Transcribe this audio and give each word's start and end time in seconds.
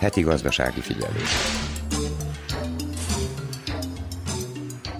Heti 0.00 0.20
gazdasági 0.20 0.80
figyelő. 0.80 1.22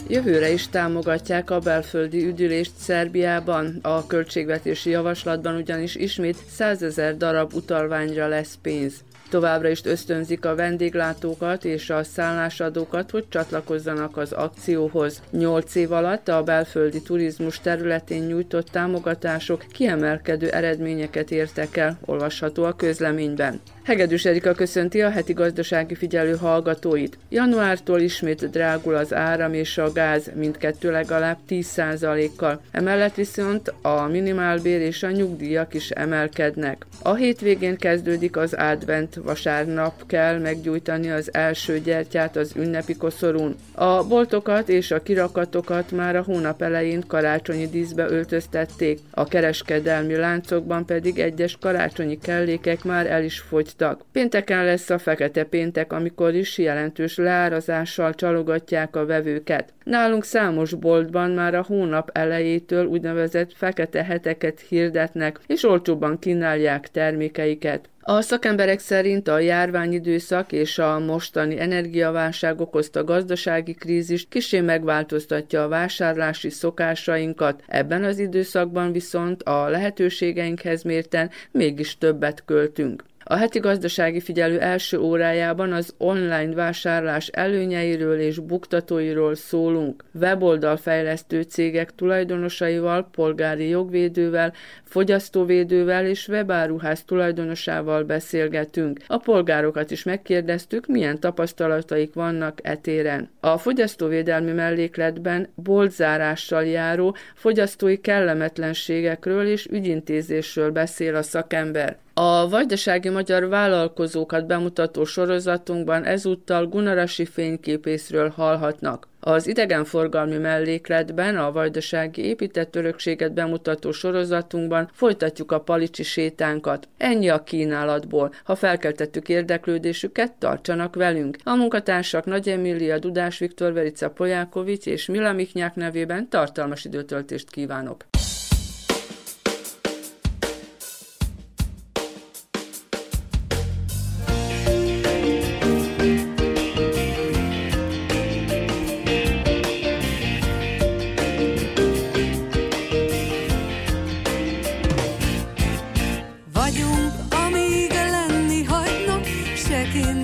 Jövőre 0.09 0.51
is 0.51 0.69
támogatják 0.69 1.51
a 1.51 1.59
belföldi 1.59 2.27
üdülést 2.27 2.73
Szerbiában. 2.79 3.79
A 3.83 4.07
költségvetési 4.07 4.91
javaslatban 4.91 5.57
ugyanis 5.57 5.95
ismét 5.95 6.37
100 6.51 6.83
ezer 6.83 7.17
darab 7.17 7.55
utalványra 7.55 8.29
lesz 8.29 8.59
pénz. 8.63 8.93
Továbbra 9.31 9.69
is 9.69 9.81
ösztönzik 9.85 10.45
a 10.45 10.55
vendéglátókat 10.55 11.65
és 11.65 11.91
a 11.91 12.05
szállásadókat, 12.05 13.11
hogy 13.11 13.25
csatlakozzanak 13.29 14.17
az 14.17 14.33
akcióhoz. 14.33 15.23
Nyolc 15.31 15.75
év 15.75 15.93
alatt 15.93 16.29
a 16.29 16.43
belföldi 16.43 17.03
turizmus 17.03 17.61
területén 17.61 18.23
nyújtott 18.23 18.69
támogatások 18.69 19.65
kiemelkedő 19.73 20.49
eredményeket 20.49 21.31
értek 21.31 21.77
el, 21.77 21.99
olvasható 22.05 22.65
a 22.65 22.73
közleményben. 22.73 23.61
Hegedűs 23.89 24.25
Erika 24.25 24.53
köszönti 24.53 25.03
a 25.03 25.11
heti 25.11 25.33
gazdasági 25.33 25.95
figyelő 25.95 26.37
hallgatóit. 26.37 27.19
Januártól 27.29 28.01
ismét 28.01 28.51
drágul 28.51 28.95
az 28.95 29.15
áram 29.15 29.55
és 29.55 29.79
a 29.79 29.93
gáz, 29.93 30.31
mindkettő 30.35 30.91
legalább 30.91 31.39
10%-kal. 31.49 32.61
Emellett 32.71 33.15
viszont 33.15 33.75
a 33.83 34.07
minimálbér 34.07 34.81
és 34.81 35.03
a 35.03 35.11
nyugdíjak 35.11 35.75
is 35.75 35.91
emelkednek. 35.91 36.87
A 37.03 37.15
hétvégén 37.15 37.77
kezdődik 37.77 38.37
az 38.37 38.55
advent, 38.55 39.15
vasárnap 39.15 40.07
kell 40.07 40.39
meggyújtani 40.39 41.11
az 41.11 41.35
első 41.35 41.81
gyertyát 41.81 42.37
az 42.37 42.53
ünnepi 42.57 42.97
koszorún. 42.97 43.57
A 43.75 44.05
boltokat 44.05 44.69
és 44.69 44.91
a 44.91 45.03
kirakatokat 45.03 45.91
már 45.91 46.17
a 46.17 46.23
hónap 46.23 46.63
elején 46.63 47.05
karácsonyi 47.07 47.69
díszbe 47.69 48.07
öltöztették, 48.09 48.99
a 49.11 49.25
kereskedelmi 49.25 50.17
láncokban 50.17 50.87
pedig 50.87 51.19
egyes 51.19 51.57
karácsonyi 51.61 52.19
kellékek 52.19 52.85
már 52.85 53.07
el 53.07 53.25
is 53.25 53.39
fogytak 53.39 53.77
húztak. 53.79 54.05
Pénteken 54.13 54.65
lesz 54.65 54.91
a 54.91 54.99
fekete 54.99 55.45
péntek, 55.45 55.93
amikor 55.93 56.35
is 56.35 56.59
jelentős 56.59 57.17
leárazással 57.17 58.15
csalogatják 58.15 58.97
a 58.97 59.07
vevőket. 59.07 59.73
Nálunk 59.85 60.25
számos 60.25 60.75
boltban 60.75 61.31
már 61.31 61.55
a 61.55 61.65
hónap 61.69 62.11
elejétől 62.13 62.87
úgynevezett 62.87 63.53
fekete 63.55 64.05
heteket 64.05 64.61
hirdetnek, 64.61 65.41
és 65.47 65.65
olcsóban 65.65 66.19
kínálják 66.19 66.89
termékeiket. 66.91 67.89
A 68.01 68.21
szakemberek 68.21 68.79
szerint 68.79 69.29
a 69.29 69.39
járványidőszak 69.39 70.53
és 70.53 70.79
a 70.79 70.99
mostani 70.99 71.61
energiaválság 71.61 72.61
okozta 72.61 73.05
gazdasági 73.05 73.75
krízis 73.75 74.27
kisé 74.29 74.61
megváltoztatja 74.61 75.63
a 75.63 75.69
vásárlási 75.69 76.51
szokásainkat, 76.51 77.63
ebben 77.67 78.05
az 78.05 78.19
időszakban 78.19 78.93
viszont 78.93 79.43
a 79.43 79.69
lehetőségeinkhez 79.69 80.83
mérten 80.83 81.31
mégis 81.51 81.99
többet 81.99 82.43
költünk. 82.45 83.05
A 83.31 83.37
heti 83.37 83.59
gazdasági 83.59 84.21
figyelő 84.21 84.61
első 84.61 84.99
órájában 84.99 85.73
az 85.73 85.95
online 85.99 86.55
vásárlás 86.55 87.27
előnyeiről 87.27 88.21
és 88.21 88.39
buktatóiról 88.39 89.35
szólunk. 89.35 90.05
Weboldalfejlesztő 90.21 91.43
cégek 91.43 91.95
tulajdonosaival, 91.95 93.09
polgári 93.11 93.69
jogvédővel, 93.69 94.53
fogyasztóvédővel 94.85 96.07
és 96.07 96.29
webáruház 96.29 97.05
tulajdonosával 97.05 98.03
beszélgetünk. 98.03 98.99
A 99.07 99.17
polgárokat 99.17 99.91
is 99.91 100.03
megkérdeztük, 100.03 100.87
milyen 100.87 101.21
tapasztalataik 101.21 102.15
vannak 102.15 102.59
etéren. 102.63 103.31
A 103.41 103.59
fogyasztóvédelmi 103.59 104.53
mellékletben 104.53 105.49
boltzárással 105.55 106.65
járó 106.65 107.17
fogyasztói 107.35 108.01
kellemetlenségekről 108.01 109.47
és 109.47 109.67
ügyintézésről 109.71 110.71
beszél 110.71 111.15
a 111.15 111.23
szakember. 111.23 111.97
A 112.21 112.49
vajdasági 112.49 113.09
magyar 113.09 113.49
vállalkozókat 113.49 114.47
bemutató 114.47 115.05
sorozatunkban 115.05 116.05
ezúttal 116.05 116.67
Gunarasi 116.67 117.25
fényképészről 117.25 118.29
hallhatnak. 118.29 119.09
Az 119.21 119.47
idegenforgalmi 119.47 120.37
mellékletben 120.37 121.37
a 121.37 121.53
vajdasági 121.53 122.25
épített 122.25 122.77
örökséget 122.77 123.33
bemutató 123.33 123.93
sorozatunkban 123.93 124.91
folytatjuk 124.93 125.53
a 125.53 125.61
palicsi 125.61 126.03
sétánkat. 126.03 126.89
Ennyi 126.97 127.29
a 127.29 127.43
kínálatból. 127.43 128.33
Ha 128.45 128.55
felkeltettük 128.55 129.29
érdeklődésüket, 129.29 130.33
tartsanak 130.33 130.95
velünk. 130.95 131.37
A 131.45 131.55
munkatársak 131.55 132.25
Nagy 132.25 132.49
Emília, 132.49 132.99
Dudás 132.99 133.39
Viktor, 133.39 133.73
Verica 133.73 134.11
Polyákovics 134.11 134.87
és 134.87 135.07
Mila 135.07 135.33
Miknyák 135.33 135.75
nevében 135.75 136.29
tartalmas 136.29 136.85
időtöltést 136.85 137.51
kívánok. 137.51 138.05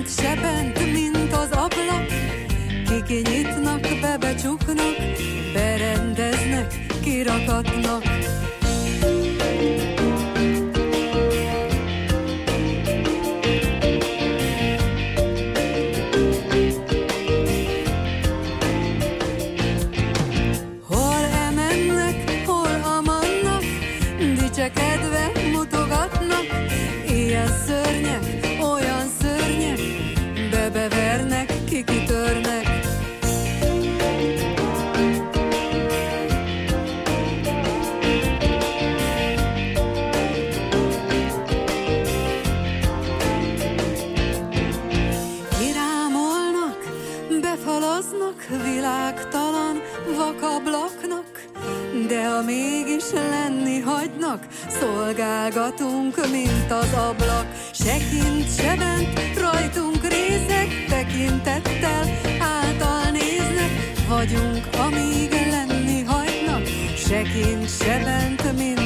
seven. 0.07 0.74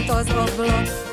Itt 0.09 0.15
az 0.15 1.08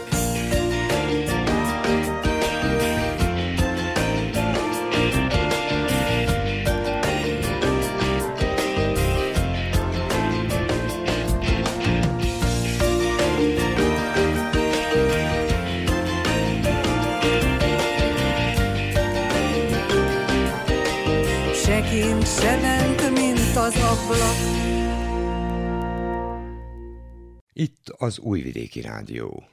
Újvidéki 28.22 28.80
Rádió. 28.80 29.44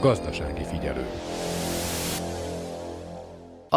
Gazdasági 0.00 0.64
figyelő. 0.64 1.06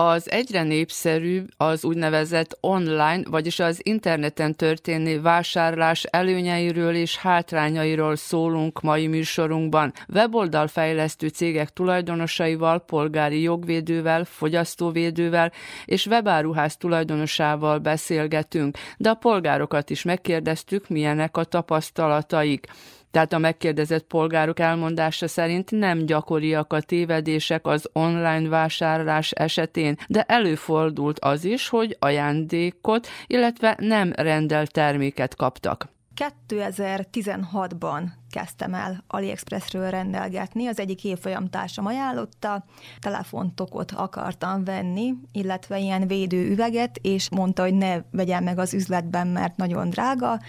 Az 0.03 0.31
egyre 0.31 0.63
népszerűbb 0.63 1.47
az 1.57 1.83
úgynevezett 1.83 2.57
online, 2.61 3.21
vagyis 3.29 3.59
az 3.59 3.79
interneten 3.83 4.55
történő 4.55 5.21
vásárlás 5.21 6.03
előnyeiről 6.03 6.95
és 6.95 7.17
hátrányairól 7.17 8.15
szólunk 8.15 8.81
mai 8.81 9.07
műsorunkban. 9.07 9.93
Weboldalfejlesztő 10.07 11.27
cégek 11.27 11.69
tulajdonosaival, 11.69 12.79
polgári 12.79 13.41
jogvédővel, 13.41 14.23
fogyasztóvédővel 14.23 15.51
és 15.85 16.05
webáruház 16.05 16.77
tulajdonosával 16.77 17.77
beszélgetünk, 17.77 18.77
de 18.97 19.09
a 19.09 19.13
polgárokat 19.15 19.89
is 19.89 20.03
megkérdeztük, 20.03 20.89
milyenek 20.89 21.37
a 21.37 21.43
tapasztalataik. 21.43 22.67
Tehát 23.11 23.33
a 23.33 23.37
megkérdezett 23.37 24.03
polgárok 24.03 24.59
elmondása 24.59 25.27
szerint 25.27 25.71
nem 25.71 26.05
gyakoriak 26.05 26.73
a 26.73 26.81
tévedések 26.81 27.67
az 27.67 27.89
online 27.93 28.49
vásárlás 28.49 29.31
esetén, 29.31 29.97
de 30.07 30.21
előfordult 30.21 31.19
az 31.19 31.45
is, 31.45 31.69
hogy 31.69 31.95
ajándékot, 31.99 33.07
illetve 33.27 33.75
nem 33.79 34.13
rendelt 34.15 34.71
terméket 34.71 35.35
kaptak. 35.35 35.89
2016-ban 36.15 38.03
kezdtem 38.29 38.73
el 38.73 39.03
AliExpressről 39.07 39.89
rendelgetni, 39.89 40.67
az 40.67 40.79
egyik 40.79 41.03
évfolyamtársam 41.03 41.85
ajánlotta, 41.85 42.63
telefontokot 42.99 43.91
akartam 43.91 44.63
venni, 44.63 45.13
illetve 45.31 45.79
ilyen 45.79 46.07
védőüveget, 46.07 46.97
és 47.01 47.29
mondta, 47.29 47.61
hogy 47.61 47.73
ne 47.73 47.97
vegyem 48.11 48.43
meg 48.43 48.57
az 48.57 48.73
üzletben, 48.73 49.27
mert 49.27 49.57
nagyon 49.57 49.89
drága, 49.89 50.39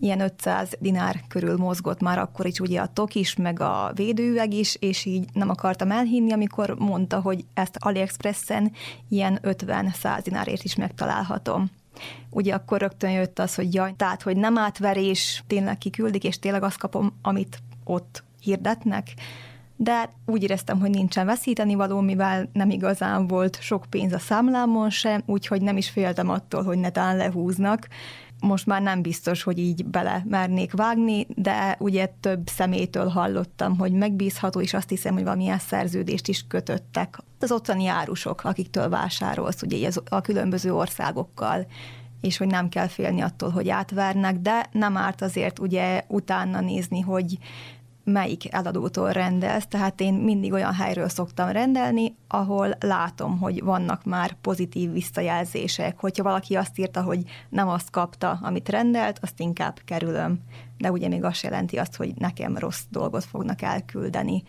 ilyen 0.00 0.20
500 0.20 0.70
dinár 0.78 1.20
körül 1.28 1.56
mozgott 1.56 2.00
már 2.00 2.18
akkor 2.18 2.46
is 2.46 2.60
ugye 2.60 2.80
a 2.80 2.92
tok 2.92 3.14
is, 3.14 3.36
meg 3.36 3.60
a 3.60 3.92
védőüveg 3.94 4.54
is, 4.54 4.76
és 4.80 5.04
így 5.04 5.28
nem 5.32 5.48
akartam 5.48 5.90
elhinni, 5.90 6.32
amikor 6.32 6.74
mondta, 6.78 7.20
hogy 7.20 7.44
ezt 7.54 7.76
AliExpressen 7.78 8.72
ilyen 9.08 9.38
50-100 9.42 10.20
dinárért 10.22 10.64
is 10.64 10.74
megtalálhatom. 10.74 11.70
Ugye 12.30 12.54
akkor 12.54 12.80
rögtön 12.80 13.10
jött 13.10 13.38
az, 13.38 13.54
hogy 13.54 13.74
jaj, 13.74 13.92
tehát, 13.96 14.22
hogy 14.22 14.36
nem 14.36 14.58
átverés, 14.58 15.42
tényleg 15.46 15.78
kiküldik, 15.78 16.24
és 16.24 16.38
tényleg 16.38 16.62
azt 16.62 16.78
kapom, 16.78 17.12
amit 17.22 17.62
ott 17.84 18.22
hirdetnek, 18.40 19.14
de 19.80 20.12
úgy 20.26 20.42
éreztem, 20.42 20.80
hogy 20.80 20.90
nincsen 20.90 21.26
veszíteni 21.26 21.74
való, 21.74 22.00
mivel 22.00 22.50
nem 22.52 22.70
igazán 22.70 23.26
volt 23.26 23.60
sok 23.60 23.84
pénz 23.90 24.12
a 24.12 24.18
számlámon 24.18 24.90
sem, 24.90 25.22
úgyhogy 25.26 25.62
nem 25.62 25.76
is 25.76 25.90
féltem 25.90 26.28
attól, 26.28 26.62
hogy 26.62 26.78
netán 26.78 27.16
lehúznak, 27.16 27.88
most 28.40 28.66
már 28.66 28.82
nem 28.82 29.02
biztos, 29.02 29.42
hogy 29.42 29.58
így 29.58 29.84
bele 29.84 30.24
mernék 30.28 30.72
vágni, 30.72 31.26
de 31.34 31.76
ugye 31.78 32.06
több 32.20 32.48
szemétől 32.48 33.08
hallottam, 33.08 33.78
hogy 33.78 33.92
megbízható, 33.92 34.60
és 34.60 34.74
azt 34.74 34.88
hiszem, 34.88 35.14
hogy 35.14 35.22
valamilyen 35.22 35.58
szerződést 35.58 36.28
is 36.28 36.44
kötöttek. 36.48 37.18
Az 37.40 37.52
ottani 37.52 37.86
árusok, 37.86 38.44
akiktől 38.44 38.88
vásárolsz, 38.88 39.62
ugye 39.62 39.90
a 40.08 40.20
különböző 40.20 40.74
országokkal, 40.74 41.66
és 42.20 42.36
hogy 42.36 42.46
nem 42.46 42.68
kell 42.68 42.86
félni 42.86 43.20
attól, 43.20 43.50
hogy 43.50 43.68
átvernek, 43.68 44.36
de 44.38 44.66
nem 44.72 44.96
árt 44.96 45.22
azért 45.22 45.58
ugye 45.58 46.04
utána 46.08 46.60
nézni, 46.60 47.00
hogy 47.00 47.38
melyik 48.08 48.52
eladótól 48.52 49.10
rendelsz, 49.10 49.66
tehát 49.66 50.00
én 50.00 50.14
mindig 50.14 50.52
olyan 50.52 50.74
helyről 50.74 51.08
szoktam 51.08 51.48
rendelni, 51.48 52.16
ahol 52.28 52.74
látom, 52.80 53.38
hogy 53.38 53.62
vannak 53.62 54.04
már 54.04 54.36
pozitív 54.40 54.92
visszajelzések. 54.92 55.98
Hogyha 55.98 56.22
valaki 56.22 56.54
azt 56.54 56.78
írta, 56.78 57.02
hogy 57.02 57.22
nem 57.48 57.68
azt 57.68 57.90
kapta, 57.90 58.38
amit 58.42 58.68
rendelt, 58.68 59.18
azt 59.22 59.40
inkább 59.40 59.78
kerülöm. 59.84 60.40
De 60.78 60.90
ugye 60.90 61.08
még 61.08 61.24
azt 61.24 61.42
jelenti 61.42 61.76
azt, 61.78 61.96
hogy 61.96 62.12
nekem 62.16 62.56
rossz 62.56 62.82
dolgot 62.90 63.24
fognak 63.24 63.62
elküldeni. 63.62 64.42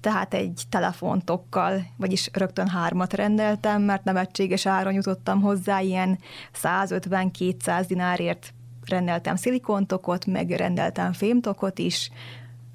Tehát 0.00 0.34
egy 0.34 0.62
telefontokkal, 0.68 1.86
vagyis 1.96 2.30
rögtön 2.32 2.68
hármat 2.68 3.12
rendeltem, 3.12 3.82
mert 3.82 4.04
nevetséges 4.04 4.66
áron 4.66 4.92
jutottam 4.92 5.40
hozzá, 5.40 5.80
ilyen 5.80 6.18
150-200 6.62 7.84
dinárért 7.86 8.54
rendeltem 8.86 9.36
szilikontokot, 9.36 10.26
meg 10.26 10.50
rendeltem 10.50 11.12
fémtokot 11.12 11.78
is, 11.78 12.10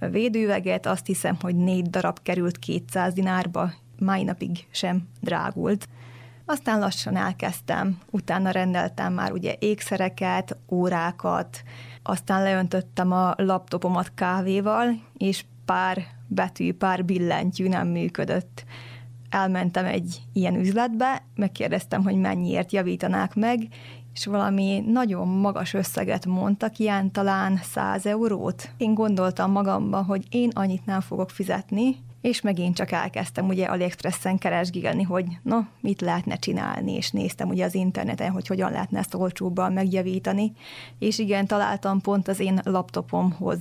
védőveget, 0.09 0.85
azt 0.85 1.05
hiszem, 1.05 1.37
hogy 1.41 1.55
négy 1.55 1.89
darab 1.89 2.19
került 2.21 2.57
200 2.57 3.13
dinárba, 3.13 3.71
mai 3.99 4.23
napig 4.23 4.67
sem 4.71 5.07
drágult. 5.21 5.87
Aztán 6.45 6.79
lassan 6.79 7.15
elkezdtem, 7.15 7.97
utána 8.11 8.49
rendeltem 8.49 9.13
már 9.13 9.31
ugye 9.31 9.55
ékszereket, 9.59 10.57
órákat, 10.69 11.63
aztán 12.03 12.43
leöntöttem 12.43 13.11
a 13.11 13.33
laptopomat 13.37 14.11
kávéval, 14.15 15.01
és 15.17 15.45
pár 15.65 16.05
betű, 16.27 16.73
pár 16.73 17.05
billentyű 17.05 17.67
nem 17.67 17.87
működött. 17.87 18.63
Elmentem 19.29 19.85
egy 19.85 20.21
ilyen 20.33 20.55
üzletbe, 20.55 21.23
megkérdeztem, 21.35 22.03
hogy 22.03 22.15
mennyiért 22.15 22.71
javítanák 22.71 23.35
meg, 23.35 23.67
és 24.15 24.25
valami 24.25 24.83
nagyon 24.87 25.27
magas 25.27 25.73
összeget 25.73 26.25
mondtak, 26.25 26.77
ilyen 26.77 27.11
talán 27.11 27.59
100 27.63 28.05
eurót. 28.05 28.69
Én 28.77 28.93
gondoltam 28.93 29.51
magamban, 29.51 30.03
hogy 30.03 30.25
én 30.29 30.49
annyit 30.53 30.85
nem 30.85 31.01
fogok 31.01 31.29
fizetni, 31.29 31.97
és 32.21 32.41
megint 32.41 32.75
csak 32.75 32.91
elkezdtem 32.91 33.47
ugye 33.47 33.65
AliExpressen 33.65 34.37
keresgélni, 34.37 35.03
hogy 35.03 35.25
no, 35.43 35.59
mit 35.79 36.01
lehetne 36.01 36.35
csinálni, 36.35 36.91
és 36.93 37.11
néztem 37.11 37.49
ugye 37.49 37.65
az 37.65 37.75
interneten, 37.75 38.31
hogy 38.31 38.47
hogyan 38.47 38.71
lehetne 38.71 38.99
ezt 38.99 39.13
olcsóbban 39.13 39.73
megjavítani, 39.73 40.51
és 40.99 41.19
igen, 41.19 41.47
találtam 41.47 42.01
pont 42.01 42.27
az 42.27 42.39
én 42.39 42.59
laptopomhoz 42.63 43.59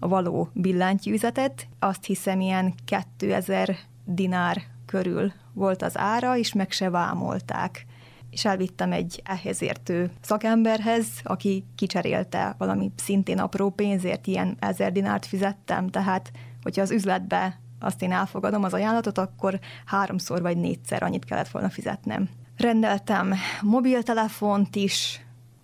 való 0.00 0.48
billentyűzetet, 0.52 1.68
azt 1.78 2.04
hiszem 2.04 2.40
ilyen 2.40 2.74
2000 3.18 3.76
dinár 4.04 4.62
körül 4.86 5.32
volt 5.52 5.82
az 5.82 5.98
ára, 5.98 6.36
és 6.36 6.52
meg 6.52 6.70
se 6.70 6.90
vámolták 6.90 7.86
és 8.32 8.44
elvittem 8.44 8.92
egy 8.92 9.22
ehhez 9.24 9.62
értő 9.62 10.10
szakemberhez, 10.20 11.06
aki 11.22 11.64
kicserélte 11.74 12.54
valami 12.58 12.92
szintén 12.96 13.38
apró 13.38 13.70
pénzért, 13.70 14.26
ilyen 14.26 14.56
ezer 14.60 14.92
dinárt 14.92 15.26
fizettem, 15.26 15.88
tehát 15.88 16.32
hogyha 16.62 16.82
az 16.82 16.90
üzletbe 16.90 17.60
azt 17.80 18.02
én 18.02 18.12
elfogadom 18.12 18.64
az 18.64 18.74
ajánlatot, 18.74 19.18
akkor 19.18 19.58
háromszor 19.86 20.42
vagy 20.42 20.56
négyszer 20.56 21.02
annyit 21.02 21.24
kellett 21.24 21.48
volna 21.48 21.70
fizetnem. 21.70 22.28
Rendeltem 22.56 23.34
mobiltelefont 23.60 24.76
is, 24.76 25.20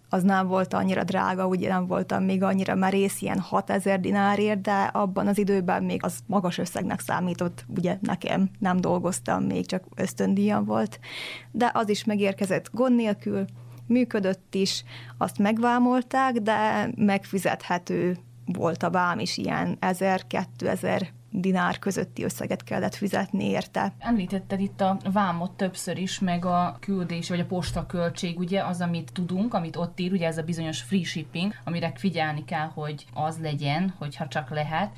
az 0.08 0.22
nem 0.22 0.46
volt 0.46 0.74
annyira 0.74 1.04
drága, 1.04 1.46
ugye 1.46 1.68
nem 1.68 1.86
voltam 1.86 2.24
még 2.24 2.42
annyira 2.42 2.74
merész, 2.74 3.20
ilyen 3.20 3.38
6000 3.38 4.00
dinárért, 4.00 4.60
de 4.60 4.82
abban 4.82 5.26
az 5.26 5.38
időben 5.38 5.84
még 5.84 6.04
az 6.04 6.18
magas 6.26 6.58
összegnek 6.58 7.00
számított, 7.00 7.64
ugye 7.76 7.98
nekem 8.00 8.50
nem 8.58 8.76
dolgoztam, 8.76 9.44
még 9.44 9.66
csak 9.66 9.84
ösztöndíjam 9.96 10.64
volt, 10.64 11.00
de 11.50 11.70
az 11.74 11.88
is 11.88 12.04
megérkezett 12.04 12.70
gond 12.72 12.94
nélkül, 12.94 13.44
működött 13.86 14.54
is, 14.54 14.84
azt 15.18 15.38
megvámolták, 15.38 16.34
de 16.34 16.90
megfizethető 16.96 18.16
volt 18.46 18.82
a 18.82 18.90
vám 18.90 19.18
is 19.18 19.36
ilyen 19.36 19.78
1000-2000 19.80 21.06
dinár 21.40 21.78
közötti 21.78 22.24
összeget 22.24 22.64
kellett 22.64 22.94
fizetni 22.94 23.44
érte. 23.44 23.94
Említetted 23.98 24.60
itt 24.60 24.80
a 24.80 24.98
vámot 25.12 25.50
többször 25.50 25.98
is, 25.98 26.18
meg 26.18 26.44
a 26.44 26.76
küldés 26.80 27.28
vagy 27.28 27.40
a 27.40 27.46
posta 27.46 27.86
költség, 27.86 28.38
ugye 28.38 28.64
az, 28.64 28.80
amit 28.80 29.12
tudunk, 29.12 29.54
amit 29.54 29.76
ott 29.76 30.00
ír, 30.00 30.12
ugye 30.12 30.26
ez 30.26 30.38
a 30.38 30.42
bizonyos 30.42 30.80
free 30.82 31.04
shipping, 31.04 31.54
amire 31.64 31.92
figyelni 31.94 32.44
kell, 32.44 32.70
hogy 32.74 33.04
az 33.14 33.38
legyen, 33.42 33.94
hogyha 33.98 34.28
csak 34.28 34.50
lehet 34.50 34.90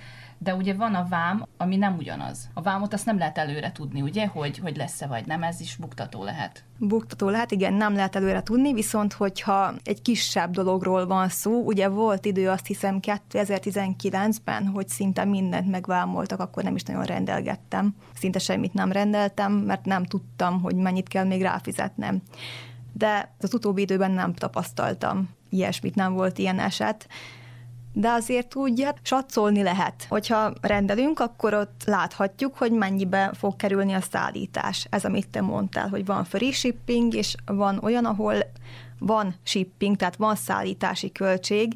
de 0.42 0.54
ugye 0.54 0.74
van 0.74 0.94
a 0.94 1.06
vám, 1.08 1.46
ami 1.56 1.76
nem 1.76 1.96
ugyanaz. 1.96 2.48
A 2.54 2.62
vámot 2.62 2.92
azt 2.92 3.06
nem 3.06 3.18
lehet 3.18 3.38
előre 3.38 3.72
tudni, 3.72 4.02
ugye, 4.02 4.26
hogy, 4.26 4.58
hogy 4.58 4.76
lesz-e 4.76 5.06
vagy 5.06 5.26
nem, 5.26 5.42
ez 5.42 5.60
is 5.60 5.76
buktató 5.76 6.24
lehet. 6.24 6.64
Buktató 6.78 7.28
lehet, 7.28 7.50
igen, 7.50 7.74
nem 7.74 7.94
lehet 7.94 8.16
előre 8.16 8.42
tudni, 8.42 8.72
viszont 8.72 9.12
hogyha 9.12 9.72
egy 9.84 10.02
kisebb 10.02 10.50
dologról 10.50 11.06
van 11.06 11.28
szó, 11.28 11.64
ugye 11.64 11.88
volt 11.88 12.24
idő 12.24 12.48
azt 12.48 12.66
hiszem 12.66 12.98
2019-ben, 13.02 14.66
hogy 14.66 14.88
szinte 14.88 15.24
mindent 15.24 15.70
megvámoltak, 15.70 16.40
akkor 16.40 16.62
nem 16.62 16.74
is 16.74 16.82
nagyon 16.82 17.04
rendelgettem. 17.04 17.94
Szinte 18.14 18.38
semmit 18.38 18.74
nem 18.74 18.92
rendeltem, 18.92 19.52
mert 19.52 19.84
nem 19.84 20.04
tudtam, 20.04 20.60
hogy 20.60 20.74
mennyit 20.74 21.08
kell 21.08 21.24
még 21.24 21.42
ráfizetnem. 21.42 22.22
De 22.92 23.34
az 23.40 23.54
utóbbi 23.54 23.80
időben 23.80 24.10
nem 24.10 24.34
tapasztaltam 24.34 25.28
ilyesmit, 25.48 25.94
nem 25.94 26.12
volt 26.12 26.38
ilyen 26.38 26.58
eset 26.58 27.08
de 27.92 28.08
azért 28.08 28.54
úgy 28.54 28.82
hát 28.82 28.98
satszolni 29.02 29.62
lehet. 29.62 30.06
Hogyha 30.08 30.52
rendelünk, 30.60 31.20
akkor 31.20 31.54
ott 31.54 31.82
láthatjuk, 31.84 32.56
hogy 32.56 32.72
mennyibe 32.72 33.30
fog 33.34 33.56
kerülni 33.56 33.92
a 33.92 34.00
szállítás. 34.00 34.86
Ez, 34.90 35.04
amit 35.04 35.28
te 35.28 35.40
mondtál, 35.40 35.88
hogy 35.88 36.04
van 36.04 36.24
free 36.24 36.52
shipping, 36.52 37.14
és 37.14 37.34
van 37.46 37.78
olyan, 37.82 38.04
ahol 38.04 38.34
van 38.98 39.34
shipping, 39.42 39.96
tehát 39.96 40.16
van 40.16 40.34
szállítási 40.34 41.12
költség, 41.12 41.74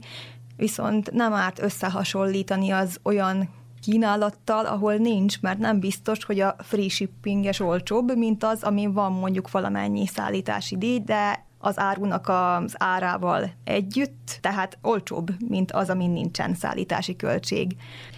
viszont 0.57 1.11
nem 1.11 1.33
árt 1.33 1.63
összehasonlítani 1.63 2.71
az 2.71 2.99
olyan 3.03 3.49
kínálattal, 3.83 4.67
ahol 4.67 4.95
nincs, 4.95 5.41
mert 5.41 5.59
nem 5.59 5.81
biztos, 5.81 6.25
hogy 6.25 6.41
a 6.41 6.57
free 6.59 6.89
shippinges 6.89 7.61
olcsóbb, 7.61 8.17
mint 8.17 8.45
az, 8.45 8.63
amin 8.63 8.93
van 8.93 9.13
mondjuk 9.13 9.51
valamennyi 9.51 10.07
szállítási 10.07 10.77
díj, 10.77 10.99
de 10.99 11.45
az 11.65 11.79
árunak 11.79 12.29
az 12.29 12.75
árával 12.79 13.51
együtt, 13.65 14.39
tehát 14.41 14.79
olcsóbb, 14.83 15.31
mint 15.49 15.73
az, 15.73 15.91
amin 15.91 16.11
nincsen 16.11 16.55
szállítási 16.55 17.17
költség. 17.17 17.77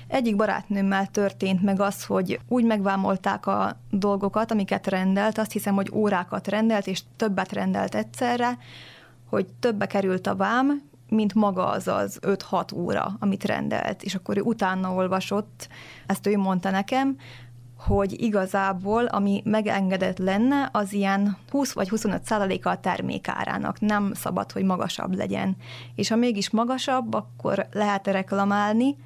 Egyik 0.09 0.37
barátnőmmel 0.37 1.07
történt 1.07 1.63
meg 1.63 1.81
az, 1.81 2.05
hogy 2.05 2.41
úgy 2.49 2.65
megvámolták 2.65 3.47
a 3.47 3.77
dolgokat, 3.91 4.51
amiket 4.51 4.87
rendelt, 4.87 5.39
azt 5.39 5.53
hiszem, 5.53 5.75
hogy 5.75 5.91
órákat 5.93 6.49
rendelt, 6.49 6.87
és 6.87 7.03
többet 7.17 7.53
rendelt 7.53 7.95
egyszerre, 7.95 8.59
hogy 9.29 9.47
többe 9.61 9.87
került 9.87 10.27
a 10.27 10.37
vám, 10.37 10.83
mint 11.09 11.35
maga 11.35 11.69
az 11.69 11.89
az 11.89 12.19
5-6 12.23 12.75
óra, 12.75 13.17
amit 13.19 13.45
rendelt. 13.45 14.03
És 14.03 14.15
akkor 14.15 14.37
ő 14.37 14.41
utána 14.41 14.95
olvasott, 14.95 15.69
ezt 16.07 16.27
ő 16.27 16.37
mondta 16.37 16.71
nekem, 16.71 17.17
hogy 17.77 18.23
igazából, 18.23 19.05
ami 19.05 19.43
megengedett 19.45 20.19
lenne, 20.19 20.69
az 20.73 20.93
ilyen 20.93 21.37
20 21.51 21.73
vagy 21.73 21.89
25 21.89 22.25
százaléka 22.25 22.71
a 22.71 22.81
termékárának. 22.81 23.81
Nem 23.81 24.13
szabad, 24.15 24.53
hogy 24.53 24.65
magasabb 24.65 25.15
legyen. 25.15 25.57
És 25.95 26.09
ha 26.09 26.17
mégis 26.17 26.51
magasabb, 26.51 27.15
akkor 27.15 27.67
lehet 27.73 28.07
reklamálni, 28.07 28.97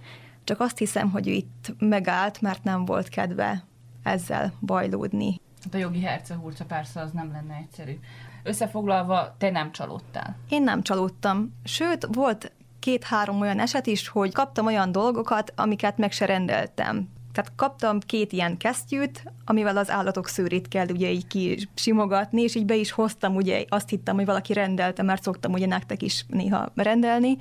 csak 0.44 0.60
azt 0.60 0.78
hiszem, 0.78 1.10
hogy 1.10 1.28
ő 1.28 1.32
itt 1.32 1.74
megállt, 1.78 2.40
mert 2.40 2.64
nem 2.64 2.84
volt 2.84 3.08
kedve 3.08 3.64
ezzel 4.02 4.52
bajlódni. 4.60 5.40
Hát 5.64 5.74
a 5.74 5.78
jogi 5.78 6.00
hercehurca 6.00 6.64
persze 6.64 7.00
az 7.00 7.10
nem 7.12 7.30
lenne 7.32 7.54
egyszerű. 7.54 7.98
Összefoglalva, 8.42 9.34
te 9.38 9.50
nem 9.50 9.72
csalódtál. 9.72 10.36
Én 10.48 10.62
nem 10.62 10.82
csalódtam. 10.82 11.54
Sőt, 11.64 12.06
volt 12.12 12.52
két-három 12.78 13.40
olyan 13.40 13.60
eset 13.60 13.86
is, 13.86 14.08
hogy 14.08 14.32
kaptam 14.32 14.66
olyan 14.66 14.92
dolgokat, 14.92 15.52
amiket 15.56 15.98
meg 15.98 16.12
se 16.12 16.26
rendeltem. 16.26 17.08
Tehát 17.40 17.56
kaptam 17.56 18.00
két 18.00 18.32
ilyen 18.32 18.56
kesztyűt, 18.56 19.22
amivel 19.44 19.76
az 19.76 19.90
állatok 19.90 20.28
szőrét 20.28 20.68
kell 20.68 20.86
ugye 20.88 21.10
így 21.10 21.26
kisimogatni, 21.74 22.42
és 22.42 22.54
így 22.54 22.64
be 22.64 22.74
is 22.74 22.90
hoztam, 22.90 23.36
ugye 23.36 23.64
azt 23.68 23.88
hittem, 23.88 24.14
hogy 24.14 24.24
valaki 24.24 24.52
rendelte, 24.52 25.02
mert 25.02 25.22
szoktam 25.22 25.52
ugye 25.52 25.66
nektek 25.66 26.02
is 26.02 26.24
néha 26.28 26.72
rendelni, 26.74 27.36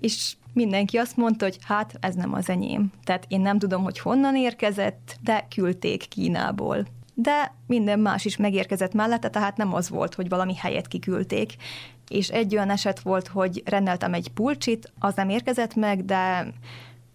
és 0.00 0.34
mindenki 0.52 0.96
azt 0.96 1.16
mondta, 1.16 1.44
hogy 1.44 1.58
hát 1.62 1.96
ez 2.00 2.14
nem 2.14 2.32
az 2.32 2.48
enyém. 2.48 2.92
Tehát 3.04 3.24
én 3.28 3.40
nem 3.40 3.58
tudom, 3.58 3.82
hogy 3.82 3.98
honnan 3.98 4.36
érkezett, 4.36 5.16
de 5.20 5.46
küldték 5.54 6.08
Kínából. 6.08 6.86
De 7.14 7.54
minden 7.66 7.98
más 7.98 8.24
is 8.24 8.36
megérkezett 8.36 8.94
mellette, 8.94 9.30
tehát 9.30 9.56
nem 9.56 9.74
az 9.74 9.88
volt, 9.88 10.14
hogy 10.14 10.28
valami 10.28 10.54
helyet 10.54 10.88
kiküldték. 10.88 11.56
És 12.08 12.28
egy 12.28 12.54
olyan 12.54 12.70
eset 12.70 13.00
volt, 13.00 13.28
hogy 13.28 13.62
rendeltem 13.64 14.14
egy 14.14 14.28
pulcsit, 14.28 14.92
az 14.98 15.14
nem 15.14 15.28
érkezett 15.28 15.74
meg, 15.74 16.04
de 16.04 16.52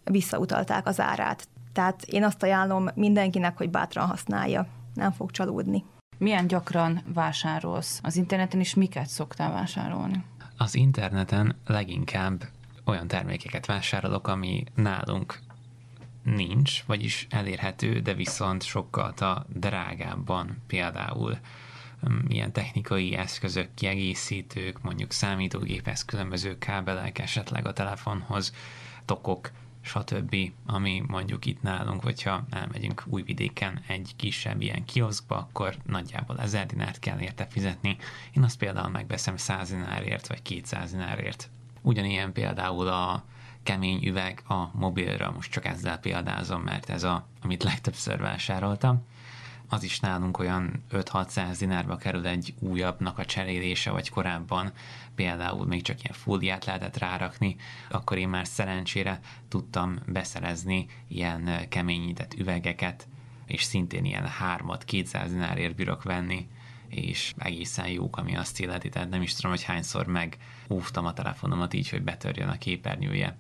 visszautalták 0.04 0.88
az 0.88 1.00
árát. 1.00 1.48
Tehát 1.78 2.04
én 2.04 2.24
azt 2.24 2.44
ajánlom 2.44 2.88
mindenkinek, 2.94 3.58
hogy 3.58 3.70
bátran 3.70 4.08
használja. 4.08 4.68
Nem 4.94 5.12
fog 5.12 5.32
csalódni. 5.32 5.84
Milyen 6.18 6.48
gyakran 6.48 7.02
vásárolsz 7.14 8.00
az 8.04 8.16
interneten, 8.16 8.60
és 8.60 8.74
miket 8.74 9.08
szoktál 9.08 9.52
vásárolni? 9.52 10.24
Az 10.58 10.76
interneten 10.76 11.56
leginkább 11.66 12.44
olyan 12.86 13.08
termékeket 13.08 13.66
vásárolok, 13.66 14.28
ami 14.28 14.64
nálunk 14.76 15.40
nincs, 16.24 16.84
vagyis 16.84 17.28
elérhető, 17.30 18.00
de 18.00 18.14
viszont 18.14 18.64
sokkal 18.64 19.12
a 19.12 19.46
drágábban 19.50 20.64
például 20.68 21.38
um, 22.02 22.26
ilyen 22.28 22.52
technikai 22.52 23.16
eszközök, 23.16 23.74
kiegészítők, 23.74 24.82
mondjuk 24.82 25.12
számítógéphez 25.12 26.06
különböző 26.06 26.58
kábelek 26.58 27.20
esetleg 27.20 27.66
a 27.68 27.74
telefonhoz, 27.74 28.54
tokok, 29.06 29.52
stb., 29.88 30.36
ami 30.66 31.04
mondjuk 31.08 31.46
itt 31.46 31.62
nálunk, 31.62 32.04
hogyha 32.04 32.46
elmegyünk 32.50 33.04
újvidéken 33.06 33.82
egy 33.88 34.14
kisebb 34.16 34.62
ilyen 34.62 34.86
kioszkba, 34.86 35.36
akkor 35.36 35.76
nagyjából 35.86 36.40
1000 36.40 36.66
dinárt 36.66 37.00
kell 37.00 37.20
érte 37.20 37.48
fizetni. 37.50 37.98
Én 38.34 38.44
azt 38.44 38.58
például 38.58 38.90
megveszem 38.90 39.38
100 39.38 39.70
dinárért, 39.70 40.28
vagy 40.28 40.42
200 40.42 40.92
dinárért. 40.92 41.50
Ugyanilyen 41.82 42.34
például 42.34 42.88
a 42.88 43.24
kemény 43.64 44.08
üveg 44.08 44.44
a 44.48 44.78
mobilra, 44.78 45.32
most 45.32 45.52
csak 45.52 45.66
ezzel 45.66 46.00
példázom, 46.00 46.62
mert 46.62 46.90
ez 46.90 47.04
a, 47.04 47.28
amit 47.42 47.64
legtöbbször 47.64 48.20
vásároltam 48.20 49.06
az 49.70 49.84
is 49.84 50.00
nálunk 50.00 50.40
olyan 50.40 50.84
5-600 50.92 51.56
dinárba 51.60 51.96
kerül 51.96 52.28
egy 52.28 52.54
újabbnak 52.60 53.18
a 53.18 53.26
cserélése, 53.26 53.92
vagy 53.92 54.10
korábban 54.10 54.72
például 55.16 55.66
még 55.66 55.82
csak 55.82 56.04
ilyen 56.04 56.16
fóliát 56.18 56.66
lehetett 56.66 56.98
rárakni, 56.98 57.56
akkor 57.90 58.18
én 58.18 58.30
már 58.30 58.48
szerencsére 58.48 59.20
tudtam 59.48 60.00
beszerezni 60.06 60.86
ilyen 61.08 61.70
keményített 61.70 62.34
üvegeket, 62.34 63.08
és 63.46 63.64
szintén 63.64 64.06
ilyen 64.06 64.30
3-200 64.58 65.26
dinárért 65.28 65.76
bírok 65.76 66.04
venni, 66.04 66.48
és 66.88 67.34
egészen 67.38 67.88
jók, 67.88 68.18
ami 68.18 68.36
azt 68.36 68.60
illeti, 68.60 68.90
tehát 68.90 69.10
nem 69.10 69.22
is 69.22 69.34
tudom, 69.34 69.52
hogy 69.52 69.64
hányszor 69.64 70.06
meg 70.06 70.38
a 70.94 71.14
telefonomat 71.14 71.74
így, 71.74 71.90
hogy 71.90 72.04
betörjön 72.04 72.50
a 72.50 72.58
képernyője 72.58 73.38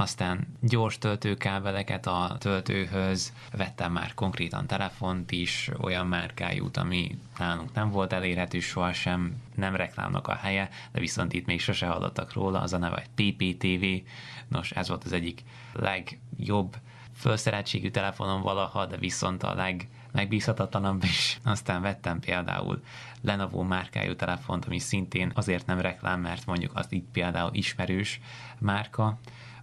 aztán 0.00 0.46
gyors 0.60 0.98
töltőkábeleket 0.98 2.06
a 2.06 2.36
töltőhöz, 2.38 3.32
vettem 3.52 3.92
már 3.92 4.14
konkrétan 4.14 4.66
telefont 4.66 5.30
is, 5.30 5.70
olyan 5.80 6.06
márkájút, 6.06 6.76
ami 6.76 7.18
nálunk 7.38 7.72
nem 7.72 7.90
volt 7.90 8.12
elérhető 8.12 8.60
sohasem, 8.60 9.42
nem 9.54 9.76
reklámnak 9.76 10.28
a 10.28 10.34
helye, 10.34 10.68
de 10.92 11.00
viszont 11.00 11.32
itt 11.32 11.46
még 11.46 11.60
sose 11.60 11.86
hallottak 11.86 12.32
róla, 12.32 12.60
az 12.60 12.72
a 12.72 12.78
neve 12.78 13.04
PPTV, 13.14 13.84
nos 14.48 14.70
ez 14.70 14.88
volt 14.88 15.04
az 15.04 15.12
egyik 15.12 15.44
legjobb 15.72 16.76
felszereltségű 17.14 17.90
telefonom 17.90 18.42
valaha, 18.42 18.86
de 18.86 18.96
viszont 18.96 19.42
a 19.42 19.54
leg 19.54 19.88
megbízhatatlanabb 20.12 21.04
is. 21.04 21.38
Aztán 21.44 21.82
vettem 21.82 22.20
például 22.20 22.82
Lenovo 23.22 23.62
márkájú 23.62 24.16
telefont, 24.16 24.64
ami 24.64 24.78
szintén 24.78 25.32
azért 25.34 25.66
nem 25.66 25.80
reklám, 25.80 26.20
mert 26.20 26.46
mondjuk 26.46 26.70
az 26.74 26.86
itt 26.88 27.10
például 27.12 27.50
ismerős 27.54 28.20
márka, 28.58 29.18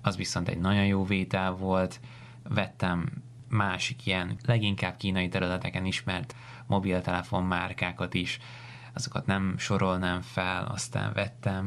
az 0.07 0.17
viszont 0.17 0.49
egy 0.49 0.59
nagyon 0.59 0.85
jó 0.85 1.05
vétel 1.05 1.51
volt. 1.51 1.99
Vettem 2.43 3.09
másik 3.49 4.05
ilyen 4.05 4.37
leginkább 4.45 4.97
kínai 4.97 5.29
területeken 5.29 5.85
ismert 5.85 6.35
mobiltelefon 6.67 7.43
márkákat 7.43 8.13
is, 8.13 8.39
azokat 8.93 9.25
nem 9.25 9.57
sorolnám 9.57 10.21
fel, 10.21 10.65
aztán 10.65 11.13
vettem 11.13 11.65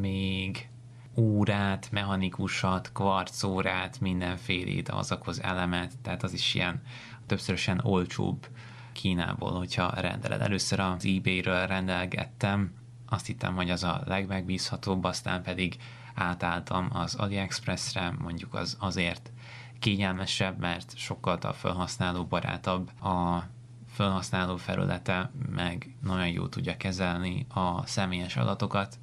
még 0.00 0.68
órát, 1.16 1.88
mechanikusat, 1.90 2.92
kvarcórát, 2.92 4.00
mindenfélét, 4.00 4.88
azokhoz 4.88 5.42
elemet, 5.42 5.92
tehát 6.02 6.22
az 6.22 6.32
is 6.32 6.54
ilyen 6.54 6.82
többszörösen 7.26 7.80
olcsóbb 7.82 8.46
Kínából, 8.92 9.52
hogyha 9.52 10.00
rendeled. 10.00 10.40
Először 10.40 10.80
az 10.80 11.06
eBay-ről 11.06 11.66
rendelgettem, 11.66 12.72
azt 13.08 13.26
hittem, 13.26 13.54
hogy 13.54 13.70
az 13.70 13.84
a 13.84 14.02
legmegbízhatóbb, 14.04 15.04
aztán 15.04 15.42
pedig 15.42 15.76
átálltam 16.14 16.88
az 16.92 17.14
AliExpressre, 17.14 18.14
mondjuk 18.18 18.54
az 18.54 18.76
azért 18.80 19.32
kényelmesebb, 19.78 20.58
mert 20.58 20.96
sokkal 20.96 21.36
a 21.36 21.52
felhasználó 21.52 22.24
barátabb 22.24 23.02
a 23.02 23.46
felhasználó 23.88 24.56
felülete, 24.56 25.30
meg 25.50 25.96
nagyon 26.02 26.28
jó 26.28 26.46
tudja 26.46 26.76
kezelni 26.76 27.46
a 27.48 27.86
személyes 27.86 28.36
adatokat, 28.36 28.98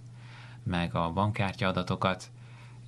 meg 0.63 0.95
a 0.95 1.11
bankkártya 1.11 1.67
adatokat, 1.67 2.31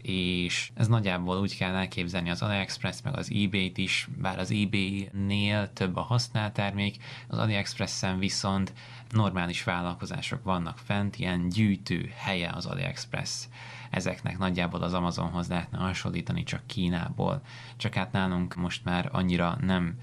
és 0.01 0.71
ez 0.75 0.87
nagyjából 0.87 1.39
úgy 1.39 1.57
kell 1.57 1.75
elképzelni 1.75 2.29
az 2.29 2.41
AliExpress, 2.41 3.01
meg 3.03 3.17
az 3.17 3.31
eBay-t 3.33 3.77
is, 3.77 4.09
bár 4.17 4.39
az 4.39 4.51
eBay-nél 4.51 5.73
több 5.73 5.95
a 5.95 6.01
használt 6.01 6.53
termék, 6.53 7.03
az 7.27 7.37
AliExpress-en 7.37 8.19
viszont 8.19 8.73
normális 9.09 9.63
vállalkozások 9.63 10.43
vannak 10.43 10.77
fent, 10.77 11.17
ilyen 11.17 11.49
gyűjtő 11.49 12.11
helye 12.15 12.49
az 12.49 12.65
AliExpress. 12.65 13.45
Ezeknek 13.91 14.37
nagyjából 14.37 14.81
az 14.81 14.93
Amazonhoz 14.93 15.47
lehetne 15.47 15.77
hasonlítani, 15.77 16.43
csak 16.43 16.65
Kínából. 16.65 17.41
Csak 17.77 17.93
hát 17.93 18.11
nálunk 18.11 18.55
most 18.55 18.83
már 18.83 19.09
annyira 19.11 19.57
nem 19.61 19.97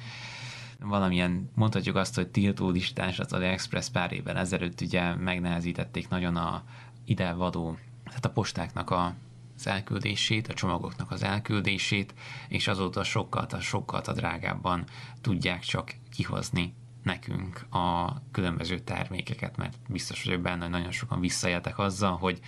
valamilyen, 0.80 1.50
mondhatjuk 1.54 1.96
azt, 1.96 2.14
hogy 2.14 2.28
tiltó 2.28 2.70
listás 2.70 3.18
az 3.18 3.32
AliExpress 3.32 3.88
pár 3.88 4.12
évvel 4.12 4.36
ezelőtt 4.36 4.80
ugye 4.80 5.14
megnehezítették 5.14 6.08
nagyon 6.08 6.36
a 6.36 6.62
ide 7.04 7.32
vadó, 7.32 7.78
tehát 8.04 8.24
a 8.24 8.30
postáknak 8.30 8.90
a 8.90 9.14
az 9.58 9.66
elküldését, 9.66 10.48
a 10.48 10.54
csomagoknak 10.54 11.10
az 11.10 11.22
elküldését, 11.22 12.14
és 12.48 12.68
azóta 12.68 13.04
sokkal, 13.04 13.46
sokkal 13.60 14.00
drágábban 14.00 14.84
tudják 15.20 15.60
csak 15.60 15.94
kihozni 16.10 16.74
nekünk 17.02 17.66
a 17.70 18.16
különböző 18.30 18.78
termékeket, 18.78 19.56
mert 19.56 19.76
biztos 19.88 20.24
vagyok 20.24 20.40
benne, 20.40 20.62
hogy 20.62 20.70
nagyon 20.70 20.90
sokan 20.90 21.20
visszajeltek 21.20 21.78
azzal, 21.78 22.16
hogy 22.16 22.40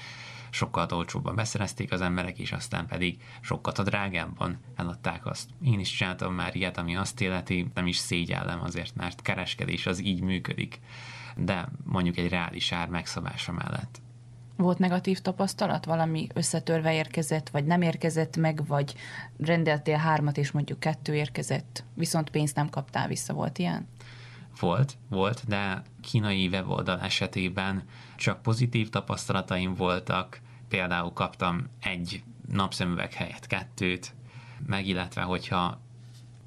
sokkal 0.50 0.88
olcsóbban 0.90 1.34
beszerezték 1.34 1.92
az 1.92 2.00
emberek, 2.00 2.38
és 2.38 2.52
aztán 2.52 2.86
pedig 2.86 3.22
sokkal 3.40 3.72
a 3.76 3.82
drágábban 3.82 4.58
eladták 4.76 5.26
azt. 5.26 5.48
Én 5.64 5.80
is 5.80 5.90
csináltam 5.90 6.34
már 6.34 6.56
ilyet, 6.56 6.78
ami 6.78 6.96
azt 6.96 7.20
életi, 7.20 7.70
nem 7.74 7.86
is 7.86 7.96
szégyellem 7.96 8.62
azért, 8.62 8.94
mert 8.94 9.22
kereskedés 9.22 9.86
az 9.86 10.04
így 10.04 10.20
működik, 10.20 10.80
de 11.36 11.68
mondjuk 11.84 12.16
egy 12.16 12.28
reális 12.28 12.72
ár 12.72 12.88
megszabása 12.88 13.52
mellett. 13.52 14.00
Volt 14.56 14.78
negatív 14.78 15.18
tapasztalat? 15.18 15.84
Valami 15.84 16.26
összetörve 16.34 16.94
érkezett, 16.94 17.48
vagy 17.48 17.64
nem 17.64 17.82
érkezett 17.82 18.36
meg, 18.36 18.66
vagy 18.66 18.94
rendeltél 19.38 19.96
hármat, 19.96 20.36
és 20.36 20.50
mondjuk 20.50 20.80
kettő 20.80 21.14
érkezett, 21.14 21.84
viszont 21.94 22.30
pénzt 22.30 22.56
nem 22.56 22.68
kaptál 22.68 23.08
vissza, 23.08 23.32
volt 23.32 23.58
ilyen? 23.58 23.88
Volt, 24.60 24.96
volt, 25.08 25.42
de 25.48 25.82
kínai 26.00 26.48
weboldal 26.48 27.00
esetében 27.00 27.82
csak 28.16 28.42
pozitív 28.42 28.88
tapasztalataim 28.90 29.74
voltak, 29.74 30.40
például 30.68 31.12
kaptam 31.12 31.68
egy 31.80 32.22
napszemüveg 32.48 33.12
helyett 33.12 33.46
kettőt, 33.46 34.14
meg 34.66 34.86
illetve, 34.86 35.22
hogyha 35.22 35.80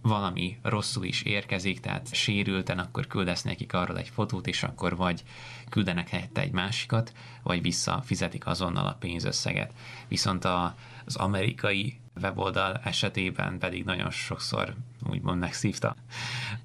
valami 0.02 0.58
rosszul 0.62 1.04
is 1.04 1.22
érkezik, 1.22 1.80
tehát 1.80 2.14
sérülten, 2.14 2.80
akkor 2.80 3.08
küldesz 3.08 3.44
nekik 3.44 3.74
arról 3.74 3.98
egy 3.98 4.10
fotót, 4.10 4.48
és 4.48 4.64
akkor 4.64 4.96
vagy 4.96 5.24
küldenek 5.70 6.10
helyette 6.10 6.42
egy 6.42 6.52
másikat, 6.52 7.14
vagy 7.44 7.62
visszafizetik 7.62 8.46
azonnal 8.46 8.88
a 8.88 8.98
pénzösszeget. 9.00 9.74
Viszont 10.08 10.46
a, 10.46 10.76
az 11.06 11.16
amerikai 11.16 12.00
weboldal 12.22 12.82
esetében 12.84 13.60
pedig 13.60 13.84
nagyon 13.84 14.12
sokszor 14.12 14.76
úgymond 15.10 15.40
megszívta. 15.40 15.96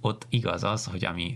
Ott 0.00 0.26
igaz 0.28 0.64
az, 0.64 0.84
hogy 0.84 1.04
ami 1.04 1.34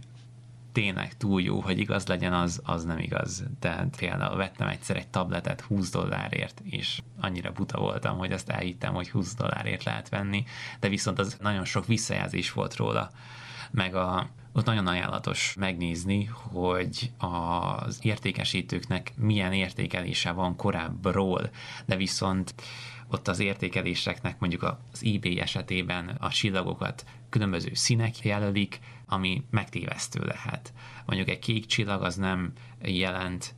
tényleg 0.72 1.16
túl 1.16 1.42
jó, 1.42 1.60
hogy 1.60 1.78
igaz 1.78 2.06
legyen, 2.06 2.32
az, 2.32 2.60
az 2.64 2.84
nem 2.84 2.98
igaz. 2.98 3.44
Tehát 3.58 3.96
például 3.96 4.36
vettem 4.36 4.68
egyszer 4.68 4.96
egy 4.96 5.08
tabletet 5.08 5.60
20 5.60 5.90
dollárért, 5.90 6.60
és 6.64 7.02
annyira 7.20 7.52
buta 7.52 7.78
voltam, 7.78 8.18
hogy 8.18 8.32
azt 8.32 8.48
elhittem, 8.48 8.94
hogy 8.94 9.10
20 9.10 9.34
dollárért 9.34 9.84
lehet 9.84 10.08
venni, 10.08 10.44
de 10.80 10.88
viszont 10.88 11.18
az 11.18 11.36
nagyon 11.40 11.64
sok 11.64 11.86
visszajelzés 11.86 12.52
volt 12.52 12.76
róla, 12.76 13.10
meg 13.70 13.94
a, 13.94 14.28
ott 14.52 14.64
nagyon 14.64 14.86
ajánlatos 14.86 15.54
megnézni, 15.58 16.24
hogy 16.24 17.10
az 17.18 17.98
értékesítőknek 18.02 19.12
milyen 19.16 19.52
értékelése 19.52 20.30
van 20.30 20.56
korábbról, 20.56 21.50
de 21.84 21.96
viszont 21.96 22.54
ott 23.12 23.28
az 23.28 23.38
értékeléseknek 23.38 24.38
mondjuk 24.38 24.62
az 24.62 25.02
eBay 25.04 25.40
esetében 25.40 26.08
a 26.08 26.28
csillagokat 26.28 27.04
különböző 27.28 27.70
színek 27.74 28.24
jelölik, 28.24 28.80
ami 29.06 29.42
megtévesztő 29.50 30.20
lehet. 30.24 30.72
Mondjuk 31.06 31.28
egy 31.28 31.38
kék 31.38 31.66
csillag 31.66 32.02
az 32.02 32.16
nem 32.16 32.52
jelent 32.82 33.54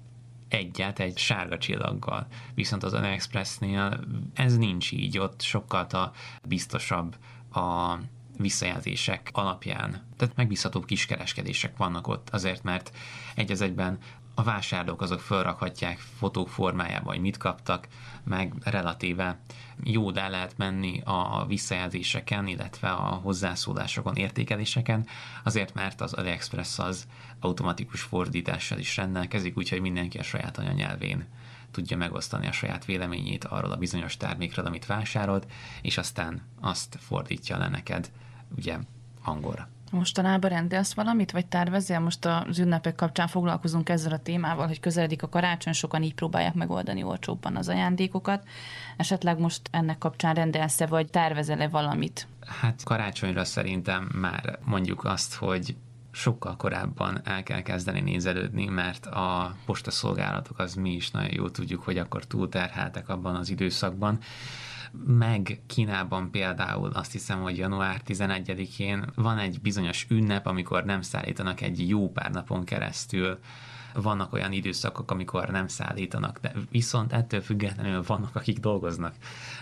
egyet 0.48 0.98
egy 0.98 1.18
sárga 1.18 1.58
csillaggal. 1.58 2.26
Viszont 2.54 2.82
az 2.82 2.92
AliExpressnél 2.92 4.04
ez 4.34 4.56
nincs 4.56 4.92
így, 4.92 5.18
ott 5.18 5.42
sokkal 5.42 5.84
a 5.84 6.12
biztosabb 6.44 7.16
a 7.52 7.96
visszajelzések 8.38 9.30
alapján. 9.32 10.02
Tehát 10.16 10.36
megbízhatóbb 10.36 10.84
kiskereskedések 10.84 11.76
vannak 11.76 12.06
ott, 12.06 12.30
azért 12.30 12.62
mert 12.62 12.96
egy 13.34 13.50
az 13.50 13.60
egyben 13.60 13.98
a 14.34 14.42
vásárlók 14.42 15.00
azok 15.00 15.20
felrakhatják 15.20 15.98
fotók 15.98 16.48
formájában, 16.48 17.12
hogy 17.12 17.20
mit 17.20 17.36
kaptak, 17.36 17.88
meg 18.24 18.54
relatíve 18.62 19.38
jó 19.84 20.14
el 20.14 20.30
lehet 20.30 20.54
menni 20.56 21.00
a 21.04 21.44
visszajelzéseken, 21.46 22.46
illetve 22.46 22.90
a 22.90 23.20
hozzászólásokon, 23.22 24.14
értékeléseken, 24.14 25.06
azért 25.42 25.74
mert 25.74 26.00
az 26.00 26.12
AliExpress 26.12 26.78
az 26.78 27.06
automatikus 27.40 28.00
fordítással 28.00 28.78
is 28.78 28.96
rendelkezik, 28.96 29.56
úgyhogy 29.56 29.80
mindenki 29.80 30.18
a 30.18 30.22
saját 30.22 30.58
anyanyelvén 30.58 31.26
tudja 31.70 31.96
megosztani 31.96 32.46
a 32.46 32.52
saját 32.52 32.84
véleményét 32.84 33.44
arról 33.44 33.72
a 33.72 33.76
bizonyos 33.76 34.16
termékről, 34.16 34.66
amit 34.66 34.86
vásárolt, 34.86 35.46
és 35.82 35.98
aztán 35.98 36.42
azt 36.60 36.98
fordítja 37.00 37.58
le 37.58 37.68
neked, 37.68 38.10
ugye, 38.56 38.78
angolra. 39.24 39.68
Mostanában 39.94 40.50
rendelsz 40.50 40.94
valamit, 40.94 41.30
vagy 41.30 41.46
tervezel? 41.46 42.00
Most 42.00 42.24
az 42.24 42.58
ünnepek 42.58 42.94
kapcsán 42.94 43.26
foglalkozunk 43.26 43.88
ezzel 43.88 44.12
a 44.12 44.18
témával, 44.18 44.66
hogy 44.66 44.80
közeledik 44.80 45.22
a 45.22 45.28
karácsony, 45.28 45.72
sokan 45.72 46.02
így 46.02 46.14
próbálják 46.14 46.54
megoldani 46.54 47.02
olcsóbban 47.02 47.56
az 47.56 47.68
ajándékokat. 47.68 48.48
Esetleg 48.96 49.38
most 49.38 49.60
ennek 49.70 49.98
kapcsán 49.98 50.34
rendelsz-e, 50.34 50.86
vagy 50.86 51.10
tervezel-e 51.10 51.68
valamit? 51.68 52.26
Hát 52.46 52.82
karácsonyra 52.84 53.44
szerintem 53.44 54.10
már 54.14 54.58
mondjuk 54.64 55.04
azt, 55.04 55.34
hogy 55.34 55.76
sokkal 56.10 56.56
korábban 56.56 57.20
el 57.24 57.42
kell 57.42 57.62
kezdeni 57.62 58.00
nézelődni, 58.00 58.66
mert 58.66 59.06
a 59.06 59.56
postaszolgálatok 59.66 60.58
az 60.58 60.74
mi 60.74 60.92
is 60.92 61.10
nagyon 61.10 61.34
jó 61.34 61.48
tudjuk, 61.48 61.82
hogy 61.82 61.98
akkor 61.98 62.24
túlterheltek 62.24 63.08
abban 63.08 63.34
az 63.34 63.50
időszakban, 63.50 64.18
meg 65.06 65.60
Kínában 65.66 66.30
például 66.30 66.90
azt 66.90 67.12
hiszem, 67.12 67.40
hogy 67.40 67.56
január 67.56 68.00
11-én 68.06 69.04
van 69.14 69.38
egy 69.38 69.60
bizonyos 69.60 70.06
ünnep, 70.08 70.46
amikor 70.46 70.84
nem 70.84 71.02
szállítanak 71.02 71.60
egy 71.60 71.88
jó 71.88 72.10
pár 72.10 72.30
napon 72.30 72.64
keresztül 72.64 73.38
vannak 73.94 74.32
olyan 74.32 74.52
időszakok, 74.52 75.10
amikor 75.10 75.48
nem 75.48 75.68
szállítanak, 75.68 76.38
de 76.38 76.52
viszont 76.70 77.12
ettől 77.12 77.40
függetlenül 77.40 78.02
vannak, 78.02 78.36
akik 78.36 78.58
dolgoznak 78.58 79.14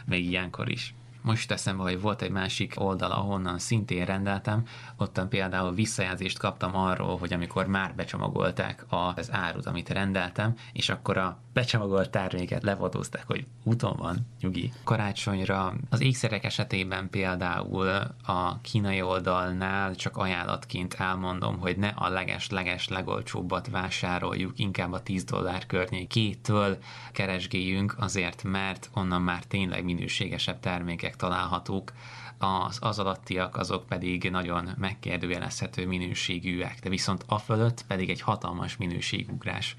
még 0.05 0.25
ilyenkor 0.25 0.71
is. 0.71 0.95
Most 1.23 1.49
teszem, 1.49 1.79
hogy 1.79 2.01
volt 2.01 2.23
egy 2.23 2.31
másik 2.31 2.75
oldal, 2.77 3.11
ahonnan 3.11 3.59
szintén 3.59 4.05
rendeltem, 4.05 4.63
ottan 4.97 5.29
például 5.29 5.75
visszajelzést 5.75 6.39
kaptam 6.39 6.77
arról, 6.77 7.19
hogy 7.19 7.33
amikor 7.33 7.67
már 7.67 7.95
becsomagolták 7.95 8.87
az 8.89 9.33
árut, 9.33 9.67
amit 9.67 9.89
rendeltem, 9.89 10.55
és 10.73 10.89
akkor 10.89 11.17
a 11.17 11.39
becsomagolt 11.53 12.11
terméket 12.11 12.63
lefotózták, 12.63 13.27
hogy 13.27 13.47
úton 13.63 13.97
van, 13.97 14.17
nyugi. 14.41 14.73
Karácsonyra 14.85 15.75
az 15.91 16.01
ékszerek 16.01 16.45
esetében 16.45 17.11
például 17.11 17.89
a 18.27 18.61
kínai 18.61 19.03
oldalnál 19.03 19.95
csak 19.95 20.17
ajánlatként 20.17 20.95
elmondom, 20.95 21.59
hogy 21.59 21.77
ne 21.77 21.89
a 21.89 22.09
leges-leges 22.09 22.89
legolcsóbbat 22.89 23.69
vásároljuk, 23.69 24.59
inkább 24.59 24.93
a 24.93 25.03
10 25.03 25.25
dollár 25.25 25.67
környékétől 25.67 26.79
keresgéljünk, 27.13 27.95
azért 27.99 28.43
mert 28.43 28.91
onnan 28.95 29.23
már 29.23 29.45
tényleg 29.45 29.85
minőségesebb 29.85 30.61
termékek 30.61 31.12
találhatók, 31.17 31.93
az, 32.39 32.79
az 32.81 32.99
alattiak 32.99 33.57
azok 33.57 33.87
pedig 33.87 34.31
nagyon 34.31 34.75
megkérdőjelezhető 34.79 35.87
minőségűek, 35.87 36.79
de 36.83 36.89
viszont 36.89 37.25
a 37.27 37.39
fölött 37.39 37.85
pedig 37.87 38.11
egy 38.11 38.21
hatalmas 38.21 38.77
minőségugrás 38.77 39.77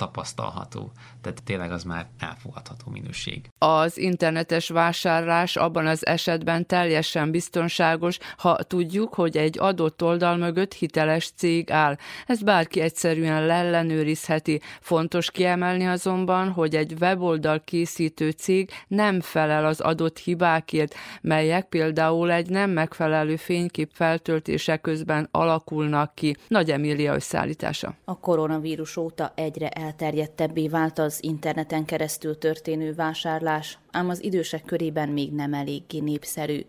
tapasztalható. 0.00 0.92
Tehát 1.20 1.42
tényleg 1.42 1.72
az 1.72 1.82
már 1.84 2.06
elfogadható 2.18 2.90
minőség. 2.90 3.48
Az 3.58 3.98
internetes 3.98 4.68
vásárlás 4.68 5.56
abban 5.56 5.86
az 5.86 6.06
esetben 6.06 6.66
teljesen 6.66 7.30
biztonságos, 7.30 8.18
ha 8.36 8.56
tudjuk, 8.56 9.14
hogy 9.14 9.36
egy 9.36 9.58
adott 9.58 10.02
oldal 10.02 10.36
mögött 10.36 10.74
hiteles 10.74 11.30
cég 11.36 11.70
áll. 11.70 11.96
Ez 12.26 12.42
bárki 12.42 12.80
egyszerűen 12.80 13.46
leellenőrizheti. 13.46 14.60
Fontos 14.80 15.30
kiemelni 15.30 15.86
azonban, 15.86 16.50
hogy 16.50 16.76
egy 16.76 16.94
weboldal 17.00 17.60
készítő 17.64 18.30
cég 18.30 18.70
nem 18.88 19.20
felel 19.20 19.66
az 19.66 19.80
adott 19.80 20.18
hibákért, 20.18 20.94
melyek 21.20 21.68
például 21.68 22.32
egy 22.32 22.48
nem 22.50 22.70
megfelelő 22.70 23.36
fénykép 23.36 23.90
feltöltése 23.92 24.76
közben 24.76 25.28
alakulnak 25.30 26.14
ki. 26.14 26.36
Nagy 26.48 26.70
Emília 26.70 27.14
összeállítása. 27.14 27.94
A 28.04 28.18
koronavírus 28.18 28.96
óta 28.96 29.32
egyre 29.34 29.68
el 29.68 29.89
elterjedtebbé 29.90 30.68
vált 30.68 30.98
az 30.98 31.18
interneten 31.22 31.84
keresztül 31.84 32.38
történő 32.38 32.94
vásárlás, 32.94 33.78
ám 33.90 34.08
az 34.08 34.24
idősek 34.24 34.64
körében 34.64 35.08
még 35.08 35.32
nem 35.32 35.54
eléggé 35.54 35.98
népszerű. 35.98 36.60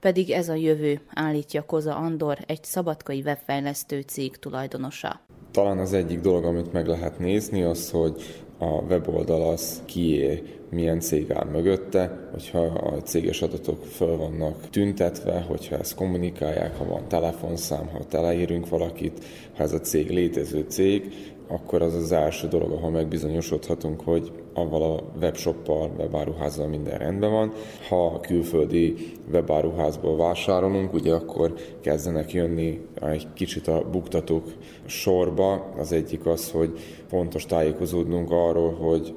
Pedig 0.00 0.30
ez 0.30 0.48
a 0.48 0.54
jövő, 0.54 1.00
állítja 1.14 1.62
Koza 1.62 1.96
Andor, 1.96 2.38
egy 2.46 2.64
szabadkai 2.64 3.22
webfejlesztő 3.24 4.00
cég 4.00 4.36
tulajdonosa. 4.36 5.20
Talán 5.50 5.78
az 5.78 5.92
egyik 5.92 6.20
dolog, 6.20 6.44
amit 6.44 6.72
meg 6.72 6.86
lehet 6.86 7.18
nézni, 7.18 7.62
az, 7.62 7.90
hogy 7.90 8.44
a 8.58 8.66
weboldal 8.66 9.48
az 9.48 9.82
kié, 9.84 10.42
milyen 10.70 11.00
cég 11.00 11.32
áll 11.32 11.44
mögötte, 11.44 12.28
hogyha 12.32 12.58
a 12.60 13.02
céges 13.02 13.42
adatok 13.42 13.84
föl 13.84 14.16
vannak 14.16 14.70
tüntetve, 14.70 15.40
hogyha 15.40 15.78
ezt 15.78 15.94
kommunikálják, 15.94 16.78
ha 16.78 16.84
van 16.84 17.08
telefonszám, 17.08 17.88
ha 17.88 18.06
teleírünk 18.06 18.68
valakit, 18.68 19.24
ha 19.56 19.62
ez 19.62 19.72
a 19.72 19.80
cég 19.80 20.10
létező 20.10 20.64
cég, 20.68 21.12
akkor 21.48 21.82
az 21.82 21.94
az 21.94 22.12
első 22.12 22.48
dolog, 22.48 22.72
ahol 22.72 22.90
megbizonyosodhatunk, 22.90 24.00
hogy 24.00 24.32
avval 24.54 24.82
a 24.82 25.02
webshoppal, 25.20 25.90
webáruházzal 25.98 26.66
minden 26.66 26.98
rendben 26.98 27.30
van. 27.30 27.52
Ha 27.88 28.20
külföldi 28.20 28.94
webáruházból 29.32 30.16
vásárolunk, 30.16 30.92
ugye 30.92 31.14
akkor 31.14 31.54
kezdenek 31.80 32.32
jönni 32.32 32.80
egy 32.94 33.26
kicsit 33.34 33.68
a 33.68 33.84
buktatók 33.90 34.44
sorba. 34.86 35.72
Az 35.78 35.92
egyik 35.92 36.26
az, 36.26 36.50
hogy 36.50 36.78
fontos 37.06 37.46
tájékozódnunk 37.46 38.30
arról, 38.30 38.72
hogy 38.72 39.14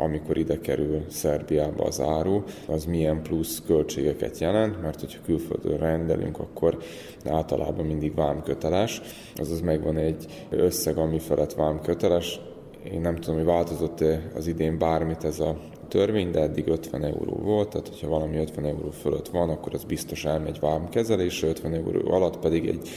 amikor 0.00 0.36
ide 0.36 0.60
kerül 0.60 1.04
Szerbiába 1.08 1.84
az 1.84 2.00
áru, 2.00 2.42
az 2.66 2.84
milyen 2.84 3.22
plusz 3.22 3.62
költségeket 3.66 4.38
jelent, 4.38 4.82
mert 4.82 5.00
hogyha 5.00 5.18
külföldön 5.24 5.78
rendelünk, 5.78 6.38
akkor 6.38 6.78
általában 7.24 7.86
mindig 7.86 8.14
vámköteles, 8.14 9.00
azaz 9.34 9.60
megvan 9.60 9.96
egy 9.96 10.46
összeg, 10.50 10.96
ami 10.96 11.18
felett 11.18 11.52
vámköteles. 11.52 12.40
Én 12.92 13.00
nem 13.00 13.16
tudom, 13.16 13.36
hogy 13.36 13.44
változott-e 13.44 14.30
az 14.34 14.46
idén 14.46 14.78
bármit 14.78 15.24
ez 15.24 15.40
a 15.40 15.56
törvény, 15.88 16.30
de 16.30 16.40
eddig 16.40 16.68
50 16.68 17.04
euró 17.04 17.32
volt, 17.42 17.68
tehát 17.68 17.88
hogyha 17.88 18.08
valami 18.08 18.36
50 18.36 18.64
euró 18.64 18.90
fölött 18.90 19.28
van, 19.28 19.48
akkor 19.48 19.74
az 19.74 19.84
biztos 19.84 20.24
elmegy 20.24 20.60
vámkezelésre, 20.60 21.48
50 21.48 21.74
euró 21.74 22.12
alatt 22.12 22.38
pedig 22.38 22.66
egy 22.68 22.88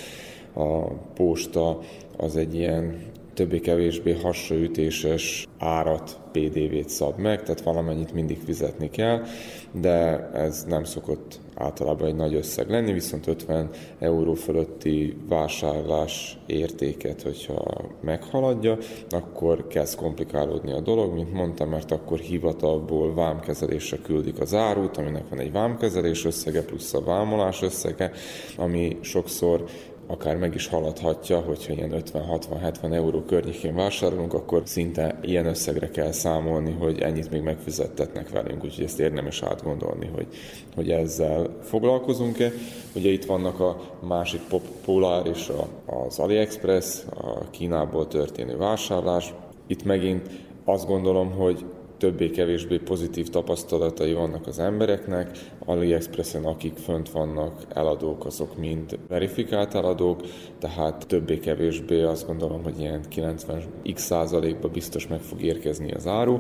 a 0.54 0.94
posta 1.14 1.80
az 2.18 2.36
egy 2.36 2.56
ilyen 2.56 3.02
többé-kevésbé 3.34 4.12
hasraütéses 4.12 5.48
árat, 5.58 6.20
PDV-t 6.32 6.90
szab 6.90 7.20
meg, 7.20 7.44
tehát 7.44 7.62
valamennyit 7.62 8.14
mindig 8.14 8.38
fizetni 8.46 8.90
kell, 8.90 9.24
de 9.72 10.30
ez 10.34 10.64
nem 10.64 10.84
szokott 10.84 11.40
általában 11.56 12.08
egy 12.08 12.16
nagy 12.16 12.34
összeg 12.34 12.70
lenni, 12.70 12.94
viszont 12.94 13.28
50 13.28 13.70
euró 14.00 14.34
fölötti 14.34 15.18
vásárlás 15.28 16.38
értéket, 16.46 17.22
hogyha 17.22 17.82
meghaladja, 18.02 18.78
akkor 19.10 19.68
kezd 19.68 19.96
komplikálódni 19.96 20.72
a 20.72 20.80
dolog, 20.80 21.14
mint 21.14 21.34
mondtam, 21.34 21.70
mert 21.70 21.92
akkor 21.92 22.20
hivatalból 22.20 23.14
vámkezelésre 23.14 23.98
küldik 23.98 24.40
az 24.40 24.54
árut, 24.54 24.98
aminek 24.98 25.30
van 25.30 25.40
egy 25.40 25.52
vámkezelés 25.52 26.26
összege 26.26 26.64
plusz 26.64 26.94
a 26.94 27.04
vámolás 27.04 27.62
összege, 27.62 28.12
ami 28.58 28.98
sokszor 29.02 29.64
akár 30.08 30.38
meg 30.38 30.56
is 30.56 30.68
haladhatja, 30.68 31.40
hogyha 31.40 31.74
ilyen 31.74 32.04
50-60-70 32.14 32.94
euró 32.94 33.22
környékén 33.22 33.76
vásárolunk, 33.76 34.34
akkor 34.34 34.62
szinte 34.66 35.20
ilyen 35.22 35.46
összegre 35.46 35.90
kell 35.90 36.12
számolni, 36.12 36.72
hogy 36.72 37.00
ennyit 37.00 37.32
még 37.32 37.42
megfizettetnek 37.42 38.30
velünk, 38.30 38.64
úgyhogy 38.64 38.84
ezt 38.84 39.00
érdemes 39.00 39.42
átgondolni, 39.42 40.10
hogy, 40.14 40.28
hogy 40.76 40.92
ezzel 40.92 41.58
foglalkozunk-e. 41.62 42.52
Ugye 42.96 43.10
itt 43.10 43.26
vannak 43.26 43.60
a 43.60 43.82
másik 44.08 44.42
populár 44.50 45.26
és 45.26 45.52
az 45.86 46.20
AliExpress, 46.20 47.04
a 47.10 47.50
Kínából 47.50 48.08
történő 48.08 48.58
vásárlás. 48.58 49.34
Itt 49.68 49.84
megint 49.84 50.30
azt 50.66 50.88
gondolom, 50.88 51.32
hogy 51.32 51.66
többé-kevésbé 51.98 52.78
pozitív 52.78 53.30
tapasztalatai 53.30 54.14
vannak 54.14 54.48
az 54.48 54.60
embereknek. 54.60 55.38
AliExpressen, 55.66 56.46
akik 56.46 56.78
fönt 56.78 57.12
vannak 57.12 57.66
eladók, 57.70 58.26
azok 58.26 58.58
mind 58.58 59.00
verifikált 59.08 59.76
eladók, 59.76 60.22
tehát 60.60 61.08
többé-kevésbé 61.08 62.02
azt 62.02 62.28
gondolom, 62.28 62.64
hogy 62.64 62.80
ilyen 62.80 63.02
90x 63.16 63.96
százalékban 63.96 64.72
biztos 64.72 65.08
meg 65.08 65.20
fog 65.20 65.42
érkezni 65.42 65.92
az 65.92 66.08
áru 66.08 66.40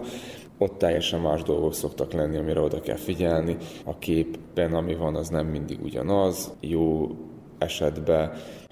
ott 0.57 0.77
teljesen 0.77 1.19
más 1.19 1.43
dolgok 1.43 1.73
szoktak 1.73 2.13
lenni, 2.13 2.37
amire 2.37 2.59
oda 2.59 2.81
kell 2.81 2.95
figyelni. 2.95 3.57
A 3.85 3.97
képben, 3.97 4.73
ami 4.73 4.95
van, 4.95 5.15
az 5.15 5.29
nem 5.29 5.47
mindig 5.47 5.83
ugyanaz. 5.83 6.53
Jó 6.59 7.09
esetben 7.57 8.31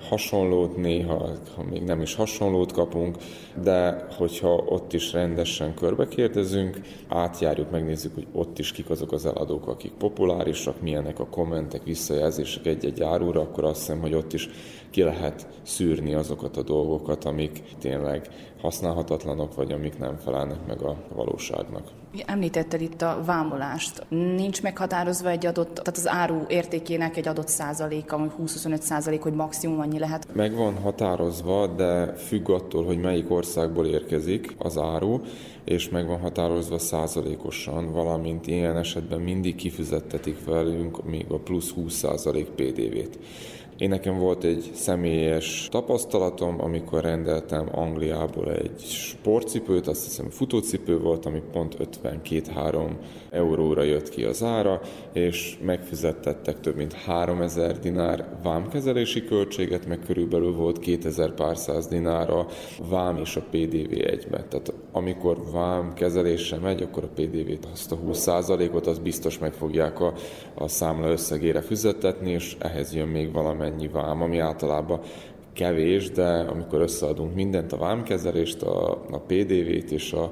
hasonlót, 0.09 0.77
néha 0.77 1.29
ha 1.55 1.63
még 1.63 1.83
nem 1.83 2.01
is 2.01 2.15
hasonlót 2.15 2.71
kapunk, 2.71 3.17
de 3.63 4.07
hogyha 4.17 4.53
ott 4.53 4.93
is 4.93 5.13
rendesen 5.13 5.73
körbe 5.73 6.07
kérdezünk, 6.07 6.81
átjárjuk, 7.07 7.71
megnézzük, 7.71 8.13
hogy 8.13 8.27
ott 8.33 8.59
is 8.59 8.71
kik 8.71 8.89
azok 8.89 9.11
az 9.11 9.25
eladók, 9.25 9.67
akik 9.67 9.91
populárisak, 9.91 10.81
milyenek 10.81 11.19
a 11.19 11.27
kommentek, 11.27 11.83
visszajelzések 11.83 12.65
egy-egy 12.65 13.01
árúra, 13.01 13.41
akkor 13.41 13.63
azt 13.63 13.79
hiszem, 13.79 13.99
hogy 13.99 14.13
ott 14.13 14.33
is 14.33 14.49
ki 14.89 15.01
lehet 15.01 15.47
szűrni 15.61 16.13
azokat 16.13 16.57
a 16.57 16.63
dolgokat, 16.63 17.25
amik 17.25 17.63
tényleg 17.79 18.27
használhatatlanok, 18.61 19.55
vagy 19.55 19.71
amik 19.71 19.97
nem 19.97 20.17
felelnek 20.17 20.67
meg 20.67 20.81
a 20.81 20.95
valóságnak. 21.15 22.00
Említetted 22.25 22.81
itt 22.81 23.01
a 23.01 23.21
vámolást. 23.25 24.05
Nincs 24.09 24.61
meghatározva 24.61 25.29
egy 25.29 25.45
adott, 25.45 25.73
tehát 25.73 25.97
az 25.97 26.07
áru 26.07 26.41
értékének 26.47 27.17
egy 27.17 27.27
adott 27.27 27.47
százaléka, 27.47 28.15
ami 28.15 28.27
20-25 28.43 28.79
százalék, 28.79 29.21
hogy 29.21 29.33
maximum 29.33 29.79
annyi 29.79 29.99
lehet? 29.99 30.27
Meg 30.33 30.55
van 30.55 30.77
határozva, 30.77 31.67
de 31.67 32.13
függ 32.13 32.49
attól, 32.49 32.85
hogy 32.85 32.99
melyik 32.99 33.31
országból 33.31 33.85
érkezik 33.85 34.55
az 34.57 34.77
áru, 34.77 35.21
és 35.63 35.89
meg 35.89 36.07
van 36.07 36.19
határozva 36.19 36.79
százalékosan, 36.79 37.91
valamint 37.91 38.47
ilyen 38.47 38.77
esetben 38.77 39.19
mindig 39.19 39.55
kifizettetik 39.55 40.45
velünk 40.45 41.05
még 41.05 41.25
a 41.29 41.37
plusz 41.37 41.69
20 41.69 41.93
százalék 41.93 42.47
PDV-t. 42.47 43.19
Én 43.81 43.89
nekem 43.89 44.17
volt 44.17 44.43
egy 44.43 44.71
személyes 44.73 45.67
tapasztalatom, 45.71 46.61
amikor 46.61 47.01
rendeltem 47.01 47.69
Angliából 47.71 48.51
egy 48.51 48.79
sportcipőt, 48.79 49.87
azt 49.87 50.03
hiszem 50.03 50.29
futócipő 50.29 50.99
volt, 50.99 51.25
ami 51.25 51.41
pont 51.51 51.77
52-3 52.03 52.89
euróra 53.29 53.83
jött 53.83 54.09
ki 54.09 54.23
az 54.23 54.43
ára, 54.43 54.81
és 55.13 55.57
megfizettettek 55.61 56.59
több 56.59 56.75
mint 56.75 56.93
3000 56.93 57.79
dinár 57.79 58.25
vámkezelési 58.43 59.25
költséget, 59.25 59.87
meg 59.87 59.99
körülbelül 60.05 60.53
volt 60.53 60.79
2000 60.79 61.33
pár 61.33 61.57
száz 61.57 61.87
dinár 61.87 62.29
a 62.29 62.45
vám 62.89 63.17
és 63.17 63.35
a 63.35 63.43
PDV 63.51 63.91
egybe. 63.91 64.43
Tehát 64.43 64.73
amikor 64.91 65.37
vám 65.51 65.93
kezelésre 65.93 66.57
megy, 66.57 66.81
akkor 66.81 67.03
a 67.03 67.21
PDV-t, 67.21 67.67
azt 67.73 67.91
a 67.91 67.97
20%-ot, 67.97 68.87
az 68.87 68.99
biztos 68.99 69.39
meg 69.39 69.53
fogják 69.53 69.99
a, 69.99 70.13
a 70.53 70.67
számla 70.67 71.07
összegére 71.07 71.61
fizetetni, 71.61 72.31
és 72.31 72.55
ehhez 72.59 72.93
jön 72.93 73.07
még 73.07 73.31
valamennyi 73.31 73.69
vám, 73.91 74.21
ami 74.21 74.39
általában 74.39 74.99
kevés, 75.53 76.11
de 76.11 76.39
amikor 76.39 76.81
összeadunk 76.81 77.35
mindent, 77.35 77.73
a 77.73 77.77
vámkezelést, 77.77 78.61
a, 78.61 78.91
a 79.11 79.19
PDV-t 79.19 79.91
és 79.91 80.13
a 80.13 80.31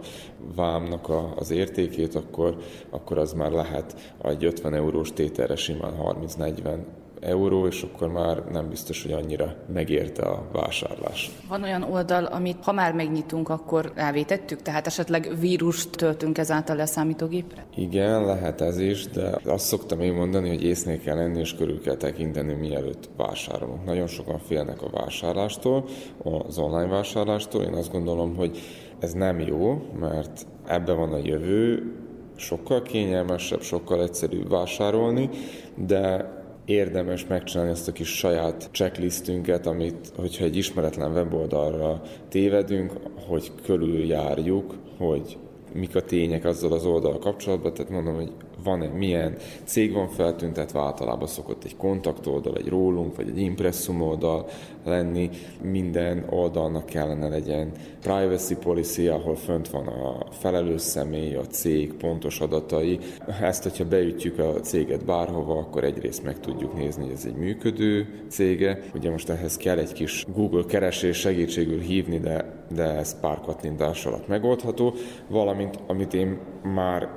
vámnak 0.55 1.09
a, 1.09 1.33
az 1.35 1.51
értékét, 1.51 2.15
akkor, 2.15 2.57
akkor 2.89 3.17
az 3.17 3.33
már 3.33 3.51
lehet 3.51 4.15
egy 4.23 4.45
50 4.45 4.73
eurós 4.73 5.13
tételre 5.13 5.55
simán 5.55 5.93
30-40 6.03 6.77
euró, 7.21 7.67
és 7.67 7.81
akkor 7.81 8.07
már 8.07 8.43
nem 8.51 8.69
biztos, 8.69 9.03
hogy 9.03 9.11
annyira 9.11 9.55
megérte 9.73 10.21
a 10.21 10.47
vásárlás. 10.51 11.31
Van 11.47 11.63
olyan 11.63 11.83
oldal, 11.83 12.25
amit 12.25 12.63
ha 12.63 12.71
már 12.71 12.93
megnyitunk, 12.93 13.49
akkor 13.49 13.91
elvétettük? 13.95 14.61
Tehát 14.61 14.87
esetleg 14.87 15.29
vírust 15.39 15.89
töltünk 15.89 16.37
ezáltal 16.37 16.75
le 16.75 16.81
a 16.81 16.85
számítógépre? 16.85 17.65
Igen, 17.75 18.25
lehet 18.25 18.61
ez 18.61 18.79
is, 18.79 19.07
de 19.07 19.39
azt 19.45 19.65
szoktam 19.65 20.01
én 20.01 20.13
mondani, 20.13 20.47
hogy 20.47 20.63
észnél 20.63 20.99
kell 20.99 21.15
lenni, 21.15 21.39
és 21.39 21.55
körül 21.55 21.81
kell 21.81 21.95
tekinteni, 21.95 22.53
mielőtt 22.53 23.09
vásárolunk. 23.17 23.85
Nagyon 23.85 24.07
sokan 24.07 24.39
félnek 24.39 24.81
a 24.81 24.89
vásárlástól, 24.89 25.85
az 26.47 26.57
online 26.57 26.87
vásárlástól. 26.87 27.63
Én 27.63 27.73
azt 27.73 27.91
gondolom, 27.91 28.35
hogy 28.35 28.59
ez 28.99 29.13
nem 29.13 29.39
jó, 29.39 29.81
mert 29.99 30.45
ebbe 30.67 30.93
van 30.93 31.13
a 31.13 31.19
jövő, 31.23 31.93
sokkal 32.35 32.81
kényelmesebb, 32.81 33.61
sokkal 33.61 34.01
egyszerűbb 34.01 34.49
vásárolni, 34.49 35.29
de 35.75 36.37
érdemes 36.69 37.25
megcsinálni 37.27 37.71
ezt 37.71 37.87
a 37.87 37.91
kis 37.91 38.17
saját 38.17 38.69
checklistünket, 38.71 39.65
amit, 39.65 40.11
hogyha 40.15 40.43
egy 40.43 40.57
ismeretlen 40.57 41.11
weboldalra 41.11 42.01
tévedünk, 42.29 42.93
hogy 43.27 43.51
körüljárjuk, 43.63 44.75
hogy 44.97 45.37
mik 45.73 45.95
a 45.95 46.01
tények 46.01 46.45
azzal 46.45 46.71
az 46.71 46.85
oldal 46.85 47.19
kapcsolatban, 47.19 47.73
tehát 47.73 47.91
mondom, 47.91 48.15
hogy 48.15 48.31
van 48.63 48.81
egy 48.81 48.93
milyen 48.93 49.35
cég 49.63 49.93
van 49.93 50.07
feltüntetve, 50.07 50.79
általában 50.79 51.27
szokott 51.27 51.63
egy 51.63 51.75
kontaktoldal, 51.75 52.55
egy 52.57 52.67
rólunk, 52.67 53.15
vagy 53.15 53.27
egy 53.27 53.39
impresszum 53.39 54.01
oldal 54.01 54.45
lenni. 54.89 55.29
Minden 55.61 56.25
oldalnak 56.29 56.85
kellene 56.85 57.27
legyen 57.27 57.71
privacy 58.01 58.55
policy, 58.55 59.07
ahol 59.07 59.35
fönt 59.35 59.69
van 59.69 59.87
a 59.87 60.31
felelős 60.31 60.81
személy, 60.81 61.35
a 61.35 61.45
cég 61.45 61.93
pontos 61.93 62.39
adatai. 62.39 62.99
Ezt, 63.41 63.63
hogyha 63.63 63.85
beütjük 63.85 64.39
a 64.39 64.59
céget 64.59 65.05
bárhova, 65.05 65.57
akkor 65.57 65.83
egyrészt 65.83 66.23
meg 66.23 66.39
tudjuk 66.39 66.73
nézni, 66.77 67.03
hogy 67.03 67.13
ez 67.13 67.25
egy 67.25 67.35
működő 67.35 68.07
cége. 68.29 68.79
Ugye 68.93 69.11
most 69.11 69.29
ehhez 69.29 69.57
kell 69.57 69.77
egy 69.77 69.93
kis 69.93 70.25
Google 70.35 70.63
keresés 70.67 71.17
segítségül 71.17 71.79
hívni, 71.79 72.19
de, 72.19 72.65
de 72.75 72.83
ez 72.83 73.19
pár 73.19 73.39
kattintás 73.39 74.05
alatt 74.05 74.27
megoldható. 74.27 74.93
Valamint, 75.27 75.79
amit 75.87 76.13
én 76.13 76.37
már 76.63 77.09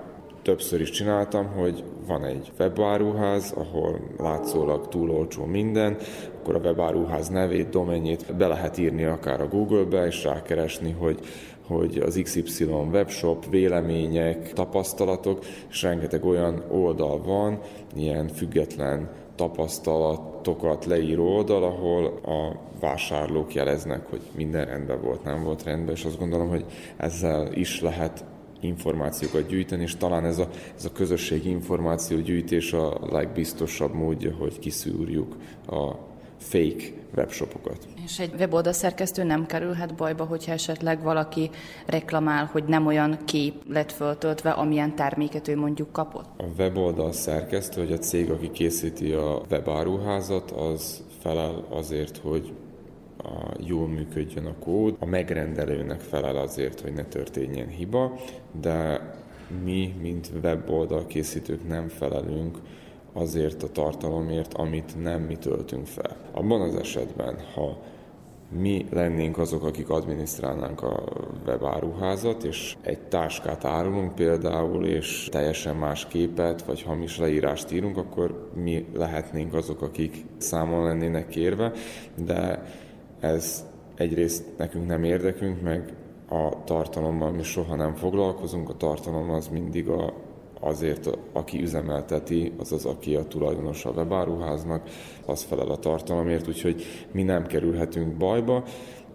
többször 0.42 0.80
is 0.80 0.90
csináltam, 0.90 1.46
hogy 1.46 1.84
van 2.06 2.24
egy 2.24 2.52
webáruház, 2.58 3.52
ahol 3.56 4.00
látszólag 4.18 4.88
túl 4.88 5.10
olcsó 5.10 5.44
minden, 5.44 5.96
akkor 6.42 6.54
a 6.54 6.58
webáruház 6.58 7.28
nevét, 7.28 7.68
domenjét 7.68 8.34
be 8.36 8.46
lehet 8.46 8.78
írni 8.78 9.04
akár 9.04 9.40
a 9.40 9.48
Google-be, 9.48 10.06
és 10.06 10.24
rákeresni, 10.24 10.96
hogy 10.98 11.18
hogy 11.66 11.98
az 11.98 12.20
XY 12.22 12.64
webshop, 12.64 13.50
vélemények, 13.50 14.52
tapasztalatok, 14.52 15.44
és 15.70 15.82
rengeteg 15.82 16.24
olyan 16.24 16.64
oldal 16.70 17.22
van, 17.22 17.60
ilyen 17.94 18.28
független 18.28 19.10
tapasztalatokat 19.34 20.84
leíró 20.84 21.36
oldal, 21.36 21.64
ahol 21.64 22.06
a 22.24 22.56
vásárlók 22.80 23.54
jeleznek, 23.54 24.06
hogy 24.10 24.20
minden 24.36 24.64
rendben 24.64 25.00
volt, 25.02 25.24
nem 25.24 25.42
volt 25.42 25.62
rendben, 25.62 25.94
és 25.94 26.04
azt 26.04 26.18
gondolom, 26.18 26.48
hogy 26.48 26.64
ezzel 26.96 27.52
is 27.52 27.80
lehet 27.80 28.24
információkat 28.60 29.46
gyűjteni, 29.46 29.82
és 29.82 29.96
talán 29.96 30.24
ez 30.24 30.38
a, 30.38 30.48
ez 30.76 30.84
a 30.84 30.92
közösségi 30.92 31.50
információgyűjtés 31.50 32.72
a 32.72 32.98
legbiztosabb 33.10 33.94
módja, 33.94 34.34
hogy 34.38 34.58
kiszűrjük 34.58 35.34
a 35.66 36.10
fake 36.42 36.84
webshopokat. 37.16 37.88
És 38.04 38.18
egy 38.18 38.34
weboldal 38.38 38.72
szerkesztő 38.72 39.22
nem 39.22 39.46
kerülhet 39.46 39.94
bajba, 39.94 40.24
hogyha 40.24 40.52
esetleg 40.52 41.02
valaki 41.02 41.50
reklamál, 41.86 42.44
hogy 42.52 42.64
nem 42.64 42.86
olyan 42.86 43.18
kép 43.24 43.54
lett 43.68 43.92
föltöltve, 43.92 44.50
amilyen 44.50 44.94
terméket 44.94 45.48
ő 45.48 45.56
mondjuk 45.56 45.92
kapott? 45.92 46.40
A 46.40 46.44
weboldal 46.58 47.12
szerkesztő, 47.12 47.80
vagy 47.80 47.92
a 47.92 47.98
cég, 47.98 48.30
aki 48.30 48.50
készíti 48.50 49.12
a 49.12 49.42
webáruházat, 49.50 50.50
az 50.50 51.04
felel 51.20 51.64
azért, 51.70 52.16
hogy 52.16 52.52
a, 53.18 53.54
jól 53.66 53.88
működjön 53.88 54.46
a 54.46 54.54
kód. 54.58 54.96
A 54.98 55.06
megrendelőnek 55.06 56.00
felel 56.00 56.36
azért, 56.36 56.80
hogy 56.80 56.92
ne 56.92 57.04
történjen 57.04 57.68
hiba, 57.68 58.12
de 58.60 59.00
mi, 59.64 59.94
mint 60.00 60.30
weboldal 60.42 61.06
készítők 61.06 61.68
nem 61.68 61.88
felelünk 61.88 62.58
azért 63.12 63.62
a 63.62 63.68
tartalomért, 63.68 64.54
amit 64.54 65.02
nem 65.02 65.22
mi 65.22 65.36
töltünk 65.36 65.86
fel. 65.86 66.16
Abban 66.32 66.60
az 66.60 66.74
esetben, 66.74 67.36
ha 67.54 67.76
mi 68.58 68.86
lennénk 68.90 69.38
azok, 69.38 69.64
akik 69.64 69.90
adminisztrálnánk 69.90 70.82
a 70.82 71.02
webáruházat, 71.46 72.44
és 72.44 72.76
egy 72.82 73.00
táskát 73.00 73.64
árulunk 73.64 74.14
például, 74.14 74.86
és 74.86 75.28
teljesen 75.30 75.76
más 75.76 76.06
képet, 76.06 76.64
vagy 76.64 76.82
hamis 76.82 77.18
leírást 77.18 77.72
írunk, 77.72 77.96
akkor 77.96 78.50
mi 78.54 78.86
lehetnénk 78.94 79.54
azok, 79.54 79.82
akik 79.82 80.24
számon 80.36 80.84
lennének 80.84 81.28
kérve, 81.28 81.72
de 82.24 82.64
ez 83.20 83.66
egyrészt 83.94 84.44
nekünk 84.56 84.86
nem 84.86 85.04
érdekünk, 85.04 85.62
meg 85.62 85.94
a 86.28 86.64
tartalommal 86.64 87.30
mi 87.30 87.42
soha 87.42 87.76
nem 87.76 87.94
foglalkozunk, 87.94 88.68
a 88.68 88.76
tartalom 88.76 89.30
az 89.30 89.48
mindig 89.48 89.88
a, 89.88 90.12
azért, 90.64 91.18
aki 91.32 91.62
üzemelteti, 91.62 92.52
azaz 92.58 92.84
aki 92.84 93.14
a 93.14 93.24
tulajdonosa 93.24 93.88
a 93.88 93.92
webáruháznak, 93.92 94.88
az 95.26 95.42
felel 95.42 95.70
a 95.70 95.76
tartalomért, 95.76 96.48
úgyhogy 96.48 96.84
mi 97.12 97.22
nem 97.22 97.46
kerülhetünk 97.46 98.16
bajba, 98.16 98.64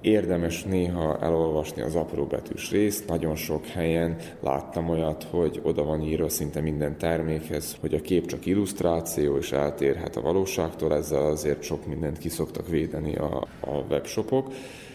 Érdemes 0.02 0.64
néha 0.64 1.20
elolvasni 1.20 1.82
az 1.82 1.96
apróbetűs 1.96 2.72
részt. 2.72 3.08
Nagyon 3.08 3.36
sok 3.36 3.66
helyen 3.66 4.18
láttam 4.40 4.90
olyat, 4.90 5.24
hogy 5.24 5.62
oda 5.64 5.84
van 5.84 6.02
írva 6.02 6.30
szinte 6.30 6.62
minden 6.62 6.98
termékhez, 6.98 7.78
hogy 7.80 7.94
a 7.94 8.02
kép 8.02 8.26
csak 8.26 8.46
illusztráció, 8.46 9.38
és 9.38 9.52
eltérhet 9.52 10.16
a 10.16 10.22
valóságtól, 10.22 10.94
ezzel 10.94 11.26
azért 11.26 11.62
sok 11.62 11.86
mindent 11.86 12.18
kiszoktak 12.18 12.68
védeni 12.68 13.16
a, 13.16 13.48
a 13.62 13.78
webshopok. 13.90 14.48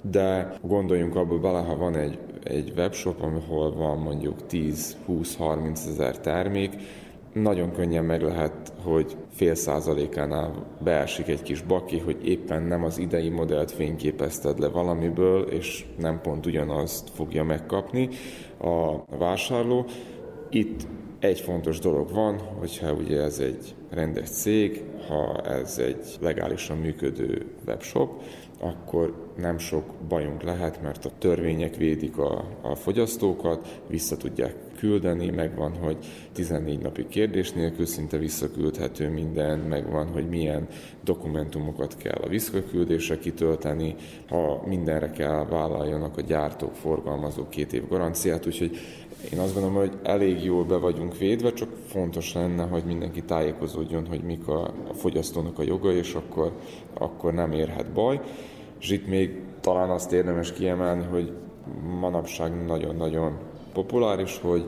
De 0.03 0.55
gondoljunk 0.63 1.17
abból 1.17 1.39
bele, 1.39 1.59
ha 1.59 1.77
van 1.77 1.97
egy, 1.97 2.19
egy 2.43 2.73
webshop, 2.77 3.23
ahol 3.23 3.75
van 3.75 3.99
mondjuk 3.99 4.37
10-20-30 4.51 5.87
ezer 5.89 6.19
termék, 6.19 6.71
nagyon 7.33 7.73
könnyen 7.73 8.05
meg 8.05 8.23
lehet, 8.23 8.73
hogy 8.83 9.17
fél 9.31 9.55
százalékánál 9.55 10.67
beesik 10.85 11.29
egy 11.29 11.43
kis 11.43 11.63
baki, 11.63 11.99
hogy 11.99 12.29
éppen 12.29 12.63
nem 12.63 12.85
az 12.85 12.99
idei 12.99 13.29
modellt 13.29 13.71
fényképezted 13.71 14.59
le 14.59 14.69
valamiből, 14.69 15.43
és 15.43 15.85
nem 15.99 16.21
pont 16.21 16.47
ugyanazt 16.47 17.11
fogja 17.11 17.45
megkapni 17.45 18.09
a 18.59 19.17
vásárló. 19.17 19.85
Itt 20.51 20.87
egy 21.19 21.41
fontos 21.41 21.79
dolog 21.79 22.11
van, 22.11 22.39
hogyha 22.39 22.93
ugye 22.93 23.21
ez 23.21 23.39
egy 23.39 23.75
rendes 23.91 24.29
cég, 24.29 24.85
ha 25.09 25.41
ez 25.41 25.79
egy 25.79 26.07
legálisan 26.21 26.77
működő 26.77 27.47
webshop, 27.67 28.23
akkor 28.65 29.31
nem 29.37 29.59
sok 29.59 29.85
bajunk 30.09 30.43
lehet, 30.43 30.83
mert 30.83 31.05
a 31.05 31.11
törvények 31.19 31.77
védik 31.77 32.19
a, 32.19 32.45
a 32.61 32.75
fogyasztókat, 32.75 33.83
vissza 33.87 34.17
tudják 34.17 34.55
küldeni, 34.79 35.31
megvan, 35.31 35.77
hogy 35.77 35.97
14 36.33 36.79
napi 36.79 37.07
kérdés 37.09 37.53
nélkül 37.53 37.87
szinte 37.87 38.17
visszaküldhető 38.17 39.09
minden, 39.09 39.59
megvan, 39.59 40.07
hogy 40.07 40.29
milyen 40.29 40.69
dokumentumokat 41.05 41.97
kell 41.97 42.21
a 42.23 42.29
visszaküldésre 42.29 43.19
kitölteni, 43.19 43.95
ha 44.29 44.63
mindenre 44.67 45.11
kell 45.11 45.47
vállaljanak 45.51 46.17
a 46.17 46.21
gyártók, 46.21 46.75
forgalmazók 46.75 47.51
két 47.51 47.73
év 47.73 47.89
garanciát, 47.89 48.47
úgyhogy 48.47 48.79
én 49.33 49.39
azt 49.39 49.55
gondolom, 49.55 49.77
hogy 49.77 49.99
elég 50.03 50.45
jól 50.45 50.65
be 50.65 50.77
vagyunk 50.77 51.19
védve, 51.19 51.53
csak 51.53 51.69
fontos 51.87 52.33
lenne, 52.35 52.65
hogy 52.65 52.85
mindenki 52.85 53.23
tájékozódjon, 53.23 54.07
hogy 54.07 54.23
mik 54.23 54.49
a, 54.49 54.63
a 54.89 54.95
fogyasztónak 54.95 55.59
a 55.59 55.63
joga, 55.63 55.93
és 55.93 56.15
akkor, 56.15 56.53
akkor 56.95 57.33
nem 57.33 57.53
érhet 57.53 57.93
baj. 57.93 58.21
És 58.83 58.91
itt 58.91 59.07
még 59.07 59.41
talán 59.61 59.91
azt 59.91 60.13
érdemes 60.13 60.53
kiemelni, 60.53 61.05
hogy 61.11 61.33
manapság 62.01 62.65
nagyon-nagyon 62.67 63.39
populáris, 63.73 64.39
hogy 64.43 64.65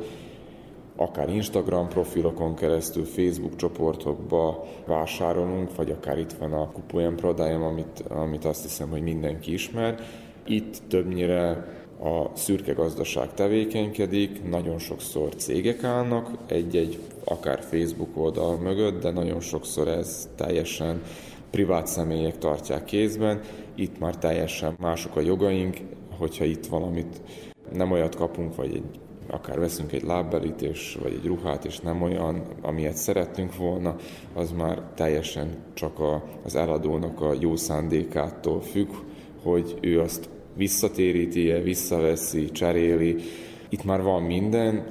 akár 0.96 1.28
Instagram 1.28 1.88
profilokon 1.88 2.54
keresztül, 2.54 3.04
Facebook 3.04 3.56
csoportokba 3.56 4.64
vásárolunk, 4.86 5.76
vagy 5.76 5.90
akár 5.90 6.18
itt 6.18 6.32
van 6.32 6.52
a 6.52 6.70
Kupujem 6.72 7.14
Prodájam, 7.14 7.62
amit, 7.62 8.04
amit 8.08 8.44
azt 8.44 8.62
hiszem, 8.62 8.88
hogy 8.88 9.02
mindenki 9.02 9.52
ismer. 9.52 10.00
Itt 10.46 10.82
többnyire 10.88 11.48
a 12.00 12.36
szürke 12.36 12.72
gazdaság 12.72 13.34
tevékenykedik, 13.34 14.48
nagyon 14.48 14.78
sokszor 14.78 15.34
cégek 15.36 15.84
állnak 15.84 16.30
egy-egy 16.46 16.98
akár 17.24 17.60
Facebook 17.60 18.16
oldal 18.16 18.56
mögött, 18.56 19.02
de 19.02 19.10
nagyon 19.10 19.40
sokszor 19.40 19.88
ez 19.88 20.28
teljesen 20.36 21.02
privát 21.50 21.86
személyek 21.86 22.38
tartják 22.38 22.84
kézben. 22.84 23.40
Itt 23.74 23.98
már 23.98 24.16
teljesen 24.16 24.76
mások 24.80 25.16
a 25.16 25.20
jogaink, 25.20 25.76
hogyha 26.18 26.44
itt 26.44 26.66
valamit 26.66 27.20
nem 27.72 27.90
olyat 27.90 28.14
kapunk, 28.14 28.56
vagy 28.56 28.74
egy, 28.74 29.00
akár 29.30 29.58
veszünk 29.58 29.92
egy 29.92 30.02
lábbelit 30.02 30.62
és, 30.62 30.98
vagy 31.02 31.12
egy 31.12 31.26
ruhát, 31.26 31.64
és 31.64 31.80
nem 31.80 32.02
olyan, 32.02 32.42
amilyet 32.62 32.96
szerettünk 32.96 33.56
volna, 33.56 33.96
az 34.34 34.52
már 34.52 34.82
teljesen 34.94 35.56
csak 35.74 35.98
a, 35.98 36.24
az 36.44 36.54
eladónak 36.54 37.20
a 37.20 37.34
jó 37.40 37.56
szándékától 37.56 38.60
függ, 38.60 38.88
hogy 39.42 39.78
ő 39.80 40.00
azt 40.00 40.28
visszatéríti-e, 40.56 41.60
visszaveszi, 41.60 42.50
cseréli. 42.50 43.16
Itt 43.68 43.84
már 43.84 44.02
van 44.02 44.22
minden, 44.22 44.86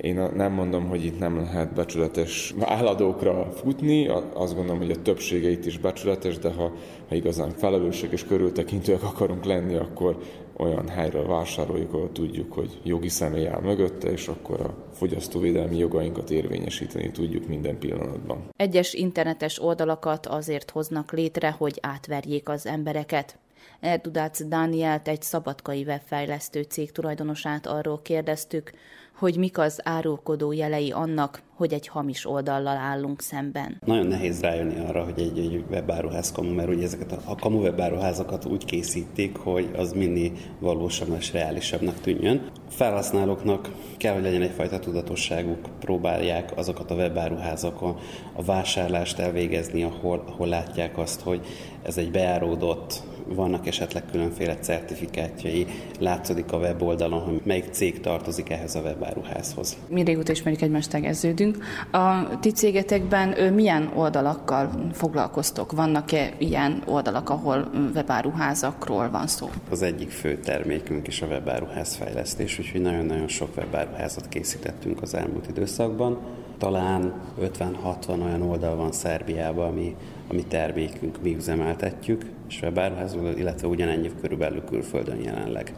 én 0.00 0.30
nem 0.34 0.52
mondom, 0.52 0.88
hogy 0.88 1.04
itt 1.04 1.18
nem 1.18 1.36
lehet 1.36 1.74
becsületes 1.74 2.54
álladókra 2.60 3.50
futni, 3.54 4.08
azt 4.34 4.54
gondolom, 4.54 4.78
hogy 4.78 4.90
a 4.90 5.02
többsége 5.02 5.50
itt 5.50 5.66
is 5.66 5.78
becsületes, 5.78 6.38
de 6.38 6.52
ha, 6.52 6.72
ha 7.08 7.14
igazán 7.14 7.50
felelősek 7.50 8.12
és 8.12 8.24
körültekintőek 8.24 9.02
akarunk 9.02 9.44
lenni, 9.44 9.74
akkor 9.74 10.18
olyan 10.56 10.88
helyről 10.88 11.26
vásároljuk, 11.26 11.92
ahol 11.92 12.12
tudjuk, 12.12 12.52
hogy 12.52 12.80
jogi 12.82 13.08
személy 13.08 13.46
áll 13.46 13.60
mögötte, 13.60 14.10
és 14.10 14.28
akkor 14.28 14.60
a 14.60 14.74
fogyasztóvédelmi 14.92 15.76
jogainkat 15.76 16.30
érvényesíteni 16.30 17.10
tudjuk 17.10 17.46
minden 17.46 17.78
pillanatban. 17.78 18.48
Egyes 18.56 18.94
internetes 18.94 19.62
oldalakat 19.62 20.26
azért 20.26 20.70
hoznak 20.70 21.12
létre, 21.12 21.50
hogy 21.50 21.78
átverjék 21.80 22.48
az 22.48 22.66
embereket. 22.66 23.38
Erdudác 23.80 24.42
Dánielt, 24.44 25.08
egy 25.08 25.22
szabadkai 25.22 25.84
webfejlesztő 25.84 26.62
cég 26.62 26.92
tulajdonosát 26.92 27.66
arról 27.66 28.02
kérdeztük, 28.02 28.72
hogy 29.18 29.36
mik 29.36 29.58
az 29.58 29.80
árulkodó 29.84 30.52
jelei 30.52 30.90
annak, 30.92 31.42
hogy 31.54 31.72
egy 31.72 31.86
hamis 31.86 32.26
oldallal 32.26 32.76
állunk 32.76 33.22
szemben. 33.22 33.80
Nagyon 33.84 34.06
nehéz 34.06 34.40
rájönni 34.40 34.78
arra, 34.78 35.04
hogy 35.04 35.20
egy, 35.20 35.38
egy 35.38 35.64
webáruház 35.70 36.32
kamu, 36.32 36.54
mert 36.54 36.68
ugye 36.68 36.84
ezeket 36.84 37.12
a, 37.12 37.20
a 37.24 37.34
kamu 37.34 37.60
webáruházakat 37.60 38.44
úgy 38.44 38.64
készítik, 38.64 39.36
hogy 39.36 39.70
az 39.76 39.92
minél 39.92 40.32
valósabb 40.60 41.16
és 41.18 41.32
reálisabbnak 41.32 42.00
tűnjön. 42.00 42.50
A 42.68 42.70
felhasználóknak 42.70 43.70
kell, 43.96 44.12
hogy 44.12 44.22
legyen 44.22 44.42
egyfajta 44.42 44.78
tudatosságuk, 44.78 45.58
próbálják 45.80 46.52
azokat 46.56 46.90
a 46.90 46.94
webáruházakon 46.94 47.96
a 48.32 48.42
vásárlást 48.42 49.18
elvégezni, 49.18 49.82
ahol, 49.82 50.24
ahol 50.26 50.46
látják 50.46 50.98
azt, 50.98 51.20
hogy 51.20 51.46
ez 51.82 51.96
egy 51.96 52.10
beáródott 52.10 53.02
vannak 53.34 53.66
esetleg 53.66 54.02
különféle 54.10 54.56
certifikátjai, 54.56 55.66
látszódik 56.00 56.52
a 56.52 56.56
weboldalon, 56.56 57.20
hogy 57.20 57.40
melyik 57.44 57.66
cég 57.70 58.00
tartozik 58.00 58.50
ehhez 58.50 58.74
a 58.74 58.80
webáruházhoz. 58.80 59.76
Mi 59.88 60.02
régóta 60.02 60.32
ismerjük 60.32 60.62
egymást, 60.62 60.90
tegeződünk. 60.90 61.58
A 61.92 62.38
ti 62.40 62.50
cégetekben 62.50 63.52
milyen 63.52 63.92
oldalakkal 63.94 64.70
foglalkoztok? 64.92 65.72
Vannak-e 65.72 66.32
ilyen 66.38 66.82
oldalak, 66.86 67.30
ahol 67.30 67.70
webáruházakról 67.94 69.10
van 69.10 69.26
szó? 69.26 69.48
Az 69.70 69.82
egyik 69.82 70.10
fő 70.10 70.38
termékünk 70.38 71.06
is 71.06 71.22
a 71.22 71.26
webáruház 71.26 71.94
fejlesztés, 71.94 72.58
úgyhogy 72.58 72.80
nagyon-nagyon 72.80 73.28
sok 73.28 73.56
webáruházat 73.56 74.28
készítettünk 74.28 75.02
az 75.02 75.14
elmúlt 75.14 75.48
időszakban. 75.48 76.18
Talán 76.58 77.12
50-60 77.40 78.24
olyan 78.24 78.42
oldal 78.42 78.76
van 78.76 78.92
Szerbiában, 78.92 79.68
ami, 79.68 79.96
ami 80.28 80.44
termékünk, 80.44 81.22
mi 81.22 81.34
üzemeltetjük, 81.34 82.24
és 82.48 82.60
webáruházból, 82.62 83.34
illetve 83.36 83.68
ugyanennyi 83.68 84.10
körülbelül 84.20 84.64
külföldön 84.64 85.20
jelenleg. 85.22 85.74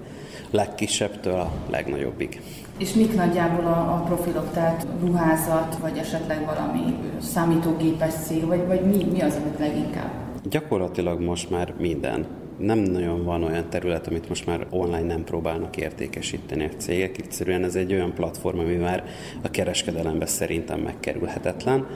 Legkisebbtől 0.50 1.34
a 1.34 1.52
legnagyobbig. 1.70 2.40
És 2.78 2.92
mik 2.92 3.14
nagyjából 3.14 3.64
a, 3.64 3.94
a 3.94 4.02
profilok, 4.06 4.52
tehát 4.52 4.86
ruházat, 5.00 5.76
vagy 5.76 5.98
esetleg 5.98 6.44
valami 6.44 6.94
számítógépes 7.20 8.12
cég, 8.12 8.44
vagy, 8.44 8.66
vagy 8.66 8.80
mi, 8.80 9.04
mi 9.12 9.20
az, 9.20 9.38
amit 9.42 9.58
leginkább? 9.58 10.10
Gyakorlatilag 10.50 11.20
most 11.20 11.50
már 11.50 11.74
minden. 11.78 12.26
Nem 12.58 12.78
nagyon 12.78 13.24
van 13.24 13.42
olyan 13.42 13.68
terület, 13.68 14.06
amit 14.06 14.28
most 14.28 14.46
már 14.46 14.66
online 14.70 15.06
nem 15.06 15.24
próbálnak 15.24 15.76
értékesíteni 15.76 16.64
a 16.64 16.76
cégek. 16.76 17.18
Egyszerűen 17.18 17.64
ez 17.64 17.74
egy 17.74 17.92
olyan 17.92 18.14
platform, 18.14 18.58
ami 18.58 18.74
már 18.74 19.04
a 19.42 19.50
kereskedelemben 19.50 20.28
szerintem 20.28 20.80
megkerülhetetlen. 20.80 21.86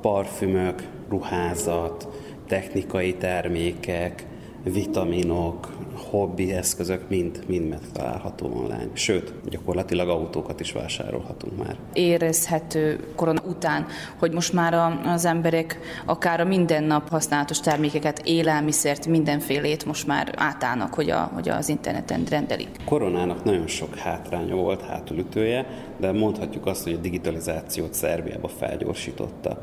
Parfümök, 0.00 0.82
ruházat, 1.08 2.08
technikai 2.46 3.14
termékek, 3.14 4.26
vitaminok, 4.72 5.74
hobbi 6.10 6.52
eszközök 6.52 7.08
mind, 7.08 7.44
mind 7.46 7.68
megtalálható 7.68 8.46
online. 8.46 8.88
Sőt, 8.92 9.32
gyakorlatilag 9.48 10.08
autókat 10.08 10.60
is 10.60 10.72
vásárolhatunk 10.72 11.64
már. 11.64 11.76
Érezhető 11.92 13.00
korona 13.14 13.42
után, 13.46 13.86
hogy 14.18 14.32
most 14.32 14.52
már 14.52 14.74
az 15.04 15.24
emberek 15.24 15.78
akár 16.04 16.40
a 16.40 16.44
mindennap 16.44 17.08
használatos 17.08 17.60
termékeket, 17.60 18.22
élelmiszert, 18.24 19.06
mindenfélét 19.06 19.84
most 19.84 20.06
már 20.06 20.34
átállnak, 20.36 20.94
hogy, 20.94 21.10
a, 21.10 21.30
hogy 21.34 21.48
az 21.48 21.68
interneten 21.68 22.24
rendelik. 22.30 22.68
Koronának 22.84 23.44
nagyon 23.44 23.66
sok 23.66 23.94
hátránya 23.94 24.54
volt, 24.54 24.82
hátulütője, 24.82 25.66
de 26.00 26.12
mondhatjuk 26.12 26.66
azt, 26.66 26.84
hogy 26.84 26.92
a 26.92 26.96
digitalizációt 26.96 27.94
Szerbiába 27.94 28.48
felgyorsította. 28.48 29.58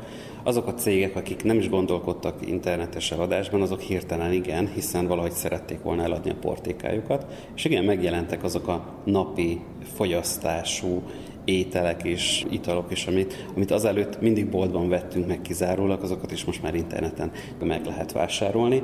Azok 0.46 0.66
a 0.66 0.74
cégek, 0.74 1.16
akik 1.16 1.44
nem 1.44 1.58
is 1.58 1.68
gondolkodtak 1.68 2.46
internetes 2.46 3.12
eladásban, 3.12 3.62
azok 3.62 3.80
hirtelen 3.80 4.32
igen, 4.32 4.70
hiszen 4.74 5.06
valahogy 5.06 5.32
szerették 5.32 5.82
volna 5.82 6.02
eladni 6.02 6.30
a 6.30 6.36
portékájukat, 6.40 7.26
és 7.54 7.64
igen, 7.64 7.84
megjelentek 7.84 8.44
azok 8.44 8.68
a 8.68 8.86
napi 9.04 9.60
fogyasztású 9.94 11.02
ételek 11.44 12.02
és 12.02 12.44
italok 12.50 12.90
is, 12.90 13.06
amit, 13.06 13.46
amit 13.54 13.70
azelőtt 13.70 14.20
mindig 14.20 14.48
boltban 14.48 14.88
vettünk 14.88 15.26
meg 15.26 15.42
kizárólag, 15.42 16.02
azokat 16.02 16.32
is 16.32 16.44
most 16.44 16.62
már 16.62 16.74
interneten 16.74 17.30
meg 17.60 17.86
lehet 17.86 18.12
vásárolni. 18.12 18.82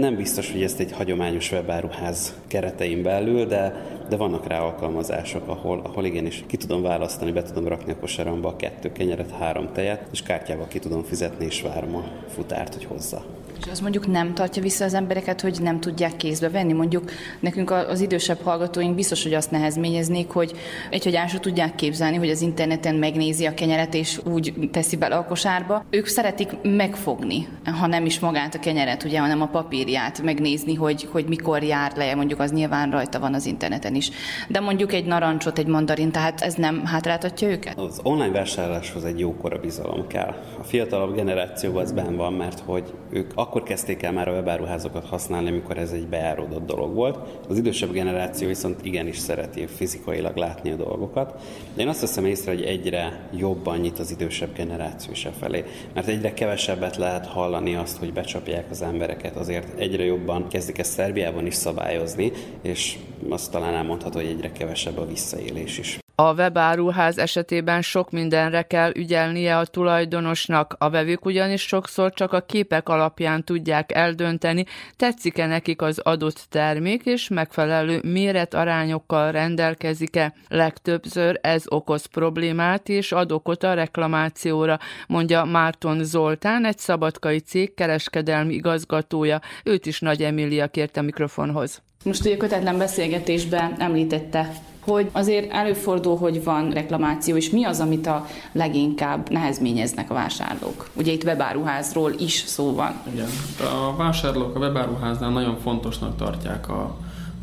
Nem 0.00 0.16
biztos, 0.16 0.52
hogy 0.52 0.62
ezt 0.62 0.80
egy 0.80 0.92
hagyományos 0.92 1.52
webáruház 1.52 2.34
keretein 2.46 3.02
belül, 3.02 3.46
de 3.46 3.94
de 4.08 4.16
vannak 4.16 4.46
rá 4.46 4.60
alkalmazások, 4.60 5.48
ahol, 5.48 5.80
ahol 5.84 6.04
igenis 6.04 6.44
ki 6.46 6.56
tudom 6.56 6.82
választani, 6.82 7.32
be 7.32 7.42
tudom 7.42 7.68
rakni 7.68 7.92
a 7.92 7.96
kosaramba 7.96 8.48
a 8.48 8.56
kettő 8.56 8.92
kenyeret, 8.92 9.30
három 9.30 9.72
tejet, 9.72 10.06
és 10.12 10.22
kártyával 10.22 10.68
ki 10.68 10.78
tudom 10.78 11.02
fizetni, 11.02 11.44
és 11.44 11.62
várom 11.62 11.94
a 11.94 12.04
futárt, 12.28 12.74
hogy 12.74 12.84
hozza. 12.84 13.24
És 13.58 13.70
az 13.70 13.80
mondjuk 13.80 14.06
nem 14.06 14.34
tartja 14.34 14.62
vissza 14.62 14.84
az 14.84 14.94
embereket, 14.94 15.40
hogy 15.40 15.58
nem 15.62 15.80
tudják 15.80 16.16
kézbe 16.16 16.50
venni. 16.50 16.72
Mondjuk 16.72 17.10
nekünk 17.40 17.70
az 17.70 18.00
idősebb 18.00 18.40
hallgatóink 18.42 18.94
biztos, 18.94 19.22
hogy 19.22 19.34
azt 19.34 19.50
nehezményeznék, 19.50 20.30
hogy 20.30 20.52
egy, 20.90 21.04
hogy 21.04 21.16
ásra 21.16 21.38
tudják 21.38 21.74
képzelni, 21.74 22.16
hogy 22.16 22.30
az 22.30 22.40
interneten 22.40 22.94
megnézi 22.94 23.46
a 23.46 23.54
kenyeret, 23.54 23.94
és 23.94 24.20
úgy 24.24 24.54
teszi 24.72 24.96
bele 24.96 25.16
a 25.16 25.24
kosárba. 25.24 25.84
Ők 25.90 26.06
szeretik 26.06 26.50
megfogni, 26.62 27.48
ha 27.80 27.86
nem 27.86 28.04
is 28.04 28.20
magát 28.20 28.54
a 28.54 28.58
kenyeret, 28.58 29.04
ugye, 29.04 29.20
hanem 29.20 29.42
a 29.42 29.46
papírját 29.46 30.22
megnézni, 30.22 30.74
hogy, 30.74 31.08
hogy 31.12 31.24
mikor 31.28 31.62
jár 31.62 31.92
le, 31.96 32.14
mondjuk 32.14 32.40
az 32.40 32.52
nyilván 32.52 32.90
rajta 32.90 33.18
van 33.18 33.34
az 33.34 33.46
interneten 33.46 33.94
is. 33.94 34.10
De 34.48 34.60
mondjuk 34.60 34.92
egy 34.92 35.04
narancsot, 35.04 35.58
egy 35.58 35.66
mandarin, 35.66 36.10
tehát 36.10 36.40
ez 36.40 36.54
nem 36.54 36.84
hátráltatja 36.84 37.48
őket? 37.48 37.78
Az 37.78 38.00
online 38.02 38.32
vásárláshoz 38.32 39.04
egy 39.04 39.18
jókora 39.18 39.58
bizalom 39.58 40.06
kell. 40.06 40.34
A 40.58 40.62
fiatalabb 40.62 41.14
generációban 41.14 41.82
az 41.82 41.92
benn 41.92 42.16
van, 42.16 42.32
mert 42.32 42.60
hogy 42.60 42.94
ők 43.10 43.30
akkor 43.46 43.62
kezdték 43.62 44.02
el 44.02 44.12
már 44.12 44.28
a 44.28 44.32
webáruházokat 44.32 45.06
használni, 45.06 45.48
amikor 45.48 45.78
ez 45.78 45.90
egy 45.90 46.06
beáródott 46.06 46.66
dolog 46.66 46.94
volt. 46.94 47.18
Az 47.48 47.58
idősebb 47.58 47.92
generáció 47.92 48.48
viszont 48.48 48.84
igenis 48.84 49.18
szereti 49.18 49.66
fizikailag 49.66 50.36
látni 50.36 50.70
a 50.70 50.76
dolgokat. 50.76 51.34
De 51.74 51.82
én 51.82 51.88
azt 51.88 52.00
veszem 52.00 52.24
észre, 52.24 52.52
hogy 52.52 52.62
egyre 52.62 53.28
jobban 53.36 53.78
nyit 53.78 53.98
az 53.98 54.10
idősebb 54.10 54.54
generáció 54.54 55.10
is 55.12 55.28
felé, 55.38 55.64
mert 55.94 56.06
egyre 56.06 56.34
kevesebbet 56.34 56.96
lehet 56.96 57.26
hallani 57.26 57.74
azt, 57.74 57.98
hogy 57.98 58.12
becsapják 58.12 58.70
az 58.70 58.82
embereket, 58.82 59.36
azért 59.36 59.78
egyre 59.78 60.04
jobban 60.04 60.48
kezdik 60.48 60.78
ezt 60.78 60.92
Szerbiában 60.92 61.46
is 61.46 61.54
szabályozni, 61.54 62.32
és 62.62 62.98
azt 63.28 63.50
talán 63.50 63.74
elmondható, 63.74 64.18
hogy 64.18 64.28
egyre 64.28 64.52
kevesebb 64.52 64.98
a 64.98 65.06
visszaélés 65.06 65.78
is. 65.78 65.98
A 66.18 66.34
webáruház 66.34 67.18
esetében 67.18 67.82
sok 67.82 68.10
mindenre 68.10 68.62
kell 68.62 68.92
ügyelnie 68.94 69.58
a 69.58 69.64
tulajdonosnak, 69.64 70.76
a 70.78 70.90
vevők 70.90 71.24
ugyanis 71.24 71.62
sokszor 71.62 72.12
csak 72.12 72.32
a 72.32 72.40
képek 72.40 72.88
alapján 72.88 73.44
tudják 73.44 73.92
eldönteni, 73.92 74.64
tetszik-e 74.96 75.46
nekik 75.46 75.82
az 75.82 75.98
adott 75.98 76.46
termék, 76.50 77.04
és 77.04 77.28
megfelelő 77.28 78.00
méretarányokkal 78.02 79.32
rendelkezik-e. 79.32 80.32
Legtöbbször 80.48 81.38
ez 81.42 81.62
okoz 81.66 82.06
problémát, 82.06 82.88
és 82.88 83.12
ad 83.12 83.32
okot 83.32 83.62
a 83.62 83.74
reklamációra, 83.74 84.78
mondja 85.06 85.44
Márton 85.44 86.04
Zoltán, 86.04 86.64
egy 86.64 86.78
szabadkai 86.78 87.38
cég 87.38 87.74
kereskedelmi 87.74 88.54
igazgatója. 88.54 89.40
Őt 89.64 89.86
is 89.86 90.00
Nagy 90.00 90.22
Emília 90.22 90.66
kérte 90.66 91.02
mikrofonhoz. 91.02 91.82
Most 92.04 92.24
ugye 92.24 92.36
kötetlen 92.36 92.78
beszélgetésben 92.78 93.74
említette 93.78 94.50
hogy 94.86 95.08
azért 95.12 95.52
előfordul, 95.52 96.16
hogy 96.16 96.44
van 96.44 96.70
reklamáció, 96.70 97.36
és 97.36 97.50
mi 97.50 97.64
az, 97.64 97.80
amit 97.80 98.06
a 98.06 98.26
leginkább 98.52 99.30
nehezményeznek 99.30 100.10
a 100.10 100.14
vásárlók? 100.14 100.88
Ugye 100.92 101.12
itt 101.12 101.24
webáruházról 101.24 102.12
is 102.18 102.44
szó 102.46 102.74
van. 102.74 102.92
Igen, 103.12 103.28
a 103.58 103.96
vásárlók 103.96 104.56
a 104.56 104.58
webáruháznál 104.58 105.30
nagyon 105.30 105.58
fontosnak 105.58 106.16
tartják 106.16 106.68
a 106.68 106.96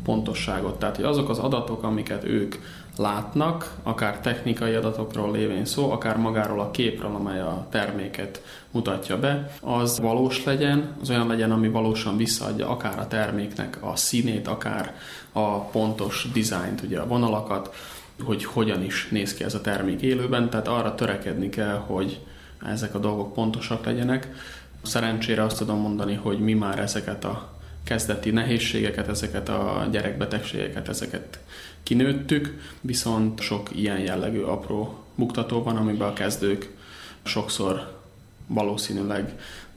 pontosságot. 0.04 0.78
Tehát, 0.78 0.96
hogy 0.96 1.04
azok 1.04 1.28
az 1.28 1.38
adatok, 1.38 1.82
amiket 1.82 2.24
ők 2.24 2.54
látnak, 2.96 3.76
akár 3.82 4.20
technikai 4.20 4.74
adatokról 4.74 5.30
lévén 5.30 5.64
szó, 5.64 5.90
akár 5.90 6.16
magáról 6.16 6.60
a 6.60 6.70
képről, 6.70 7.14
amely 7.14 7.40
a 7.40 7.66
terméket 7.70 8.42
mutatja 8.74 9.18
be, 9.18 9.56
az 9.60 10.00
valós 10.00 10.44
legyen, 10.44 10.96
az 11.00 11.10
olyan 11.10 11.26
legyen, 11.26 11.50
ami 11.50 11.68
valósan 11.68 12.16
visszaadja 12.16 12.68
akár 12.68 12.98
a 12.98 13.08
terméknek 13.08 13.78
a 13.80 13.96
színét, 13.96 14.48
akár 14.48 14.94
a 15.32 15.60
pontos 15.60 16.28
dizájnt, 16.32 16.82
ugye 16.82 16.98
a 16.98 17.06
vonalakat, 17.06 17.74
hogy 18.22 18.44
hogyan 18.44 18.82
is 18.82 19.08
néz 19.10 19.34
ki 19.34 19.44
ez 19.44 19.54
a 19.54 19.60
termék 19.60 20.00
élőben, 20.00 20.50
tehát 20.50 20.68
arra 20.68 20.94
törekedni 20.94 21.48
kell, 21.48 21.76
hogy 21.76 22.20
ezek 22.66 22.94
a 22.94 22.98
dolgok 22.98 23.32
pontosak 23.32 23.84
legyenek. 23.84 24.28
Szerencsére 24.82 25.42
azt 25.42 25.58
tudom 25.58 25.78
mondani, 25.78 26.14
hogy 26.14 26.38
mi 26.38 26.52
már 26.52 26.78
ezeket 26.78 27.24
a 27.24 27.52
kezdeti 27.84 28.30
nehézségeket, 28.30 29.08
ezeket 29.08 29.48
a 29.48 29.88
gyerekbetegségeket, 29.90 30.88
ezeket 30.88 31.38
kinőttük, 31.82 32.60
viszont 32.80 33.40
sok 33.40 33.68
ilyen 33.76 33.98
jellegű 33.98 34.40
apró 34.40 35.04
buktató 35.14 35.62
van, 35.62 35.76
amiben 35.76 36.08
a 36.08 36.12
kezdők 36.12 36.76
sokszor 37.22 37.93
valószínűleg 38.46 39.34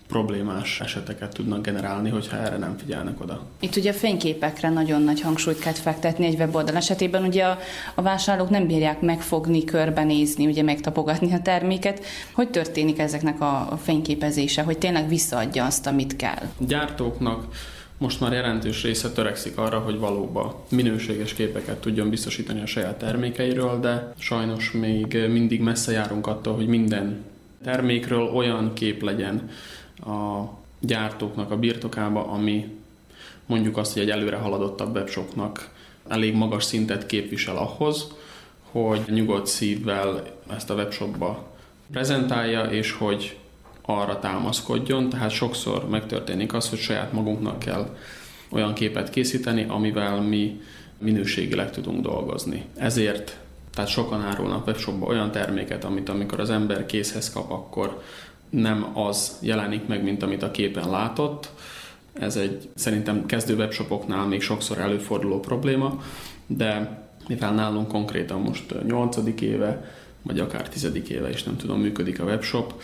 problémás 0.08 0.80
eseteket 0.82 1.34
tudnak 1.34 1.62
generálni, 1.62 2.10
hogyha 2.10 2.38
erre 2.38 2.58
nem 2.58 2.78
figyelnek 2.78 3.22
oda. 3.22 3.42
Itt 3.60 3.76
ugye 3.76 3.90
a 3.90 3.94
fényképekre 3.94 4.70
nagyon 4.70 5.02
nagy 5.02 5.22
hangsúlyt 5.22 5.60
kell 5.60 5.74
fektetni 5.74 6.26
egy 6.26 6.40
weboldal 6.40 6.76
esetében. 6.76 7.24
Ugye 7.24 7.46
a, 7.46 7.58
a 7.96 8.02
vásárlók 8.02 8.50
nem 8.50 8.68
bírják 8.68 9.02
megfogni, 9.02 9.64
körbenézni, 9.64 10.46
ugye 10.46 10.64
megtapogatni 10.64 11.34
a 11.34 11.42
terméket. 11.42 12.06
Hogy 12.32 12.50
történik 12.50 13.00
ezeknek 13.00 13.42
a, 13.42 13.72
a 13.72 13.78
fényképezése, 13.78 14.62
hogy 14.62 14.78
tényleg 14.78 15.08
visszaadja 15.08 15.66
azt, 15.66 15.88
amit 15.88 16.16
kell? 16.16 16.48
Gyártóknak 16.58 17.46
most 17.98 18.20
már 18.20 18.34
jelentős 18.34 18.84
része 18.84 19.12
törekszik 19.12 19.58
arra, 19.58 19.80
hogy 19.80 20.00
valóban 20.00 20.54
minőséges 20.70 21.34
képeket 21.34 21.78
tudjon 21.78 22.10
biztosítani 22.10 22.62
a 22.62 22.66
saját 22.66 22.98
termékeiről, 22.98 23.80
de 23.80 24.14
sajnos 24.18 24.72
még 24.72 25.18
mindig 25.30 25.62
messze 25.62 25.92
járunk 25.92 26.28
attól, 26.28 26.56
hogy 26.56 26.68
minden 26.68 27.26
termékről 27.64 28.22
olyan 28.22 28.74
kép 28.74 29.04
legyen 29.04 29.50
a 30.00 30.44
gyártóknak 30.80 31.52
a 31.52 31.58
birtokába, 31.58 32.28
ami 32.28 32.68
mondjuk 33.46 33.78
azt, 33.78 33.94
hogy 33.94 34.02
egy 34.02 34.10
előre 34.10 34.36
haladottabb 34.36 34.96
webshopnak 34.96 35.70
elég 36.08 36.36
magas 36.36 36.64
szintet 36.64 37.06
képvisel 37.06 37.58
ahhoz, 37.58 38.08
hogy 38.72 39.02
nyugodt 39.08 39.48
szívvel 39.48 40.24
ezt 40.50 40.70
a 40.70 40.74
webshopba 40.74 41.56
prezentálja, 41.92 42.62
és 42.62 42.92
hogy 42.92 43.38
arra 43.82 44.20
támaszkodjon, 44.20 45.10
tehát 45.10 45.30
sokszor 45.30 45.90
megtörténik 45.90 46.54
az, 46.54 46.70
hogy 46.70 46.80
saját 46.80 47.14
magunknak 47.14 47.60
kell 47.60 47.96
olyan 48.52 48.74
képet 48.74 49.10
készíteni, 49.10 49.66
amivel 49.68 50.22
mi 50.22 50.62
minőségileg 50.98 51.72
tudunk 51.72 52.02
dolgozni. 52.02 52.66
Ezért 52.76 53.38
tehát 53.78 53.92
sokan 53.92 54.22
árulnak 54.22 54.68
webshopba 54.68 55.06
olyan 55.06 55.32
terméket, 55.32 55.84
amit 55.84 56.10
amikor 56.10 56.40
az 56.40 56.50
ember 56.50 56.86
készhez 56.86 57.32
kap, 57.32 57.52
akkor 57.52 58.02
nem 58.50 58.92
az 58.94 59.38
jelenik 59.42 59.88
meg, 59.88 60.04
mint 60.04 60.24
amit 60.24 60.44
a 60.44 60.52
képen 60.52 60.90
látott. 60.90 61.50
Ez 62.14 62.36
egy 62.36 62.70
szerintem 62.76 63.26
kezdő 63.26 63.56
webshopoknál 63.56 64.26
még 64.26 64.42
sokszor 64.42 64.78
előforduló 64.78 65.40
probléma, 65.40 66.02
de 66.48 67.02
mivel 67.28 67.54
nálunk 67.54 67.88
konkrétan 67.88 68.42
most 68.42 68.84
8. 68.84 69.18
éve 69.42 69.92
vagy 70.28 70.40
akár 70.40 70.70
tizedik 70.70 71.10
éve 71.10 71.30
is 71.30 71.44
nem 71.44 71.58
tudom, 71.58 71.80
működik 71.80 72.20
a 72.20 72.24
webshop. 72.24 72.82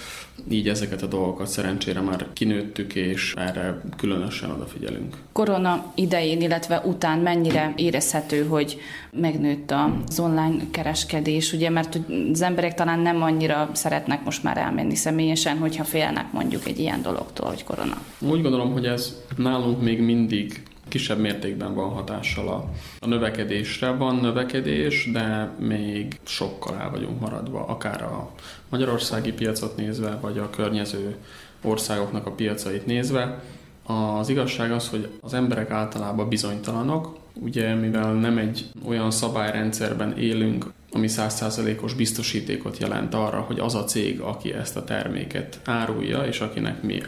Így 0.49 0.69
ezeket 0.69 1.01
a 1.01 1.07
dolgokat 1.07 1.47
szerencsére 1.47 2.01
már 2.01 2.27
kinőttük, 2.33 2.95
és 2.95 3.33
erre 3.37 3.81
különösen 3.97 4.51
odafigyelünk. 4.51 5.17
Korona 5.31 5.91
idején, 5.95 6.41
illetve 6.41 6.81
után 6.85 7.19
mennyire 7.19 7.73
érezhető, 7.75 8.45
hogy 8.45 8.77
megnőtt 9.11 9.73
az 10.07 10.19
online 10.19 10.63
kereskedés, 10.71 11.53
ugye, 11.53 11.69
mert 11.69 11.99
az 12.31 12.41
emberek 12.41 12.73
talán 12.73 12.99
nem 12.99 13.21
annyira 13.21 13.69
szeretnek 13.73 14.23
most 14.23 14.43
már 14.43 14.57
elmenni 14.57 14.95
személyesen, 14.95 15.57
hogyha 15.57 15.83
félnek 15.83 16.31
mondjuk 16.31 16.67
egy 16.67 16.79
ilyen 16.79 17.01
dologtól, 17.01 17.47
hogy 17.47 17.63
korona. 17.63 17.97
Úgy 18.19 18.41
gondolom, 18.41 18.71
hogy 18.71 18.85
ez 18.85 19.17
nálunk 19.37 19.81
még 19.81 20.01
mindig 20.01 20.63
kisebb 20.93 21.19
mértékben 21.19 21.73
van 21.73 21.89
hatással 21.89 22.47
a, 22.47 22.69
a 22.99 23.07
növekedésre. 23.07 23.89
Van 23.89 24.15
növekedés, 24.15 25.09
de 25.11 25.49
még 25.59 26.19
sokkal 26.23 26.75
el 26.75 26.89
vagyunk 26.89 27.19
maradva, 27.19 27.65
akár 27.65 28.03
a 28.03 28.31
magyarországi 28.69 29.31
piacot 29.31 29.75
nézve, 29.75 30.17
vagy 30.21 30.37
a 30.37 30.49
környező 30.49 31.15
országoknak 31.61 32.25
a 32.25 32.31
piacait 32.31 32.85
nézve. 32.85 33.43
Az 33.83 34.29
igazság 34.29 34.71
az, 34.71 34.89
hogy 34.89 35.07
az 35.21 35.33
emberek 35.33 35.69
általában 35.69 36.29
bizonytalanok, 36.29 37.17
ugye 37.33 37.73
mivel 37.73 38.13
nem 38.13 38.37
egy 38.37 38.65
olyan 38.85 39.11
szabályrendszerben 39.11 40.17
élünk, 40.17 40.65
ami 40.91 41.07
százszázalékos 41.07 41.93
biztosítékot 41.93 42.77
jelent 42.77 43.13
arra, 43.13 43.39
hogy 43.39 43.59
az 43.59 43.75
a 43.75 43.83
cég, 43.83 44.19
aki 44.19 44.53
ezt 44.53 44.77
a 44.77 44.83
terméket 44.83 45.59
árulja, 45.63 46.25
és 46.25 46.39
akinek 46.39 46.81
mi 46.83 47.01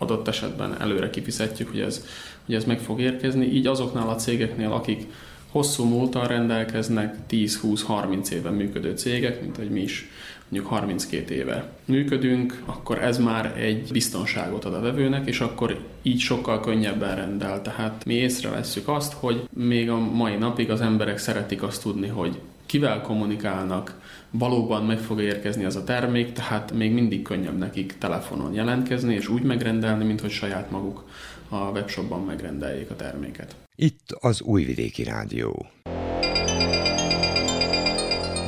adott 0.00 0.28
esetben 0.28 0.80
előre 0.80 1.10
kifizetjük, 1.10 1.70
hogy 1.70 1.80
ez, 1.80 2.04
hogy 2.46 2.54
ez 2.54 2.64
meg 2.64 2.78
fog 2.78 3.00
érkezni. 3.00 3.46
Így 3.46 3.66
azoknál 3.66 4.08
a 4.08 4.14
cégeknél, 4.14 4.72
akik 4.72 5.06
hosszú 5.50 5.84
múltal 5.84 6.26
rendelkeznek, 6.26 7.16
10-20-30 7.30 8.30
éven 8.30 8.54
működő 8.54 8.96
cégek, 8.96 9.40
mint 9.40 9.56
hogy 9.56 9.70
mi 9.70 9.80
is 9.80 10.08
mondjuk 10.48 10.72
32 10.72 11.34
éve 11.34 11.72
működünk, 11.84 12.62
akkor 12.64 13.02
ez 13.02 13.18
már 13.18 13.54
egy 13.58 13.88
biztonságot 13.92 14.64
ad 14.64 14.74
a 14.74 14.80
vevőnek, 14.80 15.26
és 15.26 15.40
akkor 15.40 15.78
így 16.02 16.18
sokkal 16.20 16.60
könnyebben 16.60 17.16
rendel. 17.16 17.62
Tehát 17.62 18.04
mi 18.04 18.14
észrevesszük 18.14 18.88
azt, 18.88 19.12
hogy 19.12 19.48
még 19.52 19.90
a 19.90 19.98
mai 19.98 20.36
napig 20.36 20.70
az 20.70 20.80
emberek 20.80 21.18
szeretik 21.18 21.62
azt 21.62 21.82
tudni, 21.82 22.08
hogy 22.08 22.38
kivel 22.66 23.00
kommunikálnak, 23.00 24.00
valóban 24.30 24.84
meg 24.84 24.98
fog 24.98 25.20
érkezni 25.20 25.64
az 25.64 25.76
a 25.76 25.84
termék, 25.84 26.32
tehát 26.32 26.72
még 26.72 26.92
mindig 26.92 27.22
könnyebb 27.22 27.58
nekik 27.58 27.98
telefonon 27.98 28.54
jelentkezni, 28.54 29.14
és 29.14 29.28
úgy 29.28 29.42
megrendelni, 29.42 30.04
mint 30.04 30.20
hogy 30.20 30.30
saját 30.30 30.70
maguk 30.70 31.04
a 31.50 31.70
webshopban 31.70 32.24
megrendeljék 32.24 32.90
a 32.90 32.96
terméket. 32.96 33.56
Itt 33.74 34.10
az 34.20 34.40
Újvidéki 34.40 35.02
Rádió. 35.02 35.66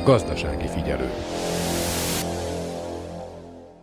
Gazdasági 0.03 0.67
figyelő. 0.67 1.09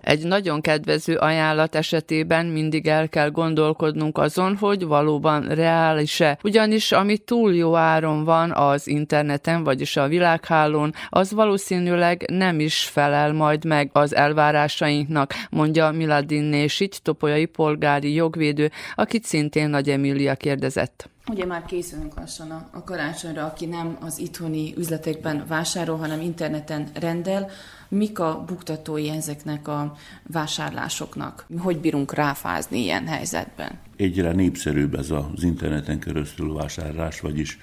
Egy 0.00 0.26
nagyon 0.26 0.60
kedvező 0.60 1.16
ajánlat 1.16 1.74
esetében 1.74 2.46
mindig 2.46 2.86
el 2.86 3.08
kell 3.08 3.30
gondolkodnunk 3.30 4.18
azon, 4.18 4.56
hogy 4.56 4.84
valóban 4.84 5.42
reális-e. 5.42 6.38
Ugyanis 6.42 6.92
ami 6.92 7.18
túl 7.18 7.54
jó 7.54 7.76
áron 7.76 8.24
van 8.24 8.52
az 8.52 8.86
interneten, 8.86 9.64
vagyis 9.64 9.96
a 9.96 10.08
világhálón, 10.08 10.92
az 11.08 11.32
valószínűleg 11.32 12.24
nem 12.30 12.60
is 12.60 12.84
felel 12.84 13.32
majd 13.32 13.64
meg 13.64 13.90
az 13.92 14.14
elvárásainknak, 14.14 15.34
mondja 15.50 15.90
Miladin 15.90 16.44
Nésit, 16.44 17.02
topolyai 17.02 17.46
polgári 17.46 18.14
jogvédő, 18.14 18.70
akit 18.94 19.24
szintén 19.24 19.68
Nagy 19.68 19.88
Emília 19.88 20.34
kérdezett. 20.34 21.08
Ugye 21.30 21.46
már 21.46 21.64
készülünk 21.64 22.14
lassan 22.16 22.50
a, 22.50 22.68
a 22.72 22.84
karácsonyra, 22.84 23.44
aki 23.44 23.66
nem 23.66 23.96
az 24.00 24.18
itthoni 24.18 24.74
üzletekben 24.76 25.44
vásárol, 25.48 25.96
hanem 25.96 26.20
interneten 26.20 26.88
rendel. 27.00 27.50
Mik 27.92 28.18
a 28.18 28.44
buktatói 28.46 29.08
ezeknek 29.08 29.68
a 29.68 29.96
vásárlásoknak? 30.26 31.46
Hogy 31.58 31.78
bírunk 31.78 32.14
ráfázni 32.14 32.78
ilyen 32.78 33.06
helyzetben? 33.06 33.78
Egyre 33.96 34.32
népszerűbb 34.32 34.94
ez 34.94 35.10
az 35.10 35.42
interneten 35.42 35.98
keresztül 35.98 36.54
vásárlás, 36.54 37.20
vagyis 37.20 37.58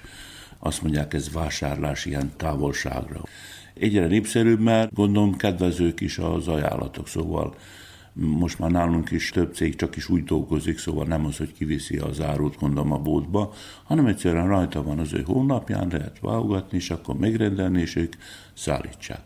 azt 0.58 0.82
mondják, 0.82 1.14
ez 1.14 1.32
vásárlás 1.32 2.04
ilyen 2.04 2.32
távolságra. 2.36 3.20
Egyre 3.74 4.06
népszerűbb, 4.06 4.60
mert 4.60 4.94
gondolom 4.94 5.36
kedvezők 5.36 6.00
is 6.00 6.18
az 6.18 6.48
ajánlatok, 6.48 7.08
szóval 7.08 7.54
most 8.20 8.58
már 8.58 8.70
nálunk 8.70 9.10
is 9.10 9.30
több 9.30 9.54
cég 9.54 9.76
csak 9.76 9.96
is 9.96 10.08
úgy 10.08 10.24
dolgozik, 10.24 10.78
szóval 10.78 11.04
nem 11.04 11.26
az, 11.26 11.36
hogy 11.36 11.52
kiviszi 11.52 11.96
az 11.96 12.20
árut, 12.20 12.58
gondolom 12.58 12.92
a 12.92 12.98
boltba, 12.98 13.52
hanem 13.84 14.06
egyszerűen 14.06 14.48
rajta 14.48 14.82
van 14.82 14.98
az 14.98 15.12
ő 15.12 15.22
honlapján, 15.22 15.88
lehet 15.90 16.18
válogatni, 16.20 16.76
és 16.76 16.90
akkor 16.90 17.16
megrendelni, 17.16 17.80
és 17.80 17.96
ők 17.96 18.12
szállítsák. 18.54 19.22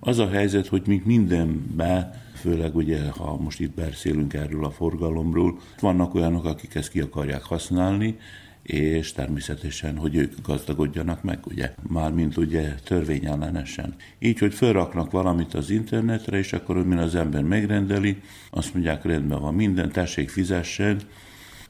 Az 0.00 0.18
a 0.18 0.28
helyzet, 0.28 0.66
hogy 0.66 0.82
mint 0.86 1.04
mindenben, 1.04 2.10
főleg 2.34 2.76
ugye, 2.76 3.10
ha 3.10 3.36
most 3.36 3.60
itt 3.60 3.74
beszélünk 3.74 4.34
erről 4.34 4.64
a 4.64 4.70
forgalomról, 4.70 5.58
vannak 5.80 6.14
olyanok, 6.14 6.44
akik 6.44 6.74
ezt 6.74 6.90
ki 6.90 7.00
akarják 7.00 7.42
használni, 7.42 8.18
és 8.64 9.12
természetesen, 9.12 9.96
hogy 9.96 10.14
ők 10.14 10.32
gazdagodjanak 10.42 11.22
meg, 11.22 11.38
ugye, 11.46 11.74
mármint 11.88 12.36
ugye 12.36 12.74
törvényellenesen. 12.74 13.94
Így, 14.18 14.38
hogy 14.38 14.54
felraknak 14.54 15.10
valamit 15.10 15.54
az 15.54 15.70
internetre, 15.70 16.38
és 16.38 16.52
akkor, 16.52 16.76
hogy 16.76 16.98
az 16.98 17.14
ember 17.14 17.42
megrendeli, 17.42 18.20
azt 18.50 18.74
mondják, 18.74 19.04
rendben 19.04 19.40
van 19.40 19.54
minden, 19.54 19.92
tessék 19.92 20.28
fizessen, 20.28 21.00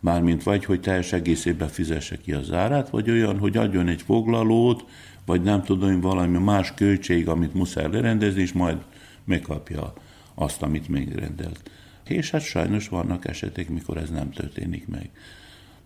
mármint 0.01 0.42
vagy, 0.42 0.64
hogy 0.64 0.80
teljes 0.80 1.12
egészében 1.12 1.68
fizesse 1.68 2.16
ki 2.16 2.32
az 2.32 2.53
árát, 2.53 2.90
vagy 2.90 3.11
olyan, 3.11 3.38
hogy 3.38 3.57
adjon 3.57 3.88
egy 3.88 4.03
foglalót, 4.03 4.84
vagy 5.26 5.42
nem 5.42 5.62
tudom, 5.62 6.01
valami 6.01 6.38
más 6.38 6.74
költség, 6.74 7.28
amit 7.28 7.55
muszáj 7.55 7.90
lerendezni, 7.90 8.40
és 8.40 8.53
majd 8.53 8.76
megkapja 9.24 9.92
azt, 10.34 10.62
amit 10.62 10.88
megrendelt. 10.88 11.70
És 12.09 12.30
hát 12.30 12.42
sajnos 12.42 12.88
vannak 12.88 13.28
esetek, 13.28 13.68
mikor 13.68 13.97
ez 13.97 14.11
nem 14.11 14.30
történik 14.30 14.88
meg 14.88 15.11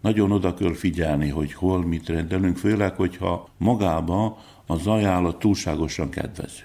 nagyon 0.00 0.32
oda 0.32 0.54
kell 0.54 0.74
figyelni, 0.74 1.28
hogy 1.28 1.52
hol 1.52 1.84
mit 1.84 2.08
rendelünk, 2.08 2.56
főleg, 2.56 2.94
hogyha 2.94 3.48
magába 3.56 4.38
az 4.66 4.86
ajánlat 4.86 5.38
túlságosan 5.38 6.10
kedvező. 6.10 6.62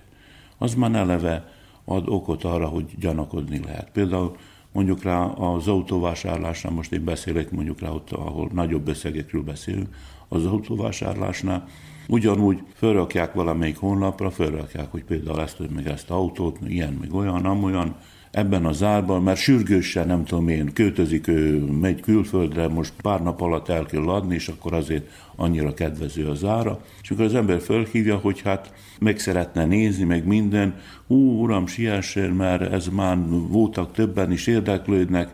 Az 0.57 0.73
már 0.73 0.95
eleve 0.95 1.51
ad 1.85 2.03
okot 2.07 2.43
arra, 2.43 2.67
hogy 2.67 2.85
gyanakodni 2.99 3.59
lehet. 3.65 3.89
Például 3.91 4.35
mondjuk 4.71 5.03
rá 5.03 5.23
az 5.23 5.67
autóvásárlásnál, 5.67 6.73
most 6.73 6.91
én 6.91 7.03
beszélek 7.03 7.51
mondjuk 7.51 7.79
rá 7.79 7.89
ott, 7.89 8.11
ahol 8.11 8.49
nagyobb 8.53 8.87
összegekről 8.87 9.43
beszélünk, 9.43 9.95
az 10.27 10.45
autóvásárlásnál 10.45 11.67
ugyanúgy 12.07 12.63
felrakják 12.73 13.33
valamelyik 13.33 13.77
honlapra, 13.77 14.31
felrakják, 14.31 14.91
hogy 14.91 15.03
például 15.03 15.41
ezt, 15.41 15.57
meg 15.73 15.87
ezt 15.87 16.09
autót, 16.09 16.57
ilyen, 16.67 16.93
meg 16.93 17.13
olyan, 17.13 17.45
amolyan, 17.45 17.95
ebben 18.33 18.65
az 18.65 18.83
árban, 18.83 19.23
mert 19.23 19.39
sürgősen, 19.39 20.07
nem 20.07 20.25
tudom 20.25 20.47
én, 20.47 20.73
költözik, 20.73 21.27
ő 21.27 21.59
megy 21.59 22.01
külföldre, 22.01 22.67
most 22.67 22.93
pár 23.01 23.21
nap 23.21 23.41
alatt 23.41 23.69
el 23.69 23.85
kell 23.85 24.07
adni, 24.07 24.35
és 24.35 24.47
akkor 24.47 24.73
azért 24.73 25.09
annyira 25.35 25.73
kedvező 25.73 26.27
az 26.27 26.43
ára. 26.43 26.81
És 27.01 27.11
akkor 27.11 27.25
az 27.25 27.35
ember 27.35 27.61
fölhívja, 27.61 28.17
hogy 28.17 28.41
hát 28.41 28.73
meg 28.99 29.19
szeretne 29.19 29.65
nézni, 29.65 30.03
meg 30.03 30.25
minden, 30.25 30.75
ú, 31.07 31.41
uram, 31.41 31.67
siessen, 31.67 32.29
mert 32.29 32.73
ez 32.73 32.87
már 32.87 33.17
voltak 33.27 33.93
többen 33.93 34.31
is 34.31 34.47
érdeklődnek, 34.47 35.31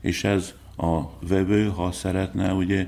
és 0.00 0.24
ez 0.24 0.54
a 0.76 1.00
vevő, 1.28 1.66
ha 1.66 1.92
szeretne, 1.92 2.52
ugye, 2.52 2.86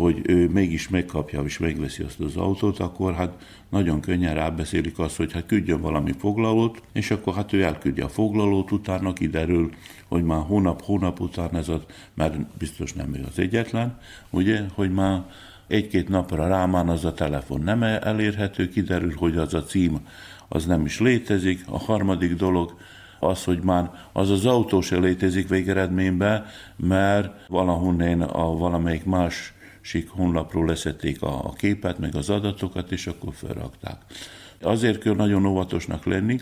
hogy 0.00 0.20
ő 0.22 0.48
mégis 0.48 0.88
megkapja 0.88 1.42
és 1.42 1.58
megveszi 1.58 2.02
azt 2.02 2.20
az 2.20 2.36
autót, 2.36 2.78
akkor 2.78 3.14
hát 3.14 3.32
nagyon 3.68 4.00
könnyen 4.00 4.34
rábeszélik 4.34 4.98
azt, 4.98 5.16
hogy 5.16 5.32
hát 5.32 5.46
küldjön 5.46 5.80
valami 5.80 6.12
foglalót, 6.18 6.82
és 6.92 7.10
akkor 7.10 7.34
hát 7.34 7.52
ő 7.52 7.62
elküldje 7.62 8.04
a 8.04 8.08
foglalót, 8.08 8.72
utána 8.72 9.12
kiderül, 9.12 9.70
hogy 10.08 10.22
már 10.22 10.40
hónap-hónap 10.46 11.20
után 11.20 11.56
ez 11.56 11.68
az, 11.68 11.80
mert 12.14 12.56
biztos 12.58 12.92
nem 12.92 13.14
ő 13.14 13.24
az 13.28 13.38
egyetlen, 13.38 13.98
ugye, 14.30 14.62
hogy 14.74 14.92
már 14.92 15.22
egy-két 15.66 16.08
napra 16.08 16.48
rámán 16.48 16.88
az 16.88 17.04
a 17.04 17.14
telefon 17.14 17.60
nem 17.60 17.82
elérhető, 17.82 18.68
kiderül, 18.68 19.14
hogy 19.16 19.36
az 19.36 19.54
a 19.54 19.62
cím 19.62 20.06
az 20.48 20.66
nem 20.66 20.84
is 20.84 21.00
létezik. 21.00 21.62
A 21.66 21.78
harmadik 21.78 22.34
dolog 22.34 22.74
az, 23.18 23.44
hogy 23.44 23.60
már 23.62 23.90
az 24.12 24.30
az 24.30 24.46
autó 24.46 24.80
se 24.80 24.98
létezik 24.98 25.48
végeredményben, 25.48 26.46
mert 26.76 27.48
valahonnan 27.48 28.20
a 28.20 28.56
valamelyik 28.56 29.04
más 29.04 29.54
sik 29.80 30.08
honlapról 30.08 30.66
leszették 30.66 31.22
a 31.22 31.52
képet, 31.56 31.98
meg 31.98 32.14
az 32.14 32.30
adatokat, 32.30 32.92
és 32.92 33.06
akkor 33.06 33.34
felrakták. 33.34 33.96
Azért 34.62 34.98
kell 34.98 35.14
nagyon 35.14 35.46
óvatosnak 35.46 36.04
lenni, 36.04 36.38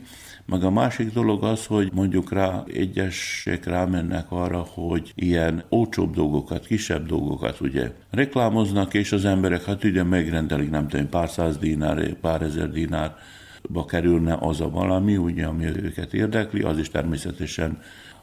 meg 0.46 0.64
a 0.64 0.70
másik 0.70 1.12
dolog 1.12 1.44
az, 1.44 1.66
hogy 1.66 1.90
mondjuk 1.92 2.32
rá 2.32 2.64
egyesek 2.72 3.64
rámennek 3.64 4.26
arra, 4.28 4.58
hogy 4.58 5.12
ilyen 5.14 5.64
olcsóbb 5.68 6.14
dolgokat, 6.14 6.66
kisebb 6.66 7.06
dolgokat 7.06 7.60
ugye 7.60 7.92
reklámoznak, 8.10 8.94
és 8.94 9.12
az 9.12 9.24
emberek 9.24 9.64
hát 9.64 9.84
ugye 9.84 10.02
megrendelik, 10.02 10.70
nem 10.70 10.88
tudom, 10.88 11.08
pár 11.08 11.28
száz 11.28 11.58
dinár, 11.58 12.14
pár 12.14 12.42
ezer 12.42 12.70
dinárba 12.70 13.84
kerülne 13.86 14.36
az 14.40 14.60
a 14.60 14.70
valami, 14.70 15.16
ugye, 15.16 15.46
ami 15.46 15.64
őket 15.64 16.14
érdekli, 16.14 16.62
az 16.62 16.78
is 16.78 16.90
természetesen 16.90 17.78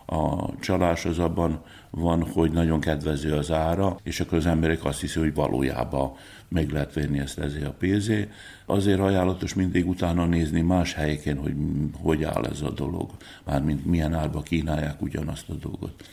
a 0.05 0.49
csalás 0.59 1.05
az 1.05 1.19
abban 1.19 1.63
van, 1.95 2.23
hogy 2.31 2.51
nagyon 2.51 2.79
kedvező 2.79 3.33
az 3.33 3.51
ára, 3.51 3.97
és 4.03 4.19
akkor 4.19 4.37
az 4.37 4.45
emberek 4.45 4.85
azt 4.85 5.01
hiszi, 5.01 5.19
hogy 5.19 5.33
valójában 5.33 6.11
meg 6.47 6.69
lehet 6.69 6.93
venni 6.93 7.19
ezt 7.19 7.39
ezért 7.39 7.65
a 7.65 7.71
pénzé. 7.71 8.29
Azért 8.65 8.99
ajánlatos 8.99 9.53
mindig 9.53 9.87
utána 9.87 10.25
nézni 10.25 10.61
más 10.61 10.93
helyeken, 10.93 11.37
hogy 11.37 11.53
hogy 12.01 12.23
áll 12.23 12.45
ez 12.45 12.61
a 12.61 12.69
dolog, 12.69 13.09
mármint 13.43 13.85
milyen 13.85 14.13
árba 14.13 14.41
kínálják 14.41 15.01
ugyanazt 15.01 15.49
a 15.49 15.53
dolgot. 15.53 16.03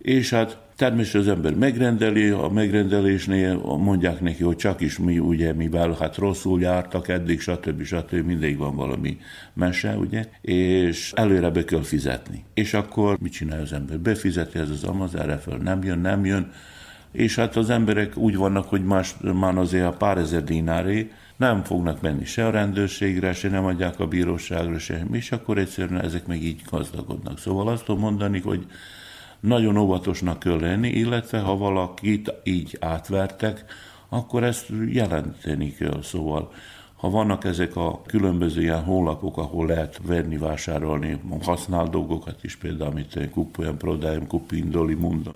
És 0.00 0.30
hát 0.30 0.58
természetesen 0.76 1.20
az 1.20 1.36
ember 1.36 1.54
megrendeli, 1.54 2.28
a 2.28 2.48
megrendelésnél 2.48 3.54
mondják 3.56 4.20
neki, 4.20 4.42
hogy 4.42 4.56
csak 4.56 4.80
is 4.80 4.98
mi, 4.98 5.18
ugye, 5.18 5.52
mivel 5.52 5.96
hát 6.00 6.16
rosszul 6.16 6.60
jártak 6.60 7.08
eddig, 7.08 7.40
stb. 7.40 7.82
stb. 7.82 8.26
mindig 8.26 8.56
van 8.56 8.76
valami 8.76 9.18
mese, 9.52 9.96
ugye, 9.96 10.24
és 10.40 11.12
előre 11.14 11.50
be 11.50 11.64
kell 11.64 11.82
fizetni. 11.82 12.44
És 12.54 12.74
akkor 12.74 13.18
mit 13.18 13.32
csinál 13.32 13.60
az 13.60 13.72
ember? 13.72 13.98
Befizeti 13.98 14.58
ez 14.58 14.70
az 14.70 14.84
amaz, 14.84 15.14
erre 15.14 15.36
fel 15.36 15.56
nem 15.56 15.82
jön, 15.82 15.98
nem 15.98 16.24
jön, 16.24 16.50
és 17.12 17.34
hát 17.34 17.56
az 17.56 17.70
emberek 17.70 18.16
úgy 18.16 18.36
vannak, 18.36 18.68
hogy 18.68 18.84
más, 18.84 19.14
már 19.34 19.58
azért 19.58 19.86
a 19.86 19.92
pár 19.92 20.18
ezer 20.18 20.44
dináré, 20.44 21.10
nem 21.36 21.62
fognak 21.62 22.00
menni 22.00 22.24
se 22.24 22.46
a 22.46 22.50
rendőrségre, 22.50 23.32
se 23.32 23.48
nem 23.48 23.64
adják 23.64 24.00
a 24.00 24.06
bíróságra, 24.06 24.78
se, 24.78 25.06
és 25.12 25.32
akkor 25.32 25.58
egyszerűen 25.58 26.00
ezek 26.00 26.26
meg 26.26 26.42
így 26.42 26.62
gazdagodnak. 26.70 27.38
Szóval 27.38 27.68
azt 27.68 27.84
tudom 27.84 28.00
mondani, 28.00 28.40
hogy 28.40 28.66
nagyon 29.40 29.76
óvatosnak 29.76 30.38
kell 30.38 30.60
lenni, 30.60 30.88
illetve 30.88 31.40
ha 31.40 31.56
valakit 31.56 32.32
így 32.44 32.76
átvertek, 32.80 33.64
akkor 34.08 34.44
ezt 34.44 34.66
jelenteni 34.88 35.74
kell. 35.74 36.02
Szóval 36.02 36.52
ha 36.96 37.10
vannak 37.10 37.44
ezek 37.44 37.76
a 37.76 38.02
különböző 38.06 38.60
ilyen 38.60 38.84
honlapok, 38.84 39.38
ahol 39.38 39.66
lehet 39.66 40.00
venni, 40.06 40.36
vásárolni 40.36 41.20
használt 41.42 41.90
dolgokat 41.90 42.44
is, 42.44 42.56
például 42.56 42.90
amit 42.90 43.30
Kupujem, 43.32 43.76
Prodajem, 43.76 44.26
Kupindoli, 44.26 44.94
Mundo, 44.94 45.30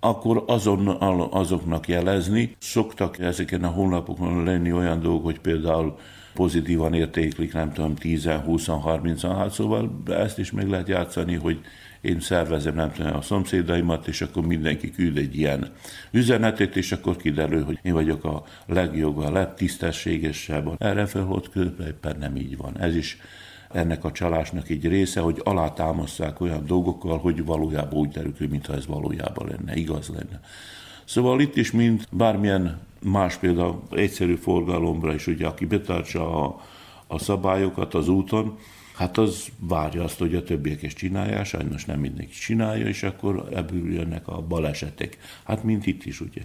akkor 0.00 0.44
azon, 0.46 0.88
azoknak 1.30 1.88
jelezni. 1.88 2.56
Szoktak 2.58 3.18
ezeken 3.18 3.64
a 3.64 3.68
honlapokon 3.68 4.44
lenni 4.44 4.72
olyan 4.72 5.00
dolgok, 5.00 5.24
hogy 5.24 5.40
például 5.40 5.98
pozitívan 6.34 6.94
értéklik, 6.94 7.52
nem 7.52 7.72
tudom, 7.72 7.94
10, 7.94 8.26
20, 8.26 8.66
30, 8.66 9.22
hát 9.22 9.50
szóval 9.50 10.02
ezt 10.06 10.38
is 10.38 10.52
meg 10.52 10.68
lehet 10.68 10.88
játszani, 10.88 11.34
hogy 11.34 11.60
én 12.00 12.20
szervezem 12.20 12.74
nem 12.74 12.92
tudom, 12.92 13.16
a 13.16 13.20
szomszédaimat, 13.20 14.08
és 14.08 14.20
akkor 14.20 14.46
mindenki 14.46 14.90
küld 14.90 15.16
egy 15.16 15.36
ilyen 15.36 15.72
üzenetet, 16.10 16.76
és 16.76 16.92
akkor 16.92 17.16
kiderül, 17.16 17.64
hogy 17.64 17.78
én 17.82 17.92
vagyok 17.92 18.24
a 18.24 18.44
legjobb, 18.66 19.18
a 19.18 19.30
legtisztességesebb. 19.30 20.82
Erre 20.82 21.06
fel, 21.06 21.22
hogy 21.22 21.48
éppen 21.86 22.16
nem 22.18 22.36
így 22.36 22.56
van. 22.56 22.80
Ez 22.80 22.96
is 22.96 23.18
ennek 23.72 24.04
a 24.04 24.12
csalásnak 24.12 24.68
egy 24.68 24.88
része, 24.88 25.20
hogy 25.20 25.40
alátámasztják 25.44 26.40
olyan 26.40 26.66
dolgokkal, 26.66 27.18
hogy 27.18 27.44
valójában 27.44 27.98
úgy 27.98 28.08
derül 28.08 28.34
mintha 28.50 28.74
ez 28.74 28.86
valójában 28.86 29.48
lenne, 29.48 29.76
igaz 29.76 30.08
lenne. 30.08 30.40
Szóval 31.04 31.40
itt 31.40 31.56
is, 31.56 31.70
mint 31.70 32.08
bármilyen 32.10 32.78
más 33.02 33.36
például 33.36 33.82
egyszerű 33.90 34.34
forgalomra 34.34 35.14
is, 35.14 35.26
ugye, 35.26 35.46
aki 35.46 35.64
betartsa 35.64 36.44
a 36.44 36.60
a 37.08 37.18
szabályokat 37.18 37.94
az 37.94 38.08
úton, 38.08 38.58
hát 38.98 39.18
az 39.18 39.48
várja 39.58 40.02
azt, 40.02 40.18
hogy 40.18 40.34
a 40.34 40.42
többiek 40.42 40.82
is 40.82 40.94
csinálják, 40.94 41.46
sajnos 41.46 41.84
nem 41.84 42.00
mindenki 42.00 42.32
csinálja, 42.32 42.86
és 42.86 43.02
akkor 43.02 43.48
ebből 43.52 43.92
jönnek 43.92 44.28
a 44.28 44.42
balesetek. 44.42 45.18
Hát 45.44 45.64
mint 45.64 45.86
itt 45.86 46.04
is, 46.04 46.20
ugye. 46.20 46.40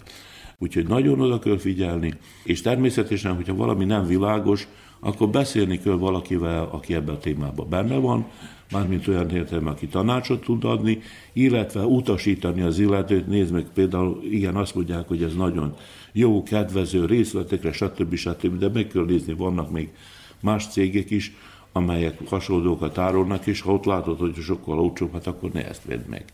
Úgyhogy 0.58 0.88
nagyon 0.88 1.22
oda 1.22 1.40
kell 1.40 1.58
figyelni, 1.58 2.14
és 2.44 2.62
természetesen, 2.62 3.36
hogyha 3.36 3.56
valami 3.56 3.86
nem 3.86 4.06
világos, 4.06 4.68
akkor 5.00 5.30
beszélni 5.30 5.80
kell 5.80 5.94
valakivel, 5.94 6.70
aki 6.72 6.96
ebben 6.96 7.16
a 7.16 7.20
témában 7.20 7.70
benne 7.70 7.96
van, 7.96 8.26
mármint 8.72 9.08
olyan 9.08 9.30
értelme, 9.30 9.70
aki 9.70 9.88
tanácsot 9.88 10.44
tud 10.44 10.64
adni, 10.64 11.02
illetve 11.34 11.86
utasítani 11.86 12.62
az 12.62 12.80
illetőt, 12.80 13.28
nézd 13.28 13.52
meg 13.52 13.66
például, 13.74 14.24
igen, 14.30 14.56
azt 14.56 14.76
mondják, 14.76 15.08
hogy 15.08 15.24
ez 15.24 15.36
nagyon 15.36 15.76
jó, 16.12 16.44
kedvező 16.44 17.06
részletekre, 17.06 17.72
stb. 17.72 18.16
stb., 18.16 18.58
de 18.58 18.70
meg 18.70 18.88
kell 18.88 19.06
nézni, 19.06 19.34
vannak 19.34 19.72
még 19.72 19.90
más 20.40 20.68
cégek 20.68 21.10
is, 21.10 21.32
amelyek 21.74 22.28
hasonlókat 22.28 22.98
árulnak, 22.98 23.46
és 23.46 23.62
ha 23.62 23.74
ott 23.74 23.86
látod, 23.86 24.20
hogy 24.20 24.36
sokkal 24.36 24.80
olcsóbb, 24.80 25.14
hát 25.14 25.28
akkor 25.28 25.52
ne 25.52 25.68
ezt 25.68 25.84
vedd 25.86 26.08
meg 26.10 26.26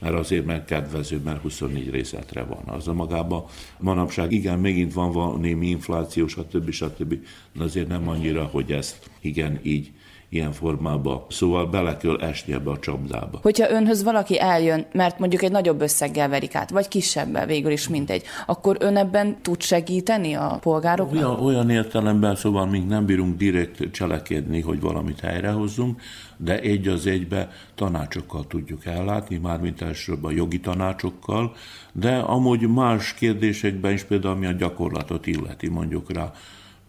mert 0.00 0.14
azért 0.14 0.44
mert 0.44 0.64
kedvező, 0.64 1.20
mert 1.24 1.42
24 1.42 1.90
részletre 1.90 2.42
van. 2.42 2.62
Az 2.66 2.88
a 2.88 2.92
magában 2.92 3.44
manapság 3.78 4.32
igen, 4.32 4.58
megint 4.58 4.92
van 4.92 5.40
némi 5.40 5.68
infláció, 5.68 6.26
stb. 6.26 6.70
stb. 6.70 7.14
De 7.52 7.64
azért 7.64 7.88
nem 7.88 8.08
annyira, 8.08 8.44
hogy 8.44 8.72
ezt 8.72 9.10
igen 9.20 9.60
így 9.62 9.90
ilyen 10.30 10.52
formában. 10.52 11.22
Szóval 11.28 11.66
bele 11.66 11.96
kell 11.96 12.20
esni 12.20 12.52
ebbe 12.52 12.70
a 12.70 12.78
csapdába. 12.78 13.38
Hogyha 13.42 13.70
önhöz 13.70 14.02
valaki 14.02 14.40
eljön, 14.40 14.86
mert 14.92 15.18
mondjuk 15.18 15.42
egy 15.42 15.50
nagyobb 15.50 15.80
összeggel 15.80 16.28
verik 16.28 16.54
át, 16.54 16.70
vagy 16.70 16.88
kisebbel 16.88 17.46
végül 17.46 17.70
is 17.70 17.88
mindegy, 17.88 18.22
akkor 18.46 18.76
ön 18.80 18.96
ebben 18.96 19.36
tud 19.42 19.62
segíteni 19.62 20.34
a 20.34 20.58
polgároknak? 20.60 21.24
Olyan, 21.24 21.40
olyan 21.40 21.70
értelemben, 21.70 22.36
szóval 22.36 22.66
még 22.66 22.86
nem 22.86 23.06
bírunk 23.06 23.36
direkt 23.36 23.90
cselekedni, 23.92 24.60
hogy 24.60 24.80
valamit 24.80 25.20
helyrehozzunk, 25.20 26.00
de 26.36 26.60
egy 26.60 26.88
az 26.88 27.06
egybe 27.06 27.50
tanácsokkal 27.74 28.46
tudjuk 28.46 28.86
ellátni, 28.86 29.36
mármint 29.36 29.82
elsősorban 29.82 30.32
jogi 30.32 30.60
tanácsokkal, 30.60 31.54
de 31.92 32.16
amúgy 32.16 32.68
más 32.68 33.14
kérdésekben 33.14 33.92
is, 33.92 34.02
például 34.02 34.34
ami 34.34 34.46
a 34.46 34.52
gyakorlatot 34.52 35.26
illeti, 35.26 35.68
mondjuk 35.68 36.12
rá, 36.12 36.32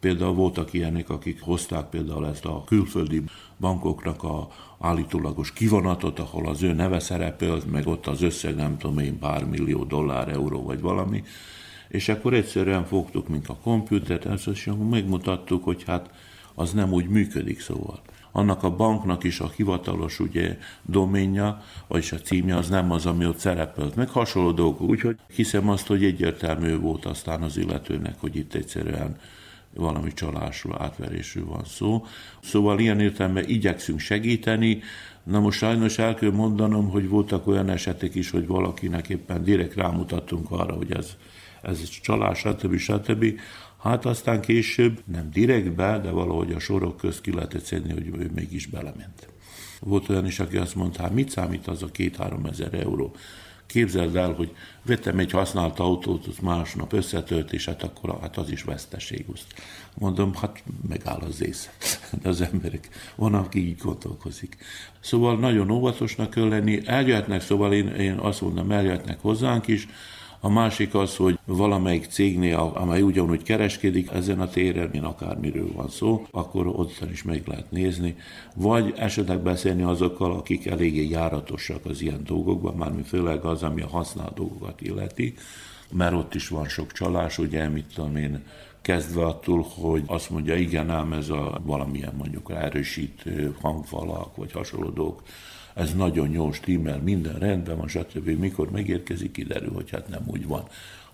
Például 0.02 0.34
voltak 0.34 0.74
ilyenek, 0.74 1.10
akik 1.10 1.42
hozták 1.42 1.90
például 1.90 2.28
ezt 2.28 2.46
a 2.46 2.64
külföldi 2.66 3.24
bankoknak 3.60 4.24
a 4.24 4.48
állítólagos 4.80 5.54
kivonatot, 5.54 6.20
ahol 6.20 6.48
az 6.48 6.64
ő 6.64 6.74
neve 6.74 7.00
szerepelt, 7.00 7.72
meg 7.72 7.88
ott 7.88 8.08
az 8.08 8.22
összeg 8.22 8.56
nem 8.56 8.78
tudom 8.78 9.00
én 9.00 9.20
pár 9.20 9.46
millió 9.46 9.84
dollár, 9.84 10.28
euró 10.30 10.64
vagy 10.64 10.82
valami, 10.82 11.24
és 11.88 12.10
akkor 12.10 12.34
egyszerűen 12.34 12.86
fogtuk, 12.86 13.28
mint 13.28 13.48
a 13.48 13.58
komputert, 13.64 14.26
ezt 14.26 14.48
és 14.48 14.70
megmutattuk, 14.90 15.64
hogy 15.64 15.84
hát 15.84 16.10
az 16.56 16.74
nem 16.74 16.92
úgy 16.94 17.08
működik 17.08 17.60
szóval. 17.60 18.02
Annak 18.32 18.64
a 18.64 18.76
banknak 18.76 19.24
is 19.24 19.40
a 19.40 19.52
hivatalos 19.56 20.20
ugye 20.20 20.58
doménja, 20.82 21.64
vagyis 21.88 22.12
a 22.12 22.18
címje 22.18 22.58
az 22.58 22.70
nem 22.70 22.92
az, 22.92 23.06
ami 23.06 23.26
ott 23.26 23.38
szerepelt, 23.38 23.96
meg 23.96 24.10
hasonló 24.10 24.52
dolgok. 24.52 24.90
Úgyhogy 24.90 25.18
hiszem 25.28 25.70
azt, 25.70 25.88
hogy 25.88 26.04
egyértelmű 26.04 26.78
volt 26.78 27.06
aztán 27.06 27.42
az 27.42 27.58
illetőnek, 27.58 28.20
hogy 28.20 28.36
itt 28.36 28.54
egyszerűen 28.54 29.18
valami 29.76 30.14
csalásról, 30.14 30.82
átverésről 30.82 31.46
van 31.46 31.66
szó. 31.66 32.06
Szóval 32.42 32.80
ilyen 32.80 33.00
értelemben 33.00 33.48
igyekszünk 33.48 34.00
segíteni, 34.00 34.82
Na 35.24 35.40
most 35.40 35.58
sajnos 35.58 35.98
el 35.98 36.16
kell 36.16 36.32
mondanom, 36.32 36.90
hogy 36.90 37.08
voltak 37.08 37.48
olyan 37.48 37.70
esetek 37.70 38.16
is, 38.16 38.30
hogy 38.30 38.48
valakinek 38.48 39.10
éppen 39.10 39.44
direkt 39.44 39.76
rámutattunk 39.76 40.52
arra, 40.52 40.74
hogy 40.74 40.92
ez, 40.92 41.16
ez 41.62 41.90
csalás, 41.90 42.40
stb. 42.40 42.78
stb. 42.78 43.26
Hát 43.82 44.06
aztán 44.06 44.42
később, 44.42 45.02
nem 45.06 45.30
direktbe, 45.32 46.00
de 46.00 46.10
valahogy 46.10 46.52
a 46.52 46.60
sorok 46.60 46.98
közt 46.98 47.22
ki 47.22 47.34
lehetett 47.34 47.64
szedni, 47.64 47.94
hogy 47.94 48.08
ő 48.08 48.32
mégis 48.36 48.66
belement. 48.66 49.28
Volt 49.80 50.10
olyan 50.10 50.26
is, 50.26 50.40
aki 50.40 50.58
azt 50.58 50.76
mondta, 50.76 51.02
hát 51.02 51.14
mit 51.14 51.30
számít 51.30 51.68
az 51.68 51.84
a 51.84 51.92
két-három 51.92 52.46
ezer 52.46 52.74
euró? 52.74 53.16
Képzeld 53.72 54.16
el, 54.16 54.34
hogy 54.34 54.56
vettem 54.86 55.20
egy 55.20 55.32
használt 55.32 55.80
autót, 55.80 56.28
az 56.28 56.38
másnap 56.42 56.94
összetört, 56.94 57.54
és 57.54 57.66
hát 57.66 57.84
akkor 57.84 58.18
hát 58.22 58.38
az 58.38 58.52
is 58.52 58.64
veszteség. 58.64 59.26
Mondom, 59.94 60.36
hát 60.36 60.64
megáll 60.88 61.20
az 61.20 61.42
ész. 61.42 61.70
De 62.22 62.30
az 62.30 62.42
emberek, 62.42 62.90
van, 63.16 63.34
aki 63.34 63.68
így 63.68 63.78
gondolkozik. 63.78 64.58
Szóval 65.00 65.38
nagyon 65.38 65.72
óvatosnak 65.72 66.30
kell 66.30 66.48
lenni, 66.48 66.82
eljöhetnek, 66.86 67.42
szóval 67.42 67.74
én, 67.74 67.88
én 67.88 68.18
azt 68.18 68.42
mondom, 68.42 68.72
eljöhetnek 68.72 69.22
hozzánk 69.22 69.68
is, 69.68 69.88
a 70.44 70.50
másik 70.50 70.96
az, 70.96 71.16
hogy 71.16 71.40
valamelyik 71.46 72.06
cégnél, 72.06 72.72
amely 72.74 73.02
ugyanúgy 73.02 73.44
kereskedik 73.44 74.12
ezen 74.12 74.40
a 74.40 74.50
téren, 74.50 74.90
mint 74.92 75.06
akármiről 75.06 75.72
van 75.74 75.90
szó, 75.90 76.26
akkor 76.32 76.68
ott 76.68 77.06
is 77.12 77.24
meg 77.24 77.44
lehet 77.46 77.72
nézni, 77.72 78.16
vagy 78.56 78.94
esetleg 78.98 79.40
beszélni 79.40 79.84
azokkal, 79.84 80.32
akik 80.34 80.66
eléggé 80.66 81.10
járatosak 81.10 81.86
az 81.86 82.02
ilyen 82.02 82.24
dolgokban, 82.26 82.76
mármint 82.76 83.08
főleg 83.08 83.44
az, 83.44 83.64
ami 83.64 83.82
a 83.82 83.88
használt 83.88 84.34
dolgokat 84.34 84.82
illeti, 84.82 85.34
mert 85.92 86.14
ott 86.14 86.36
is 86.36 86.48
van 86.48 86.68
sok 86.68 86.92
csalás, 86.92 87.38
ugye, 87.38 87.68
mit 87.68 87.86
tudom 87.94 88.16
én, 88.16 88.44
kezdve 88.82 89.26
attól, 89.26 89.66
hogy 89.76 90.04
azt 90.06 90.30
mondja, 90.30 90.56
igen, 90.56 90.90
ám 90.90 91.14
ez 91.14 91.30
a 91.30 91.62
valamilyen 91.64 92.14
mondjuk 92.18 92.52
erősítő 92.52 93.56
hangfalak, 93.62 94.36
vagy 94.36 94.52
hasonló 94.52 94.90
dolgok, 94.90 95.24
ez 95.74 95.94
nagyon 95.94 96.32
jó 96.32 96.52
stimmel, 96.52 97.00
minden 97.00 97.40
rendben 97.40 97.78
van, 97.78 97.88
stb. 97.88 98.28
Mikor 98.28 98.72
megérkezik, 98.72 99.32
kiderül, 99.32 99.74
hogy 99.74 99.90
hát 99.90 100.08
nem 100.08 100.24
úgy 100.26 100.48
van. 100.48 100.64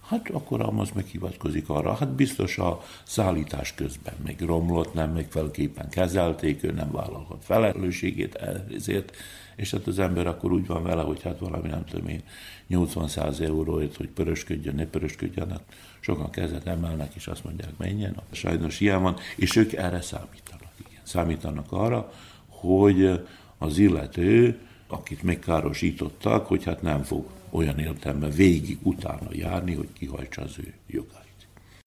Hát 0.07 0.29
akkor 0.29 0.73
az 0.77 0.89
meghivatkozik 0.93 1.69
arra, 1.69 1.93
hát 1.93 2.09
biztos 2.09 2.57
a 2.57 2.83
szállítás 3.03 3.73
közben 3.73 4.13
még 4.25 4.41
romlott, 4.41 4.93
nem 4.93 5.11
megfelelőképpen 5.11 5.89
kezelték, 5.89 6.63
ő 6.63 6.71
nem 6.71 6.91
vállalhat 6.91 7.43
felelősségét 7.43 8.35
ezért, 8.75 9.15
és 9.55 9.71
hát 9.71 9.87
az 9.87 9.99
ember 9.99 10.27
akkor 10.27 10.51
úgy 10.51 10.67
van 10.67 10.83
vele, 10.83 11.01
hogy 11.01 11.21
hát 11.21 11.39
valami 11.39 11.67
nem 11.67 11.85
tudom 11.85 12.07
én 12.07 12.21
80-100 12.69 13.39
euróért, 13.39 13.95
hogy 13.95 14.07
pörösködjön, 14.07 14.75
ne 14.75 14.85
pörösködjön, 14.85 15.49
hát 15.49 15.63
sokan 15.99 16.29
kezet 16.29 16.67
emelnek, 16.67 17.15
és 17.15 17.27
azt 17.27 17.43
mondják, 17.43 17.77
menjen. 17.77 18.15
Sajnos 18.31 18.79
ilyen 18.79 19.01
van, 19.01 19.15
és 19.35 19.55
ők 19.55 19.73
erre 19.73 20.01
számítanak. 20.01 20.71
Igen. 20.89 21.01
Számítanak 21.03 21.71
arra, 21.71 22.13
hogy 22.47 23.19
az 23.57 23.77
illető, 23.77 24.59
akit 24.87 25.23
megkárosítottak, 25.23 26.47
hogy 26.47 26.63
hát 26.63 26.81
nem 26.81 27.03
fog 27.03 27.25
olyan 27.49 27.79
értelme 27.79 28.29
végig 28.29 28.77
utána 28.81 29.27
járni, 29.31 29.73
hogy 29.73 29.93
kihajtsa 29.93 30.41
az 30.41 30.55
ő 30.59 30.73
jogát. 30.87 31.16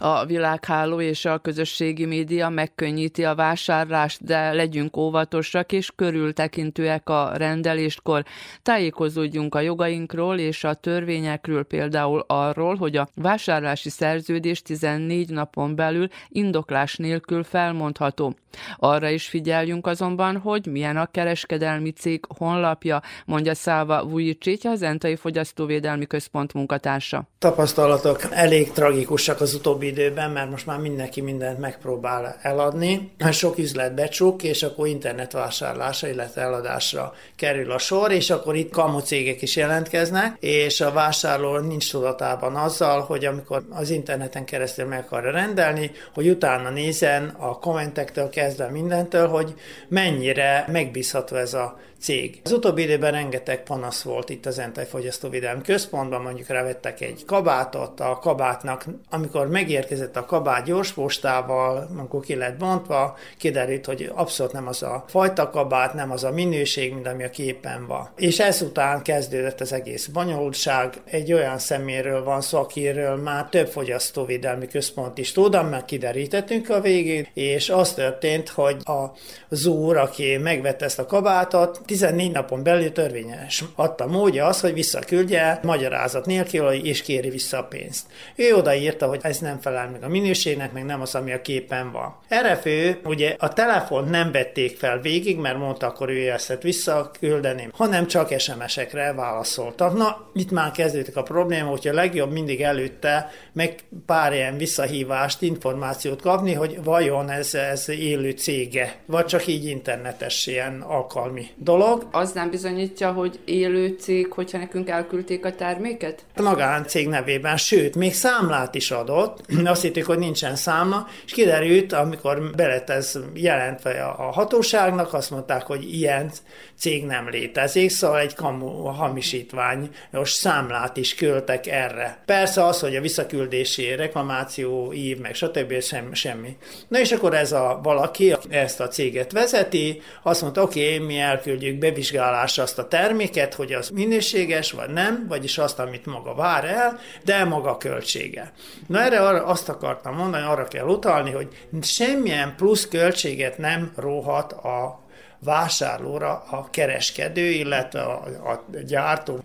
A 0.02 0.24
világháló 0.24 1.00
és 1.00 1.24
a 1.24 1.38
közösségi 1.38 2.04
média 2.04 2.48
megkönnyíti 2.48 3.24
a 3.24 3.34
vásárlást, 3.34 4.24
de 4.24 4.52
legyünk 4.52 4.96
óvatosak 4.96 5.72
és 5.72 5.92
körültekintőek 5.96 7.08
a 7.08 7.32
rendeléskor. 7.36 8.24
Tájékozódjunk 8.62 9.54
a 9.54 9.60
jogainkról 9.60 10.38
és 10.38 10.64
a 10.64 10.74
törvényekről, 10.74 11.64
például 11.64 12.24
arról, 12.26 12.76
hogy 12.76 12.96
a 12.96 13.08
vásárlási 13.14 13.90
szerződés 13.90 14.62
14 14.62 15.30
napon 15.30 15.74
belül 15.74 16.08
indoklás 16.28 16.96
nélkül 16.96 17.44
felmondható. 17.44 18.34
Arra 18.76 19.08
is 19.08 19.28
figyeljünk 19.28 19.86
azonban, 19.86 20.36
hogy 20.36 20.66
milyen 20.66 20.96
a 20.96 21.06
kereskedelmi 21.06 21.90
cég 21.90 22.24
honlapja, 22.38 23.02
mondja 23.26 23.54
Száva 23.54 24.04
Vujicsétja, 24.04 24.70
az 24.70 24.82
Entai 24.82 25.16
Fogyasztóvédelmi 25.16 26.06
Központ 26.06 26.52
munkatársa. 26.52 27.28
Tapasztalatok 27.38 28.20
elég 28.30 28.70
tragikusak 28.70 29.40
az 29.40 29.54
utóbbi 29.54 29.89
időben, 29.90 30.30
mert 30.30 30.50
most 30.50 30.66
már 30.66 30.78
mindenki 30.78 31.20
mindent 31.20 31.58
megpróbál 31.58 32.36
eladni. 32.42 33.12
Sok 33.30 33.58
üzlet 33.58 33.94
becsuk, 33.94 34.42
és 34.42 34.62
akkor 34.62 34.86
internetvásárlásra, 34.86 36.08
illetve 36.08 36.40
eladásra 36.42 37.14
kerül 37.36 37.70
a 37.70 37.78
sor, 37.78 38.10
és 38.12 38.30
akkor 38.30 38.54
itt 38.54 38.70
kamu 38.70 38.98
cégek 38.98 39.42
is 39.42 39.56
jelentkeznek, 39.56 40.36
és 40.40 40.80
a 40.80 40.92
vásárló 40.92 41.58
nincs 41.58 41.90
tudatában 41.90 42.54
azzal, 42.56 43.00
hogy 43.00 43.24
amikor 43.24 43.62
az 43.70 43.90
interneten 43.90 44.44
keresztül 44.44 44.86
meg 44.86 44.98
akarja 44.98 45.30
rendelni, 45.30 45.90
hogy 46.14 46.28
utána 46.28 46.70
nézen 46.70 47.34
a 47.38 47.58
kommentektől 47.58 48.28
kezdve 48.28 48.68
mindentől, 48.68 49.28
hogy 49.28 49.54
mennyire 49.88 50.64
megbízható 50.68 51.36
ez 51.36 51.54
a 51.54 51.78
cég. 52.00 52.40
Az 52.44 52.52
utóbbi 52.52 52.82
időben 52.82 53.12
rengeteg 53.12 53.62
panasz 53.62 54.02
volt 54.02 54.30
itt 54.30 54.46
az 54.46 54.58
Entai 54.58 54.84
Fogyasztóvédelmi 54.84 55.62
Központban, 55.62 56.22
mondjuk 56.22 56.48
rávettek 56.48 57.00
egy 57.00 57.24
kabátot, 57.24 58.00
a 58.00 58.18
kabátnak, 58.22 58.84
amikor 59.10 59.48
megérkezett 59.80 60.16
a 60.16 60.24
kabát 60.24 60.64
gyors 60.64 60.92
postával, 60.92 61.88
amikor 61.98 62.20
ki 62.20 62.34
lett 62.34 62.56
bontva, 62.56 63.16
kiderült, 63.38 63.86
hogy 63.86 64.12
abszolút 64.14 64.52
nem 64.52 64.66
az 64.66 64.82
a 64.82 65.04
fajta 65.08 65.50
kabát, 65.50 65.94
nem 65.94 66.10
az 66.10 66.24
a 66.24 66.30
minőség, 66.30 66.94
mint 66.94 67.06
ami 67.06 67.24
a 67.24 67.30
képen 67.30 67.86
van. 67.86 68.08
És 68.16 68.38
ezután 68.38 69.02
kezdődött 69.02 69.60
az 69.60 69.72
egész 69.72 70.06
bonyolultság. 70.06 71.00
Egy 71.04 71.32
olyan 71.32 71.58
szeméről 71.58 72.24
van 72.24 72.40
szó, 72.40 72.58
akiről 72.58 73.16
már 73.16 73.48
több 73.48 73.66
fogyasztóvédelmi 73.66 74.66
központ 74.66 75.18
is 75.18 75.32
tud, 75.32 75.52
mert 75.70 75.84
kiderítettünk 75.84 76.70
a 76.70 76.80
végén, 76.80 77.26
és 77.34 77.68
az 77.68 77.92
történt, 77.92 78.48
hogy 78.48 78.76
a 78.84 79.04
zúr, 79.48 79.96
aki 79.96 80.36
megvette 80.36 80.84
ezt 80.84 80.98
a 80.98 81.06
kabátot, 81.06 81.80
14 81.86 82.32
napon 82.32 82.62
belül 82.62 82.92
törvényes. 82.92 83.64
Adta 83.74 84.06
módja 84.06 84.46
az, 84.46 84.60
hogy 84.60 84.72
visszaküldje 84.72 85.60
magyarázat 85.62 86.26
nélkül, 86.26 86.68
és 86.70 87.02
kéri 87.02 87.30
vissza 87.30 87.58
a 87.58 87.64
pénzt. 87.64 88.06
Ő 88.36 88.54
odaírta, 88.54 89.06
hogy 89.06 89.20
ez 89.22 89.38
nem 89.38 89.60
felel 89.70 89.90
meg 89.90 90.02
a 90.02 90.08
minőségnek, 90.08 90.72
meg 90.72 90.84
nem 90.84 91.00
az, 91.00 91.14
ami 91.14 91.32
a 91.32 91.40
képen 91.40 91.92
van. 91.92 92.16
Erre 92.28 92.56
fő, 92.56 93.00
ugye 93.04 93.34
a 93.38 93.52
telefon 93.52 94.08
nem 94.08 94.32
vették 94.32 94.76
fel 94.76 95.00
végig, 95.00 95.38
mert 95.38 95.58
mondta, 95.58 95.86
akkor 95.86 96.08
ő 96.08 96.30
ezt 96.30 96.62
visszaküldeni, 96.62 97.68
hanem 97.72 98.06
csak 98.06 98.38
SMS-ekre 98.38 99.12
válaszoltak. 99.12 99.96
Na, 99.96 100.30
itt 100.34 100.50
már 100.50 100.70
kezdődik 100.70 101.16
a 101.16 101.22
probléma, 101.22 101.68
hogyha 101.70 101.90
a 101.90 101.94
legjobb 101.94 102.32
mindig 102.32 102.60
előtte 102.60 103.30
meg 103.52 103.74
pár 104.06 104.32
ilyen 104.32 104.56
visszahívást, 104.56 105.42
információt 105.42 106.22
kapni, 106.22 106.52
hogy 106.52 106.78
vajon 106.84 107.30
ez, 107.30 107.54
ez 107.54 107.88
élő 107.88 108.30
cége, 108.30 108.94
vagy 109.06 109.24
csak 109.24 109.46
így 109.46 109.64
internetes 109.64 110.46
ilyen 110.46 110.80
alkalmi 110.80 111.46
dolog. 111.56 112.06
Az 112.10 112.32
nem 112.32 112.50
bizonyítja, 112.50 113.12
hogy 113.12 113.38
élő 113.44 113.96
cég, 114.00 114.32
hogyha 114.32 114.58
nekünk 114.58 114.88
elküldték 114.88 115.44
a 115.44 115.54
terméket? 115.54 116.24
A 116.36 116.42
magáncég 116.42 117.08
nevében, 117.08 117.56
sőt, 117.56 117.96
még 117.96 118.14
számlát 118.14 118.74
is 118.74 118.90
adott, 118.90 119.40
azt 119.66 119.82
hittük, 119.82 120.06
hogy 120.06 120.18
nincsen 120.18 120.56
számla, 120.56 121.06
és 121.26 121.32
kiderült, 121.32 121.92
amikor 121.92 122.50
belet 122.56 122.90
ez 122.90 123.18
jelentve 123.34 124.04
a 124.04 124.30
hatóságnak, 124.30 125.14
azt 125.14 125.30
mondták, 125.30 125.62
hogy 125.62 125.94
ilyen 125.94 126.30
cég 126.78 127.04
nem 127.04 127.28
létezik, 127.28 127.90
szóval 127.90 128.18
egy 128.18 128.34
kamu 128.34 128.82
hamisítványos 128.82 130.30
számlát 130.30 130.96
is 130.96 131.14
küldtek 131.14 131.66
erre. 131.66 132.22
Persze 132.26 132.64
az, 132.64 132.80
hogy 132.80 132.96
a 132.96 133.00
visszaküldési 133.00 133.94
reklamáció, 133.94 134.92
ív, 134.92 135.18
meg 135.18 135.34
stb. 135.34 135.80
Sem, 135.80 136.14
semmi. 136.14 136.56
Na 136.88 136.98
és 136.98 137.12
akkor 137.12 137.34
ez 137.34 137.52
a 137.52 137.80
valaki 137.82 138.36
ezt 138.48 138.80
a 138.80 138.88
céget 138.88 139.32
vezeti, 139.32 140.02
azt 140.22 140.42
mondta, 140.42 140.62
oké, 140.62 140.94
okay, 140.94 141.06
mi 141.06 141.18
elküldjük 141.18 141.78
bevizsgálásra 141.78 142.62
azt 142.62 142.78
a 142.78 142.88
terméket, 142.88 143.54
hogy 143.54 143.72
az 143.72 143.88
minőséges, 143.88 144.72
vagy 144.72 144.90
nem, 144.90 145.26
vagyis 145.28 145.58
azt, 145.58 145.78
amit 145.78 146.06
maga 146.06 146.34
vár 146.34 146.64
el, 146.64 146.98
de 147.24 147.44
maga 147.44 147.76
költsége. 147.76 148.52
Na 148.86 149.00
erre 149.00 149.20
arra 149.20 149.39
azt 149.44 149.68
akartam 149.68 150.16
mondani, 150.16 150.44
arra 150.44 150.64
kell 150.64 150.86
utalni, 150.86 151.30
hogy 151.30 151.48
semmilyen 151.82 152.54
plusz 152.56 152.88
költséget 152.88 153.58
nem 153.58 153.92
róhat 153.96 154.52
a 154.52 155.00
vásárlóra 155.44 156.44
a 156.50 156.68
kereskedő, 156.70 157.50
illetve 157.50 158.00
a, 158.00 158.24
a 158.50 158.64
gyártó. 158.86 159.38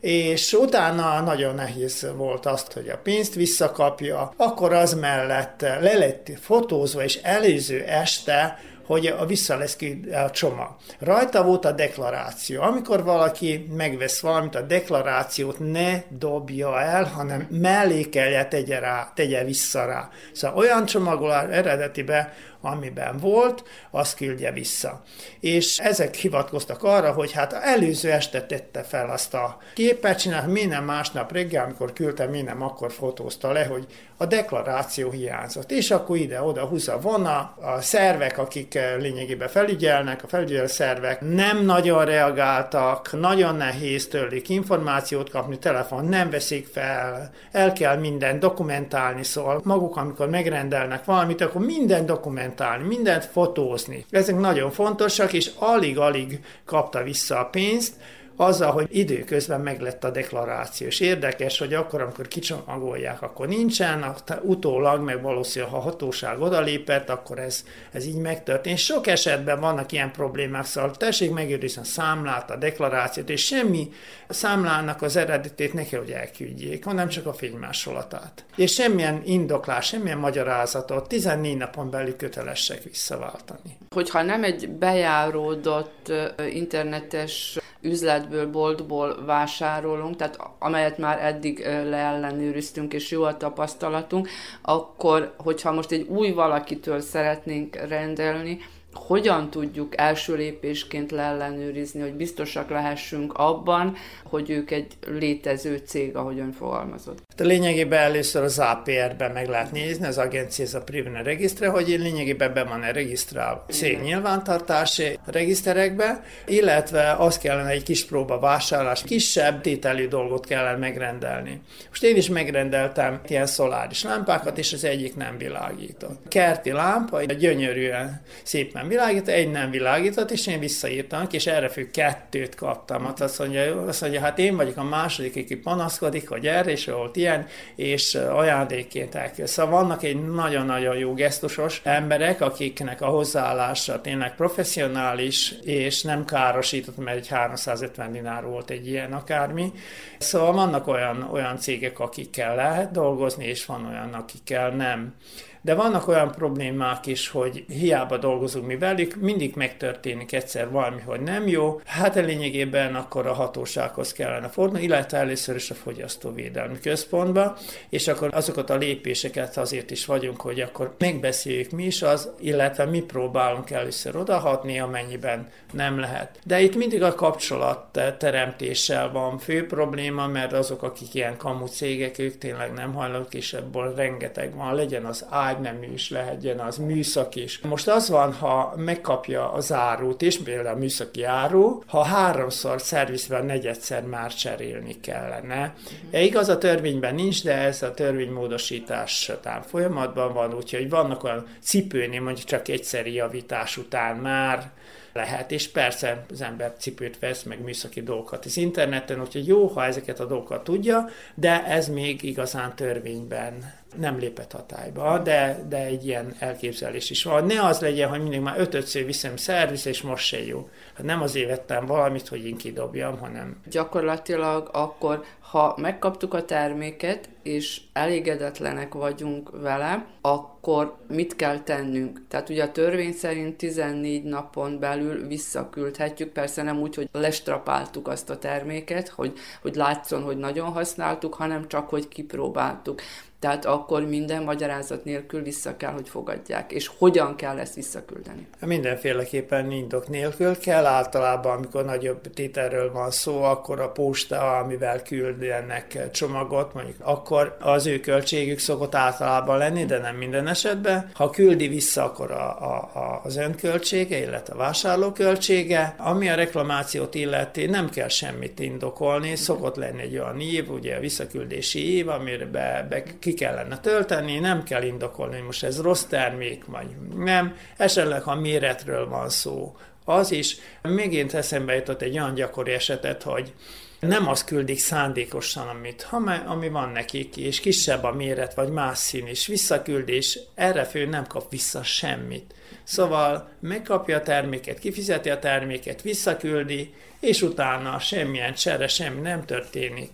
És 0.00 0.52
utána 0.52 1.20
nagyon 1.20 1.54
nehéz 1.54 2.06
volt 2.16 2.46
azt, 2.46 2.72
hogy 2.72 2.88
a 2.88 2.98
pénzt 2.98 3.34
visszakapja, 3.34 4.32
akkor 4.36 4.72
az 4.72 4.94
mellett 4.94 5.60
le 5.60 5.94
lett 5.94 6.30
fotózva, 6.40 7.02
és 7.02 7.16
előző 7.22 7.82
este 7.82 8.58
hogy 8.92 9.06
a 9.06 9.26
vissza 9.26 9.56
lesz 9.56 9.76
ki 9.76 10.00
a 10.26 10.30
csomag. 10.30 10.68
Rajta 10.98 11.42
volt 11.42 11.64
a 11.64 11.72
deklaráció. 11.72 12.62
Amikor 12.62 13.04
valaki 13.04 13.66
megvesz 13.76 14.20
valamit, 14.20 14.54
a 14.54 14.60
deklarációt 14.60 15.58
ne 15.58 16.02
dobja 16.08 16.80
el, 16.80 17.04
hanem 17.04 17.46
mellékelje, 17.50 18.44
tegye, 18.44 18.78
rá, 18.78 19.12
tegye 19.14 19.44
vissza 19.44 19.84
rá. 19.84 20.08
Szóval 20.32 20.56
olyan 20.56 20.84
csomagolás 20.84 21.50
eredetibe, 21.50 22.32
amiben 22.62 23.16
volt, 23.16 23.64
azt 23.90 24.16
küldje 24.16 24.52
vissza. 24.52 25.02
És 25.40 25.78
ezek 25.78 26.14
hivatkoztak 26.14 26.82
arra, 26.82 27.12
hogy 27.12 27.32
hát 27.32 27.52
előző 27.52 28.10
este 28.10 28.42
tette 28.42 28.82
fel 28.82 29.10
azt 29.10 29.34
a 29.34 29.58
képet, 29.74 30.18
csinált, 30.18 30.46
minden 30.46 30.82
másnap 30.82 31.32
reggel, 31.32 31.64
amikor 31.64 31.92
küldte, 31.92 32.26
minden 32.26 32.60
akkor 32.60 32.92
fotózta 32.92 33.52
le, 33.52 33.64
hogy 33.64 33.86
a 34.16 34.26
deklaráció 34.26 35.10
hiányzott. 35.10 35.70
És 35.70 35.90
akkor 35.90 36.16
ide-oda 36.16 36.64
húzza 36.64 36.98
vona, 37.00 37.54
a 37.60 37.80
szervek, 37.80 38.38
akik 38.38 38.74
eh, 38.74 38.96
lényegében 38.98 39.48
felügyelnek, 39.48 40.22
a 40.22 40.28
felügyelő 40.28 40.66
szervek 40.66 41.20
nem 41.20 41.64
nagyon 41.64 42.04
reagáltak, 42.04 43.20
nagyon 43.20 43.56
nehéz 43.56 44.08
tőlük 44.08 44.48
információt 44.48 45.30
kapni, 45.30 45.58
telefon 45.58 46.04
nem 46.04 46.30
veszik 46.30 46.66
fel, 46.66 47.30
el 47.52 47.72
kell 47.72 47.96
minden 47.96 48.38
dokumentálni, 48.38 49.24
szóval 49.24 49.60
maguk, 49.64 49.96
amikor 49.96 50.28
megrendelnek 50.28 51.04
valamit, 51.04 51.40
akkor 51.40 51.64
minden 51.64 52.06
dokumentálni, 52.52 52.86
mindent 52.86 53.24
fotózni. 53.24 54.04
Ezek 54.10 54.38
nagyon 54.38 54.70
fontosak, 54.70 55.32
és 55.32 55.50
alig-alig 55.58 56.40
kapta 56.64 57.02
vissza 57.02 57.38
a 57.38 57.44
pénzt, 57.44 57.94
azzal, 58.42 58.70
hogy 58.70 58.86
időközben 58.90 59.60
meglett 59.60 60.04
a 60.04 60.10
deklaráció. 60.10 60.86
És 60.86 61.00
érdekes, 61.00 61.58
hogy 61.58 61.74
akkor, 61.74 62.00
amikor 62.00 62.28
kicsomagolják, 62.28 63.22
akkor 63.22 63.48
nincsen, 63.48 64.14
utólag 64.42 65.00
meg 65.00 65.22
valószínűleg, 65.22 65.74
ha 65.74 65.78
a 65.78 65.82
hatóság 65.82 66.40
odalépett, 66.40 67.08
akkor 67.10 67.38
ez, 67.38 67.64
ez 67.92 68.06
így 68.06 68.16
megtörtént. 68.16 68.78
Sok 68.78 69.06
esetben 69.06 69.60
vannak 69.60 69.92
ilyen 69.92 70.12
problémák, 70.12 70.64
szóval 70.64 70.90
tessék 70.90 71.32
megőrizni 71.32 71.80
a 71.80 71.84
számlát, 71.84 72.50
a 72.50 72.56
deklarációt, 72.56 73.30
és 73.30 73.44
semmi 73.44 73.90
számlának 74.28 75.02
az 75.02 75.16
eredetét 75.16 75.72
ne 75.72 75.84
kell, 75.84 76.00
hogy 76.00 76.10
elküldjék, 76.10 76.84
hanem 76.84 77.08
csak 77.08 77.26
a 77.26 77.32
fénymásolatát. 77.32 78.44
És 78.56 78.72
semmilyen 78.72 79.22
indoklás, 79.24 79.86
semmilyen 79.86 80.18
magyarázatot 80.18 81.08
14 81.08 81.56
napon 81.56 81.90
belül 81.90 82.16
kötelesek 82.16 82.82
visszaváltani. 82.82 83.78
Hogyha 83.94 84.22
nem 84.22 84.44
egy 84.44 84.68
bejáródott 84.68 86.12
internetes 86.50 87.58
üzletből, 87.82 88.50
boltból 88.50 89.24
vásárolunk, 89.24 90.16
tehát 90.16 90.38
amelyet 90.58 90.98
már 90.98 91.24
eddig 91.24 91.58
leellenőriztünk, 91.66 92.92
és 92.92 93.10
jó 93.10 93.22
a 93.22 93.36
tapasztalatunk, 93.36 94.28
akkor, 94.62 95.34
hogyha 95.36 95.72
most 95.72 95.90
egy 95.90 96.08
új 96.08 96.30
valakitől 96.30 97.00
szeretnénk 97.00 97.74
rendelni, 97.74 98.58
hogyan 98.92 99.50
tudjuk 99.50 99.98
első 99.98 100.34
lépésként 100.34 101.10
leellenőrizni, 101.10 102.00
hogy 102.00 102.14
biztosak 102.14 102.70
lehessünk 102.70 103.32
abban, 103.32 103.96
hogy 104.24 104.50
ők 104.50 104.70
egy 104.70 104.86
létező 105.06 105.82
cég, 105.86 106.16
ahogy 106.16 106.38
ön 106.38 106.52
fogalmazott. 106.52 107.18
De 107.36 107.44
lényegében 107.44 108.00
először 108.00 108.42
az 108.42 108.58
APR-ben 108.58 109.30
meg 109.30 109.48
lehet 109.48 109.72
nézni, 109.72 110.06
az 110.06 110.18
agencia 110.18 110.64
ez 110.64 110.74
a 110.74 110.82
Privne 110.82 111.22
regisztre, 111.22 111.68
hogy 111.68 111.88
lényegében 111.88 112.52
be 112.54 112.64
van-e 112.64 112.92
regisztrálva 112.92 113.64
cég 113.68 114.00
nyilvántartási 114.00 115.18
regiszterekbe, 115.24 116.24
illetve 116.46 117.12
az 117.12 117.38
kellene 117.38 117.68
egy 117.68 117.82
kis 117.82 118.04
próba 118.04 118.38
vásárlás, 118.38 119.02
kisebb 119.02 119.60
tételű 119.60 120.08
dolgot 120.08 120.46
kellene 120.46 120.76
megrendelni. 120.76 121.60
Most 121.88 122.02
én 122.02 122.16
is 122.16 122.28
megrendeltem 122.28 123.20
ilyen 123.26 123.46
szoláris 123.46 124.02
lámpákat, 124.02 124.58
és 124.58 124.72
az 124.72 124.84
egyik 124.84 125.16
nem 125.16 125.38
világított. 125.38 126.28
Kerti 126.28 126.70
lámpa, 126.70 127.22
gyönyörűen 127.22 128.22
szépen 128.42 128.81
világít, 128.88 129.28
egy 129.28 129.50
nem 129.50 129.70
világított, 129.70 130.30
és 130.30 130.46
én 130.46 130.58
visszaírtam, 130.58 131.26
és 131.30 131.46
erre 131.46 131.68
fő 131.68 131.90
kettőt 131.90 132.54
kaptam. 132.54 133.04
Hát 133.04 133.20
azt 133.20 133.38
mondja, 133.38 133.82
azt 133.82 134.00
mondja, 134.00 134.20
hát 134.20 134.38
én 134.38 134.56
vagyok 134.56 134.76
a 134.76 134.82
második, 134.82 135.36
aki 135.36 135.56
panaszkodik, 135.56 136.28
hogy 136.28 136.46
erre 136.46 136.70
is 136.70 136.86
volt 136.86 137.16
ilyen, 137.16 137.46
és 137.76 138.14
ajándékként 138.14 139.14
elkezd. 139.14 139.52
Szóval 139.52 139.80
vannak 139.80 140.02
egy 140.02 140.24
nagyon-nagyon 140.24 140.96
jó 140.96 141.14
gesztusos 141.14 141.80
emberek, 141.84 142.40
akiknek 142.40 143.00
a 143.00 143.06
hozzáállása 143.06 144.00
tényleg 144.00 144.34
professzionális, 144.34 145.54
és 145.62 146.02
nem 146.02 146.24
károsított, 146.24 146.96
mert 146.96 147.16
egy 147.16 147.28
350 147.28 148.12
dinár 148.12 148.44
volt 148.44 148.70
egy 148.70 148.88
ilyen 148.88 149.12
akármi. 149.12 149.72
Szóval 150.18 150.52
vannak 150.52 150.86
olyan, 150.86 151.28
olyan 151.32 151.56
cégek, 151.56 151.98
akikkel 151.98 152.54
lehet 152.54 152.90
dolgozni, 152.90 153.44
és 153.46 153.66
van 153.66 153.86
olyan, 153.86 154.14
akikkel 154.14 154.70
nem 154.70 155.14
de 155.62 155.74
vannak 155.74 156.08
olyan 156.08 156.30
problémák 156.30 157.06
is, 157.06 157.28
hogy 157.28 157.64
hiába 157.68 158.16
dolgozunk 158.16 158.66
mi 158.66 158.76
velük, 158.76 159.16
mindig 159.16 159.54
megtörténik 159.56 160.32
egyszer 160.32 160.70
valami, 160.70 161.00
hogy 161.00 161.20
nem 161.20 161.48
jó, 161.48 161.80
hát 161.84 162.14
lényegében 162.14 162.94
akkor 162.94 163.26
a 163.26 163.32
hatósághoz 163.32 164.12
kellene 164.12 164.48
fordulni, 164.48 164.84
illetve 164.84 165.18
először 165.18 165.56
is 165.56 165.70
a 165.70 165.74
fogyasztóvédelmi 165.74 166.78
központba, 166.78 167.56
és 167.88 168.08
akkor 168.08 168.28
azokat 168.32 168.70
a 168.70 168.76
lépéseket 168.76 169.56
azért 169.56 169.90
is 169.90 170.06
vagyunk, 170.06 170.40
hogy 170.40 170.60
akkor 170.60 170.94
megbeszéljük 170.98 171.70
mi 171.70 171.84
is 171.84 172.02
az, 172.02 172.30
illetve 172.40 172.84
mi 172.84 173.00
próbálunk 173.00 173.70
először 173.70 174.16
odahatni, 174.16 174.80
amennyiben 174.80 175.48
nem 175.72 175.98
lehet. 175.98 176.38
De 176.44 176.60
itt 176.60 176.76
mindig 176.76 177.02
a 177.02 177.14
kapcsolat 177.14 178.00
teremtéssel 178.18 179.10
van 179.12 179.38
fő 179.38 179.66
probléma, 179.66 180.26
mert 180.26 180.52
azok, 180.52 180.82
akik 180.82 181.14
ilyen 181.14 181.36
kamu 181.36 181.66
cégek, 181.66 182.18
ők 182.18 182.38
tényleg 182.38 182.72
nem 182.72 182.94
hajlandók, 182.94 183.34
és 183.34 183.52
ebből 183.52 183.94
rengeteg 183.94 184.54
van, 184.54 184.74
legyen 184.74 185.04
az 185.04 185.26
ágynemű 185.52 185.92
is 185.92 186.10
lehetjen, 186.10 186.58
az 186.58 186.76
műszak 186.76 187.34
is. 187.34 187.60
Most 187.60 187.88
az 187.88 188.08
van, 188.08 188.32
ha 188.32 188.74
megkapja 188.76 189.52
az 189.52 189.72
árut 189.72 190.22
is, 190.22 190.38
például 190.38 190.76
a 190.76 190.78
műszaki 190.78 191.24
áru, 191.24 191.82
ha 191.86 192.02
háromszor 192.02 192.80
szervizben 192.80 193.44
negyedszer 193.44 194.02
már 194.02 194.34
cserélni 194.34 195.00
kellene. 195.00 195.74
E, 196.10 196.22
igaz, 196.22 196.48
a 196.48 196.58
törvényben 196.58 197.14
nincs, 197.14 197.44
de 197.44 197.54
ez 197.54 197.82
a 197.82 197.94
törvénymódosítás 197.94 199.28
után 199.28 199.62
folyamatban 199.62 200.32
van, 200.32 200.54
úgyhogy 200.54 200.88
vannak 200.88 201.24
olyan 201.24 201.46
cipőnél 201.60 202.20
mondjuk 202.20 202.46
csak 202.46 202.68
egyszeri 202.68 203.12
javítás 203.12 203.76
után 203.76 204.16
már 204.16 204.70
lehet, 205.12 205.50
és 205.50 205.68
persze 205.68 206.24
az 206.30 206.40
ember 206.40 206.74
cipőt 206.78 207.18
vesz, 207.18 207.42
meg 207.42 207.62
műszaki 207.62 208.02
dolgokat 208.02 208.44
az 208.44 208.56
interneten, 208.56 209.20
úgyhogy 209.20 209.46
jó, 209.46 209.66
ha 209.66 209.84
ezeket 209.84 210.20
a 210.20 210.26
dolgokat 210.26 210.64
tudja, 210.64 211.08
de 211.34 211.64
ez 211.64 211.88
még 211.88 212.22
igazán 212.22 212.76
törvényben 212.76 213.81
nem 213.98 214.18
lépett 214.18 214.52
hatályba, 214.52 215.18
de, 215.18 215.64
de 215.68 215.84
egy 215.84 216.06
ilyen 216.06 216.34
elképzelés 216.38 217.10
is 217.10 217.24
van. 217.24 217.46
Ne 217.46 217.64
az 217.64 217.80
legyen, 217.80 218.08
hogy 218.08 218.22
mindig 218.22 218.40
már 218.40 218.60
ötödször 218.60 219.04
viszem 219.04 219.36
szerviz, 219.36 219.86
és 219.86 220.02
most 220.02 220.26
se 220.26 220.44
jó. 220.44 220.68
Hát 220.94 221.06
nem 221.06 221.22
azért 221.22 221.48
vettem 221.48 221.86
valamit, 221.86 222.28
hogy 222.28 222.46
én 222.46 222.56
kidobjam, 222.56 223.18
hanem... 223.18 223.60
Gyakorlatilag 223.70 224.68
akkor, 224.72 225.24
ha 225.40 225.74
megkaptuk 225.76 226.34
a 226.34 226.44
terméket, 226.44 227.28
és 227.42 227.80
elégedetlenek 227.92 228.94
vagyunk 228.94 229.50
vele, 229.60 230.06
akkor 230.20 230.96
mit 231.08 231.36
kell 231.36 231.58
tennünk? 231.58 232.22
Tehát 232.28 232.48
ugye 232.48 232.64
a 232.64 232.72
törvény 232.72 233.12
szerint 233.12 233.56
14 233.56 234.22
napon 234.22 234.78
belül 234.78 235.26
visszaküldhetjük, 235.26 236.32
persze 236.32 236.62
nem 236.62 236.80
úgy, 236.80 236.94
hogy 236.94 237.08
lestrapáltuk 237.12 238.08
azt 238.08 238.30
a 238.30 238.38
terméket, 238.38 239.08
hogy, 239.08 239.32
hogy 239.62 239.74
látszon, 239.74 240.22
hogy 240.22 240.36
nagyon 240.36 240.72
használtuk, 240.72 241.34
hanem 241.34 241.68
csak, 241.68 241.88
hogy 241.88 242.08
kipróbáltuk 242.08 243.00
tehát 243.42 243.64
akkor 243.64 244.06
minden 244.08 244.42
magyarázat 244.42 245.04
nélkül 245.04 245.42
vissza 245.42 245.76
kell, 245.76 245.92
hogy 245.92 246.08
fogadják. 246.08 246.72
És 246.72 246.90
hogyan 246.98 247.36
kell 247.36 247.58
ezt 247.58 247.74
visszaküldeni? 247.74 248.46
Mindenféleképpen 248.60 249.70
indok 249.70 250.08
nélkül 250.08 250.58
kell. 250.58 250.86
Általában, 250.86 251.56
amikor 251.56 251.84
nagyobb 251.84 252.20
tételről 252.34 252.92
van 252.92 253.10
szó, 253.10 253.42
akkor 253.42 253.80
a 253.80 253.88
posta, 253.88 254.58
amivel 254.58 255.02
küldenek 255.02 256.10
csomagot, 256.10 256.74
mondjuk 256.74 256.96
akkor 257.00 257.56
az 257.60 257.86
ő 257.86 258.00
költségük 258.00 258.58
szokott 258.58 258.94
általában 258.94 259.58
lenni, 259.58 259.84
de 259.84 259.98
nem 259.98 260.16
minden 260.16 260.46
esetben. 260.46 261.10
Ha 261.14 261.30
küldi 261.30 261.68
vissza, 261.68 262.04
akkor 262.04 262.30
a, 262.30 262.48
a, 262.48 263.20
az 263.24 263.36
önköltsége, 263.36 264.18
illetve 264.18 264.54
a 264.54 264.56
vásárló 264.56 265.12
költsége. 265.12 265.94
Ami 265.98 266.28
a 266.28 266.34
reklamációt 266.34 267.14
illeti, 267.14 267.66
nem 267.66 267.90
kell 267.90 268.08
semmit 268.08 268.60
indokolni, 268.60 269.36
szokott 269.36 269.76
lenni 269.76 270.02
egy 270.02 270.18
olyan 270.18 270.40
ív, 270.40 270.70
ugye 270.70 270.96
a 270.96 271.00
visszaküldési 271.00 271.96
ív, 271.96 272.08
amire 272.08 272.46
be, 272.46 272.86
be 272.88 273.02
ki 273.18 273.30
ki 273.34 273.44
kellene 273.44 273.78
tölteni, 273.78 274.38
nem 274.38 274.62
kell 274.62 274.82
indokolni, 274.82 275.34
hogy 275.34 275.44
most 275.44 275.64
ez 275.64 275.80
rossz 275.80 276.02
termék, 276.02 276.64
vagy 276.64 276.86
nem. 277.16 277.56
Esetleg, 277.76 278.22
ha 278.22 278.34
méretről 278.34 279.08
van 279.08 279.28
szó, 279.28 279.76
az 280.04 280.30
is. 280.30 280.56
Mégint 280.82 281.34
eszembe 281.34 281.74
jutott 281.74 282.02
egy 282.02 282.18
olyan 282.18 282.34
gyakori 282.34 282.72
esetet, 282.72 283.22
hogy 283.22 283.52
nem 284.00 284.28
azt 284.28 284.44
küldik 284.44 284.78
szándékosan, 284.78 285.68
amit, 285.68 286.08
ami 286.46 286.68
van 286.68 286.88
nekik, 286.88 287.36
és 287.36 287.60
kisebb 287.60 288.04
a 288.04 288.12
méret, 288.12 288.54
vagy 288.54 288.68
más 288.68 288.98
szín 288.98 289.26
is. 289.26 289.46
Visszaküldés, 289.46 290.38
erre 290.54 290.84
fő 290.84 291.06
nem 291.06 291.26
kap 291.26 291.50
vissza 291.50 291.82
semmit. 291.82 292.54
Szóval 292.84 293.48
megkapja 293.60 294.16
a 294.16 294.22
terméket, 294.22 294.78
kifizeti 294.78 295.30
a 295.30 295.38
terméket, 295.38 296.02
visszaküldi, 296.02 296.94
és 297.20 297.42
utána 297.42 297.98
semmilyen 297.98 298.54
csere, 298.54 298.88
semmi 298.88 299.20
nem 299.20 299.44
történik 299.44 300.10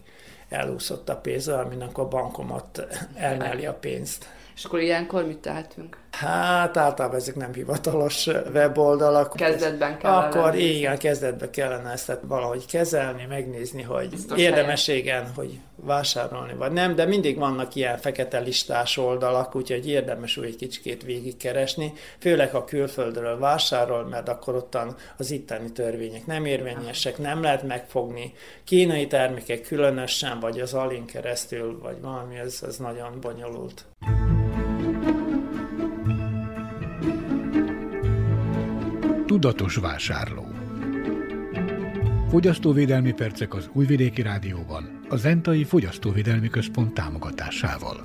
elúszott 0.49 1.09
a 1.09 1.17
pénz, 1.17 1.49
aminek 1.49 1.99
a 1.99 2.09
bankomat 2.09 2.87
elnyeli 3.15 3.67
a 3.67 3.75
pénzt. 3.75 4.27
És 4.55 4.65
akkor 4.65 4.81
ilyenkor 4.81 5.27
mit 5.27 5.39
tehetünk? 5.39 5.99
Hát 6.11 6.77
általában 6.77 7.17
ezek 7.17 7.35
nem 7.35 7.53
hivatalos 7.53 8.27
weboldalak. 8.27 9.33
Kezdetben 9.37 9.99
kellene. 9.99 10.27
Akkor 10.27 10.55
igen, 10.55 10.99
kezdetben 10.99 11.51
kellene 11.51 11.91
ezt 11.91 12.19
valahogy 12.23 12.67
kezelni, 12.67 13.27
megnézni, 13.29 13.83
hogy 13.83 14.09
Biztos 14.09 14.39
érdemes 14.39 14.89
igen, 14.89 15.31
hogy 15.35 15.59
vásárolni 15.77 16.55
vagy 16.55 16.73
nem, 16.73 16.95
de 16.95 17.05
mindig 17.05 17.39
vannak 17.39 17.75
ilyen 17.75 17.99
fekete 17.99 18.39
listás 18.39 18.97
oldalak, 18.97 19.55
úgyhogy 19.55 19.89
érdemes 19.89 20.37
úgy 20.37 20.45
egy 20.45 20.57
kicsikét 20.57 21.03
végigkeresni, 21.03 21.93
főleg 22.19 22.51
ha 22.51 22.65
külföldről 22.65 23.39
vásárol, 23.39 24.05
mert 24.05 24.29
akkor 24.29 24.55
ottan 24.55 24.97
az 25.17 25.31
itteni 25.31 25.73
törvények 25.73 26.27
nem 26.27 26.45
érvényesek, 26.45 27.19
nem 27.19 27.43
lehet 27.43 27.63
megfogni. 27.63 28.33
Kínai 28.65 29.07
termékek 29.07 29.61
különösen, 29.61 30.41
vagy 30.41 30.61
az 30.61 30.75
alin 30.75 31.05
keresztül, 31.05 31.79
vagy 31.83 32.01
valami, 32.01 32.39
ez, 32.39 32.59
ez 32.67 32.77
nagyon 32.77 33.21
bonyolult. 33.21 33.85
Tudatos 39.29 39.77
vásárló 39.77 40.47
Fogyasztóvédelmi 42.29 43.13
percek 43.13 43.55
az 43.55 43.71
Újvidéki 43.73 44.23
Rádióban, 44.23 45.01
a 45.09 45.17
Zentai 45.17 45.65
Fogyasztóvédelmi 45.65 46.49
Központ 46.49 46.95
támogatásával. 46.95 48.05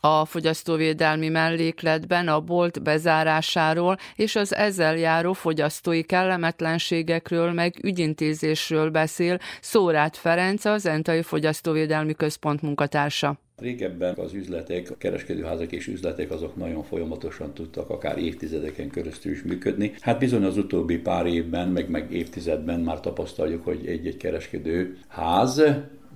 A 0.00 0.24
fogyasztóvédelmi 0.24 1.28
mellékletben 1.28 2.28
a 2.28 2.40
bolt 2.40 2.82
bezárásáról 2.82 3.96
és 4.14 4.36
az 4.36 4.54
ezzel 4.54 4.96
járó 4.96 5.32
fogyasztói 5.32 6.02
kellemetlenségekről 6.02 7.52
meg 7.52 7.74
ügyintézésről 7.82 8.90
beszél 8.90 9.38
Szórát 9.60 10.16
Ferenc, 10.16 10.64
az 10.64 10.82
Zentai 10.82 11.22
Fogyasztóvédelmi 11.22 12.14
Központ 12.14 12.62
munkatársa. 12.62 13.38
Régebben 13.62 14.14
az 14.14 14.32
üzletek, 14.32 14.90
a 14.90 14.96
kereskedőházak 14.96 15.72
és 15.72 15.86
üzletek 15.86 16.30
azok 16.30 16.56
nagyon 16.56 16.82
folyamatosan 16.82 17.54
tudtak 17.54 17.90
akár 17.90 18.18
évtizedeken 18.18 18.90
keresztül 18.90 19.32
is 19.32 19.42
működni. 19.42 19.92
Hát 20.00 20.18
bizony 20.18 20.44
az 20.44 20.56
utóbbi 20.56 20.98
pár 20.98 21.26
évben, 21.26 21.68
meg, 21.68 21.90
meg 21.90 22.12
évtizedben 22.12 22.80
már 22.80 23.00
tapasztaljuk, 23.00 23.64
hogy 23.64 23.86
egy-egy 23.86 24.16
kereskedő 24.16 24.98
ház 25.08 25.62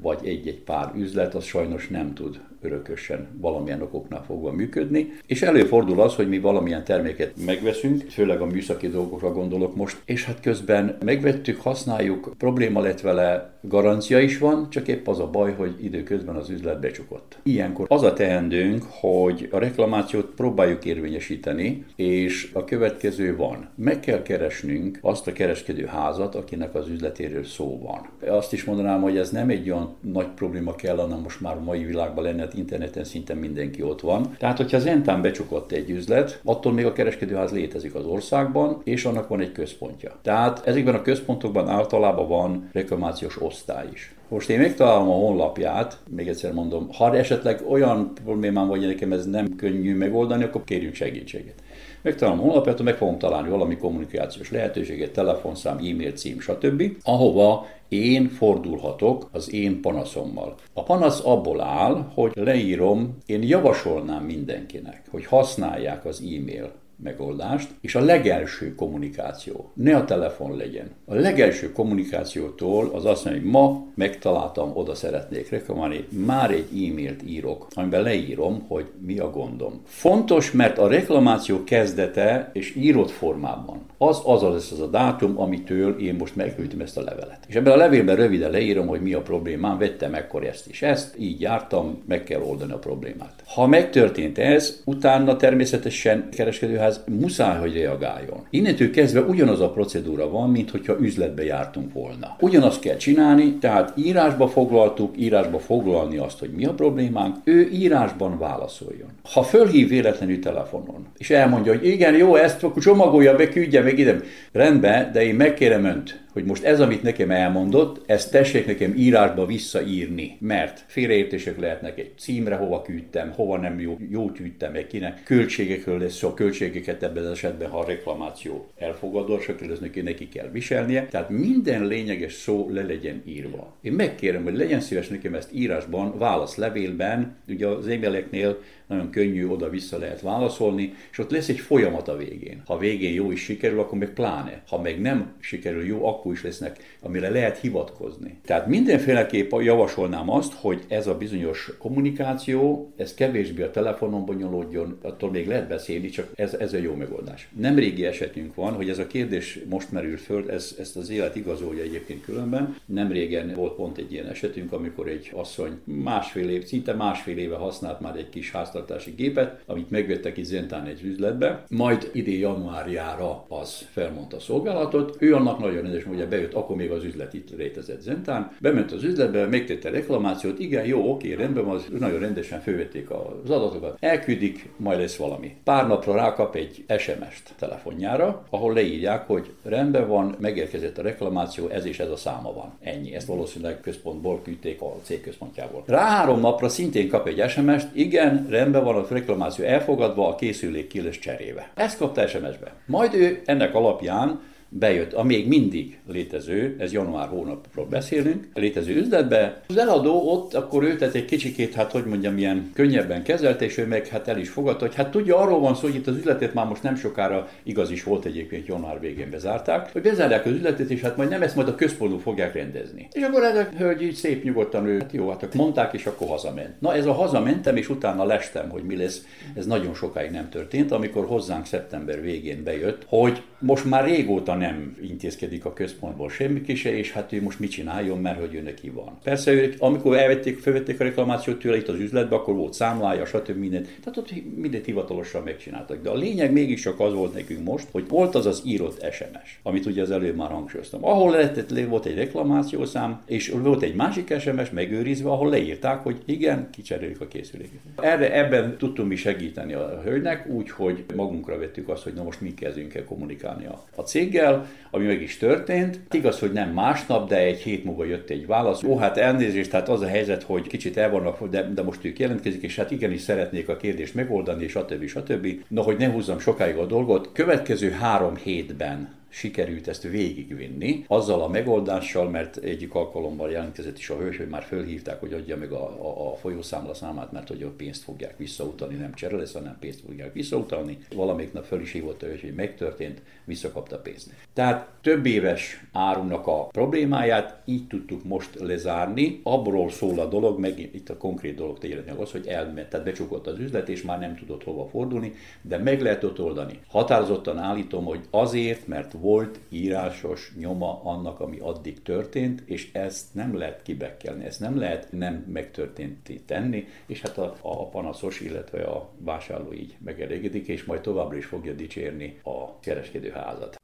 vagy 0.02 0.18
egy-egy 0.24 0.60
pár 0.60 0.92
üzlet 0.96 1.34
az 1.34 1.44
sajnos 1.44 1.88
nem 1.88 2.14
tud 2.14 2.40
örökösen 2.60 3.28
valamilyen 3.40 3.82
okoknál 3.82 4.24
fogva 4.24 4.52
működni, 4.52 5.12
és 5.26 5.42
előfordul 5.42 6.00
az, 6.00 6.14
hogy 6.14 6.28
mi 6.28 6.38
valamilyen 6.38 6.84
terméket 6.84 7.32
megveszünk, 7.44 8.02
főleg 8.10 8.40
a 8.40 8.46
műszaki 8.46 8.88
dolgokra 8.88 9.32
gondolok 9.32 9.76
most, 9.76 10.02
és 10.04 10.24
hát 10.24 10.40
közben 10.40 10.96
megvettük, 11.04 11.60
használjuk, 11.60 12.34
probléma 12.38 12.80
lett 12.80 13.00
vele, 13.00 13.58
garancia 13.60 14.18
is 14.18 14.38
van, 14.38 14.70
csak 14.70 14.88
épp 14.88 15.06
az 15.06 15.18
a 15.18 15.30
baj, 15.30 15.52
hogy 15.52 15.84
időközben 15.84 16.36
az 16.36 16.50
üzlet 16.50 16.80
becsukott. 16.80 17.29
Ilyenkor 17.42 17.86
az 17.88 18.02
a 18.02 18.12
teendőnk, 18.12 18.82
hogy 18.90 19.48
a 19.50 19.58
reklamációt 19.58 20.26
próbáljuk 20.36 20.84
érvényesíteni, 20.84 21.84
és 21.96 22.50
a 22.52 22.64
következő 22.64 23.36
van. 23.36 23.68
Meg 23.74 24.00
kell 24.00 24.22
keresnünk 24.22 24.98
azt 25.02 25.26
a 25.26 25.32
kereskedő 25.32 25.84
házat, 25.84 26.34
akinek 26.34 26.74
az 26.74 26.88
üzletéről 26.88 27.44
szó 27.44 27.78
van. 27.82 28.32
Azt 28.38 28.52
is 28.52 28.64
mondanám, 28.64 29.00
hogy 29.00 29.16
ez 29.16 29.30
nem 29.30 29.48
egy 29.48 29.70
olyan 29.70 29.94
nagy 30.00 30.28
probléma 30.34 30.74
kell, 30.74 30.96
hanem 30.96 31.20
most 31.20 31.40
már 31.40 31.56
a 31.56 31.62
mai 31.64 31.84
világban 31.84 32.24
lenne 32.24 32.48
tehát 32.50 32.58
interneten 32.58 33.04
szinte 33.04 33.34
mindenki 33.34 33.82
ott 33.82 34.00
van. 34.00 34.34
Tehát, 34.38 34.56
hogyha 34.56 34.76
az 34.76 34.86
Entán 34.86 35.22
becsukott 35.22 35.72
egy 35.72 35.90
üzlet, 35.90 36.40
attól 36.44 36.72
még 36.72 36.86
a 36.86 36.92
kereskedőház 36.92 37.52
létezik 37.52 37.94
az 37.94 38.04
országban, 38.04 38.80
és 38.84 39.04
annak 39.04 39.28
van 39.28 39.40
egy 39.40 39.52
központja. 39.52 40.12
Tehát 40.22 40.66
ezekben 40.66 40.94
a 40.94 41.02
központokban 41.02 41.68
általában 41.68 42.28
van 42.28 42.68
reklamációs 42.72 43.42
osztály 43.42 43.86
is. 43.92 44.14
Most 44.30 44.50
én 44.50 44.58
megtalálom 44.58 45.08
a 45.08 45.12
honlapját, 45.12 45.98
még 46.08 46.28
egyszer 46.28 46.52
mondom, 46.52 46.88
ha 46.92 47.16
esetleg 47.16 47.62
olyan 47.68 48.12
problémám 48.24 48.68
vagy, 48.68 48.86
nekem 48.86 49.12
ez 49.12 49.26
nem 49.26 49.56
könnyű 49.56 49.96
megoldani, 49.96 50.44
akkor 50.44 50.64
kérjünk 50.64 50.94
segítséget. 50.94 51.62
Megtalálom 52.02 52.40
a 52.40 52.42
honlapját, 52.42 52.82
meg 52.82 52.96
fogom 52.96 53.18
találni 53.18 53.48
valami 53.48 53.76
kommunikációs 53.76 54.50
lehetőséget, 54.50 55.12
telefonszám, 55.12 55.76
e-mail 55.76 56.12
cím, 56.12 56.40
stb., 56.40 56.82
ahova 57.02 57.66
én 57.88 58.28
fordulhatok 58.28 59.28
az 59.32 59.52
én 59.52 59.80
panaszommal. 59.80 60.54
A 60.72 60.82
panasz 60.82 61.24
abból 61.24 61.60
áll, 61.60 62.10
hogy 62.14 62.32
leírom, 62.34 63.16
én 63.26 63.42
javasolnám 63.42 64.24
mindenkinek, 64.24 65.02
hogy 65.10 65.26
használják 65.26 66.04
az 66.04 66.20
e-mail 66.20 66.72
megoldást, 67.02 67.70
és 67.80 67.94
a 67.94 68.00
legelső 68.00 68.74
kommunikáció, 68.74 69.70
ne 69.74 69.96
a 69.96 70.04
telefon 70.04 70.56
legyen. 70.56 70.90
A 71.06 71.14
legelső 71.14 71.72
kommunikációtól 71.72 72.90
az 72.94 73.04
azt 73.04 73.24
mondja, 73.24 73.42
hogy 73.42 73.50
ma 73.50 73.86
megtaláltam, 73.94 74.70
oda 74.74 74.94
szeretnék 74.94 75.50
reklamálni, 75.50 76.06
már 76.26 76.50
egy 76.50 76.88
e-mailt 76.88 77.22
írok, 77.26 77.66
amiben 77.74 78.02
leírom, 78.02 78.64
hogy 78.68 78.86
mi 79.06 79.18
a 79.18 79.30
gondom. 79.30 79.80
Fontos, 79.84 80.52
mert 80.52 80.78
a 80.78 80.88
reklamáció 80.88 81.64
kezdete 81.64 82.50
és 82.52 82.74
írott 82.74 83.10
formában 83.10 83.80
az 84.02 84.20
az 84.24 84.42
lesz 84.42 84.70
az 84.70 84.80
a 84.80 84.86
dátum, 84.86 85.40
amitől 85.40 85.98
én 85.98 86.14
most 86.14 86.36
megküldtem 86.36 86.80
ezt 86.80 86.96
a 86.96 87.02
levelet. 87.02 87.44
És 87.48 87.54
ebben 87.54 87.72
a 87.72 87.76
levélben 87.76 88.16
röviden 88.16 88.50
leírom, 88.50 88.86
hogy 88.86 89.00
mi 89.00 89.12
a 89.12 89.20
problémám, 89.20 89.78
vettem 89.78 90.14
ekkor 90.14 90.44
ezt 90.44 90.68
is 90.68 90.82
ezt, 90.82 91.14
így 91.18 91.40
jártam, 91.40 92.02
meg 92.06 92.24
kell 92.24 92.40
oldani 92.40 92.72
a 92.72 92.78
problémát. 92.78 93.42
Ha 93.46 93.66
megtörtént 93.66 94.38
ez, 94.38 94.82
utána 94.84 95.36
természetesen 95.36 96.28
kereskedőház 96.30 96.89
muszáj, 97.20 97.58
hogy 97.58 97.74
reagáljon. 97.74 98.46
Innentől 98.50 98.90
kezdve 98.90 99.20
ugyanaz 99.20 99.60
a 99.60 99.70
procedúra 99.70 100.30
van, 100.30 100.50
mint 100.50 100.70
hogyha 100.70 100.96
üzletbe 101.00 101.44
jártunk 101.44 101.92
volna. 101.92 102.36
Ugyanazt 102.40 102.80
kell 102.80 102.96
csinálni, 102.96 103.54
tehát 103.58 103.92
írásba 103.96 104.48
foglaltuk, 104.48 105.14
írásba 105.18 105.58
foglalni 105.58 106.16
azt, 106.16 106.38
hogy 106.38 106.50
mi 106.50 106.64
a 106.64 106.74
problémánk, 106.74 107.36
ő 107.44 107.68
írásban 107.72 108.38
válaszoljon. 108.38 109.08
Ha 109.32 109.42
fölhív 109.42 109.88
véletlenül 109.88 110.38
telefonon, 110.38 111.06
és 111.18 111.30
elmondja, 111.30 111.72
hogy 111.72 111.86
igen, 111.86 112.16
jó, 112.16 112.34
ezt 112.36 112.66
csomagolja 112.80 113.36
be, 113.36 113.48
küldje 113.48 113.82
meg 113.82 113.98
ide. 113.98 114.20
Rendben, 114.52 115.12
de 115.12 115.24
én 115.24 115.34
megkérem 115.34 115.84
önt, 115.84 116.20
hogy 116.32 116.44
most 116.44 116.62
ez, 116.62 116.80
amit 116.80 117.02
nekem 117.02 117.30
elmondott, 117.30 118.02
ezt 118.06 118.30
tessék 118.30 118.66
nekem 118.66 118.94
írásba 118.96 119.46
visszaírni, 119.46 120.36
mert 120.40 120.84
félreértések 120.86 121.60
lehetnek 121.60 121.98
egy 121.98 122.12
címre, 122.18 122.54
hova 122.54 122.82
küldtem, 122.82 123.30
hova 123.30 123.56
nem 123.56 123.80
jó, 123.80 123.98
jó 124.10 124.30
küldtem 124.30 124.72
meg 124.72 124.86
kinek, 124.86 125.22
költségekről 125.24 125.98
lesz 125.98 126.14
szó, 126.14 126.34
költségeket 126.34 127.02
ebben 127.02 127.24
az 127.24 127.30
esetben, 127.30 127.70
ha 127.70 127.78
a 127.78 127.86
reklamáció 127.86 128.70
elfogadott, 128.78 129.60
ez 129.70 129.78
neki, 129.80 130.00
neki 130.00 130.28
kell 130.28 130.48
viselnie, 130.52 131.06
tehát 131.06 131.30
minden 131.30 131.86
lényeges 131.86 132.32
szó 132.32 132.68
le 132.70 132.82
legyen 132.82 133.22
írva. 133.26 133.76
Én 133.80 133.92
megkérem, 133.92 134.42
hogy 134.42 134.56
legyen 134.56 134.80
szíves 134.80 135.08
nekem 135.08 135.34
ezt 135.34 135.52
írásban, 135.52 136.18
válaszlevélben, 136.18 137.36
ugye 137.48 137.66
az 137.66 137.86
e-maileknél 137.86 138.58
nagyon 138.90 139.10
könnyű 139.10 139.46
oda-vissza 139.46 139.98
lehet 139.98 140.20
válaszolni, 140.20 140.94
és 141.10 141.18
ott 141.18 141.30
lesz 141.30 141.48
egy 141.48 141.58
folyamat 141.58 142.08
a 142.08 142.16
végén. 142.16 142.62
Ha 142.66 142.78
végén 142.78 143.12
jó 143.12 143.30
is 143.30 143.42
sikerül, 143.42 143.80
akkor 143.80 143.98
meg 143.98 144.12
pláne. 144.12 144.62
Ha 144.68 144.80
meg 144.80 145.00
nem 145.00 145.32
sikerül 145.40 145.86
jó, 145.86 146.06
akkor 146.06 146.32
is 146.32 146.42
lesznek, 146.42 146.78
amire 147.00 147.30
lehet 147.30 147.58
hivatkozni. 147.58 148.38
Tehát 148.44 148.66
mindenféleképp 148.66 149.52
javasolnám 149.60 150.30
azt, 150.30 150.52
hogy 150.52 150.84
ez 150.88 151.06
a 151.06 151.16
bizonyos 151.16 151.72
kommunikáció, 151.78 152.92
ez 152.96 153.14
kevésbé 153.14 153.62
a 153.62 153.70
telefonon 153.70 154.24
bonyolódjon, 154.24 154.98
attól 155.02 155.30
még 155.30 155.46
lehet 155.46 155.68
beszélni, 155.68 156.08
csak 156.08 156.32
ez, 156.34 156.54
ez 156.54 156.72
a 156.72 156.78
jó 156.78 156.94
megoldás. 156.94 157.48
Nem 157.56 157.74
régi 157.74 158.04
esetünk 158.04 158.54
van, 158.54 158.72
hogy 158.72 158.88
ez 158.88 158.98
a 158.98 159.06
kérdés 159.06 159.58
most 159.68 159.92
merül 159.92 160.16
föl, 160.16 160.50
ez, 160.50 160.76
ezt 160.78 160.96
az 160.96 161.10
élet 161.10 161.36
igazolja 161.36 161.82
egyébként 161.82 162.24
különben. 162.24 162.76
Nem 162.86 163.12
régen 163.12 163.54
volt 163.54 163.74
pont 163.74 163.98
egy 163.98 164.12
ilyen 164.12 164.26
esetünk, 164.26 164.72
amikor 164.72 165.08
egy 165.08 165.30
asszony 165.34 165.80
másfél 165.84 166.48
év, 166.48 166.64
szinte 166.64 166.94
másfél 166.94 167.38
éve 167.38 167.56
használt 167.56 168.00
már 168.00 168.16
egy 168.16 168.28
kis 168.28 168.50
háztartási 168.80 169.10
gépet, 169.10 169.62
amit 169.66 169.90
megvettek 169.90 170.36
itt 170.36 170.44
Zentán 170.44 170.86
egy 170.86 171.02
üzletbe, 171.02 171.64
majd 171.68 172.10
idén 172.12 172.38
januárjára 172.38 173.44
az 173.48 173.88
felmondta 173.92 174.36
a 174.36 174.40
szolgálatot. 174.40 175.16
Ő 175.18 175.34
annak 175.34 175.58
nagyon 175.58 175.82
rendes, 175.82 176.04
hogy 176.04 176.28
bejött, 176.28 176.54
akkor 176.54 176.76
még 176.76 176.90
az 176.90 177.04
üzlet 177.04 177.34
itt 177.34 177.56
létezett 177.56 178.00
Zentán. 178.00 178.52
Bement 178.60 178.92
az 178.92 179.02
üzletbe, 179.02 179.46
megtette 179.46 179.90
reklamációt, 179.90 180.58
igen, 180.58 180.86
jó, 180.86 181.10
oké, 181.10 181.32
rendben 181.32 181.64
van, 181.64 181.80
nagyon 181.98 182.18
rendesen 182.18 182.60
fölvették 182.60 183.10
az 183.10 183.50
adatokat, 183.50 183.96
elküldik, 184.00 184.68
majd 184.76 184.98
lesz 184.98 185.16
valami. 185.16 185.56
Pár 185.64 185.86
napra 185.86 186.14
rákap 186.14 186.54
egy 186.54 186.84
SMS-t 186.98 187.54
telefonjára, 187.58 188.44
ahol 188.50 188.72
leírják, 188.72 189.26
hogy 189.26 189.50
rendben 189.62 190.08
van, 190.08 190.34
megérkezett 190.40 190.98
a 190.98 191.02
reklamáció, 191.02 191.68
ez 191.68 191.84
és 191.84 191.98
ez 191.98 192.10
a 192.10 192.16
száma 192.16 192.52
van. 192.52 192.72
Ennyi. 192.80 193.14
Ezt 193.14 193.26
valószínűleg 193.26 193.80
központból 193.80 194.40
küldték 194.42 194.80
a 194.80 194.96
cég 195.02 195.20
központjából. 195.20 195.82
Rá 195.86 196.08
három 196.08 196.40
napra 196.40 196.68
szintén 196.68 197.08
kap 197.08 197.26
egy 197.26 197.50
SMS-t, 197.50 197.88
igen, 197.92 198.46
rendben 198.48 198.69
van 198.78 198.96
a 198.96 199.06
reklamáció 199.08 199.64
elfogadva, 199.64 200.28
a 200.28 200.34
készülék 200.34 200.86
ki 200.86 201.08
cserébe. 201.08 201.70
Ezt 201.74 201.98
kapta 201.98 202.26
SMS-be. 202.26 202.72
Majd 202.86 203.14
ő 203.14 203.42
ennek 203.44 203.74
alapján 203.74 204.40
bejött 204.70 205.12
a 205.12 205.22
még 205.22 205.48
mindig 205.48 205.98
létező, 206.08 206.76
ez 206.78 206.92
január 206.92 207.28
hónapról 207.28 207.86
beszélünk, 207.86 208.48
létező 208.54 208.94
üzletbe. 208.96 209.60
Az 209.68 209.76
eladó 209.76 210.30
ott, 210.32 210.54
akkor 210.54 210.82
ő 210.82 210.96
tett 210.96 211.14
egy 211.14 211.24
kicsikét, 211.24 211.74
hát 211.74 211.92
hogy 211.92 212.04
mondjam, 212.04 212.38
ilyen 212.38 212.70
könnyebben 212.74 213.22
kezelt, 213.22 213.60
és 213.60 213.78
ő 213.78 213.86
meg 213.86 214.06
hát 214.06 214.28
el 214.28 214.38
is 214.38 214.48
fogadta, 214.48 214.86
hogy 214.86 214.94
hát 214.94 215.10
tudja, 215.10 215.36
arról 215.36 215.60
van 215.60 215.74
szó, 215.74 215.80
hogy 215.80 215.94
itt 215.94 216.06
az 216.06 216.16
üzletet 216.16 216.54
már 216.54 216.66
most 216.66 216.82
nem 216.82 216.96
sokára 216.96 217.48
igaz 217.62 217.90
is 217.90 218.02
volt 218.02 218.24
egyébként, 218.24 218.66
január 218.66 219.00
végén 219.00 219.30
bezárták, 219.30 219.92
hogy 219.92 220.02
bezárják 220.02 220.46
az 220.46 220.52
üzletet, 220.52 220.90
és 220.90 221.00
hát 221.00 221.16
majd 221.16 221.28
nem 221.28 221.42
ezt 221.42 221.56
majd 221.56 221.68
a 221.68 221.74
központú 221.74 222.18
fogják 222.18 222.54
rendezni. 222.54 223.08
És 223.12 223.22
akkor 223.22 223.42
ez 223.42 223.56
a 223.56 223.68
hölgy 223.76 224.02
így 224.02 224.14
szép 224.14 224.44
nyugodtan 224.44 224.86
ő, 224.86 224.98
hát 224.98 225.12
jó, 225.12 225.28
hát 225.28 225.54
mondták, 225.54 225.94
és 225.94 226.06
akkor 226.06 226.28
hazament. 226.28 226.80
Na 226.80 226.94
ez 226.94 227.06
a 227.06 227.12
hazamentem, 227.12 227.76
és 227.76 227.88
utána 227.88 228.24
lestem, 228.24 228.68
hogy 228.68 228.82
mi 228.82 228.96
lesz, 228.96 229.24
ez 229.54 229.66
nagyon 229.66 229.94
sokáig 229.94 230.30
nem 230.30 230.48
történt, 230.48 230.92
amikor 230.92 231.26
hozzánk 231.26 231.66
szeptember 231.66 232.20
végén 232.20 232.62
bejött, 232.62 233.04
hogy 233.08 233.42
most 233.60 233.84
már 233.84 234.04
régóta 234.04 234.54
nem 234.54 234.96
intézkedik 235.02 235.64
a 235.64 235.72
központból 235.72 236.30
semmi 236.30 236.74
se, 236.74 236.96
és 236.96 237.12
hát 237.12 237.32
ő 237.32 237.42
most 237.42 237.58
mit 237.58 237.70
csináljon, 237.70 238.18
mert 238.18 238.38
hogy 238.38 238.54
ő 238.54 238.60
neki 238.60 238.90
van. 238.90 239.18
Persze, 239.22 239.68
amikor 239.78 240.16
elvették, 240.16 240.58
felvették 240.58 241.00
a 241.00 241.04
reklamációt 241.04 241.58
tőle 241.58 241.76
itt 241.76 241.88
az 241.88 241.98
üzletbe, 241.98 242.34
akkor 242.34 242.54
volt 242.54 242.74
számlája, 242.74 243.24
stb. 243.26 243.56
mindent. 243.56 243.86
Tehát 243.86 244.18
ott 244.18 244.32
mindent 244.56 244.84
hivatalosan 244.84 245.42
megcsináltak. 245.42 246.02
De 246.02 246.10
a 246.10 246.14
lényeg 246.14 246.52
mégiscsak 246.52 247.00
az 247.00 247.14
volt 247.14 247.34
nekünk 247.34 247.64
most, 247.64 247.86
hogy 247.92 248.08
volt 248.08 248.34
az 248.34 248.46
az 248.46 248.62
írott 248.64 249.12
SMS, 249.12 249.60
amit 249.62 249.86
ugye 249.86 250.02
az 250.02 250.10
előbb 250.10 250.36
már 250.36 250.50
hangsúlyoztam. 250.50 251.04
Ahol 251.04 251.30
lehetett, 251.30 251.88
volt 251.88 252.04
egy 252.06 252.16
reklamációszám, 252.16 253.20
és 253.26 253.48
volt 253.48 253.82
egy 253.82 253.94
másik 253.94 254.38
SMS 254.38 254.70
megőrizve, 254.70 255.30
ahol 255.30 255.48
leírták, 255.48 256.02
hogy 256.02 256.22
igen, 256.24 256.68
kicseréljük 256.72 257.20
a 257.20 257.28
készüléket. 257.28 257.80
Erre, 257.96 258.34
ebben 258.34 258.76
tudtunk 258.78 259.08
mi 259.08 259.16
segíteni 259.16 259.72
a 259.72 260.00
hölgynek, 260.04 260.48
úgyhogy 260.48 261.04
magunkra 261.14 261.58
vettük 261.58 261.88
azt, 261.88 262.02
hogy 262.02 262.12
na 262.12 262.22
most 262.22 262.40
mi 262.40 262.54
kezdünk 262.54 262.94
el 262.94 263.04
kommunikálni 263.04 263.49
a, 263.64 263.84
a 263.94 264.02
céggel, 264.02 264.66
ami 264.90 265.06
meg 265.06 265.22
is 265.22 265.36
történt. 265.36 266.00
Igaz, 266.10 266.38
hogy 266.38 266.52
nem 266.52 266.70
másnap, 266.70 267.28
de 267.28 267.36
egy 267.36 267.60
hét 267.60 267.84
múlva 267.84 268.04
jött 268.04 268.30
egy 268.30 268.46
válasz. 268.46 268.82
Ó, 268.82 268.96
hát 268.96 269.16
elnézést, 269.16 269.70
hát 269.70 269.88
az 269.88 270.00
a 270.00 270.06
helyzet, 270.06 270.42
hogy 270.42 270.66
kicsit 270.66 270.96
el 270.96 271.10
vannak, 271.10 271.48
de, 271.48 271.62
de 271.62 271.82
most 271.82 272.04
ők 272.04 272.18
jelentkezik, 272.18 272.62
és 272.62 272.76
hát 272.76 272.90
igenis 272.90 273.20
szeretnék 273.20 273.68
a 273.68 273.76
kérdést 273.76 274.14
megoldani, 274.14 274.64
és 274.64 274.70
stb. 274.70 275.06
stb. 275.06 275.46
No, 275.68 275.82
hogy 275.82 275.96
ne 275.96 276.08
húzzam 276.08 276.38
sokáig 276.38 276.76
a 276.76 276.86
dolgot, 276.86 277.32
következő 277.32 277.90
három 277.90 278.36
hétben 278.36 279.19
sikerült 279.30 279.88
ezt 279.88 280.02
végigvinni, 280.02 281.04
azzal 281.06 281.42
a 281.42 281.48
megoldással, 281.48 282.30
mert 282.30 282.56
egyik 282.56 282.94
alkalommal 282.94 283.50
jelentkezett 283.50 283.98
is 283.98 284.10
a 284.10 284.16
hős, 284.16 284.36
hogy 284.36 284.48
már 284.48 284.62
fölhívták, 284.62 285.20
hogy 285.20 285.32
adja 285.32 285.56
meg 285.56 285.72
a, 285.72 285.84
a, 285.84 286.32
a 286.32 286.36
folyószámla 286.36 286.94
számát, 286.94 287.32
mert 287.32 287.48
hogy 287.48 287.62
a 287.62 287.70
pénzt 287.76 288.02
fogják 288.02 288.38
visszautalni, 288.38 288.94
nem 288.94 289.14
csere 289.14 289.36
lesz, 289.36 289.52
hanem 289.52 289.76
pénzt 289.80 290.00
fogják 290.00 290.32
visszautalni. 290.32 290.98
Valamelyik 291.14 291.52
nap 291.52 291.64
föl 291.64 291.80
is 291.80 291.92
hívott 291.92 292.22
a 292.22 292.26
hős, 292.26 292.40
hogy 292.40 292.54
megtörtént, 292.54 293.22
visszakapta 293.44 293.98
pénzt. 293.98 294.30
Tehát 294.52 294.88
több 295.00 295.26
éves 295.26 295.84
árunak 295.92 296.46
a 296.46 296.66
problémáját 296.66 297.62
így 297.64 297.86
tudtuk 297.86 298.24
most 298.24 298.60
lezárni. 298.60 299.40
Abból 299.42 299.90
szól 299.90 300.18
a 300.18 300.26
dolog, 300.26 300.58
meg 300.58 300.78
itt 300.78 301.08
a 301.08 301.16
konkrét 301.16 301.54
dolog 301.54 301.78
tényleg 301.78 302.16
az, 302.16 302.30
hogy 302.30 302.46
elment, 302.46 302.88
tehát 302.88 303.06
becsukott 303.06 303.46
az 303.46 303.58
üzlet, 303.58 303.88
és 303.88 304.02
már 304.02 304.18
nem 304.18 304.36
tudott 304.36 304.64
hova 304.64 304.88
fordulni, 304.88 305.32
de 305.62 305.78
meg 305.78 306.00
lehet 306.00 306.24
ott 306.24 306.40
oldani. 306.40 306.80
Határozottan 306.88 307.58
állítom, 307.58 308.04
hogy 308.04 308.20
azért, 308.30 308.86
mert 308.86 309.14
volt 309.20 309.60
írásos 309.68 310.52
nyoma 310.58 311.00
annak, 311.04 311.40
ami 311.40 311.58
addig 311.58 312.02
történt, 312.02 312.62
és 312.66 312.92
ezt 312.92 313.34
nem 313.34 313.56
lehet 313.56 313.82
kibekkelni, 313.82 314.44
ezt 314.44 314.60
nem 314.60 314.78
lehet 314.78 315.12
nem 315.12 315.44
megtörtént 315.52 316.42
tenni, 316.46 316.86
és 317.06 317.20
hát 317.20 317.38
a, 317.38 317.56
a 317.62 317.88
panaszos, 317.88 318.40
illetve 318.40 318.82
a 318.82 319.10
vásárló 319.18 319.72
így 319.72 319.96
megelégedik, 320.04 320.66
és 320.66 320.84
majd 320.84 321.00
továbbra 321.00 321.36
is 321.36 321.44
fogja 321.44 321.72
dicsérni 321.72 322.40
a 322.42 322.78
kereskedőházat. 322.78 323.76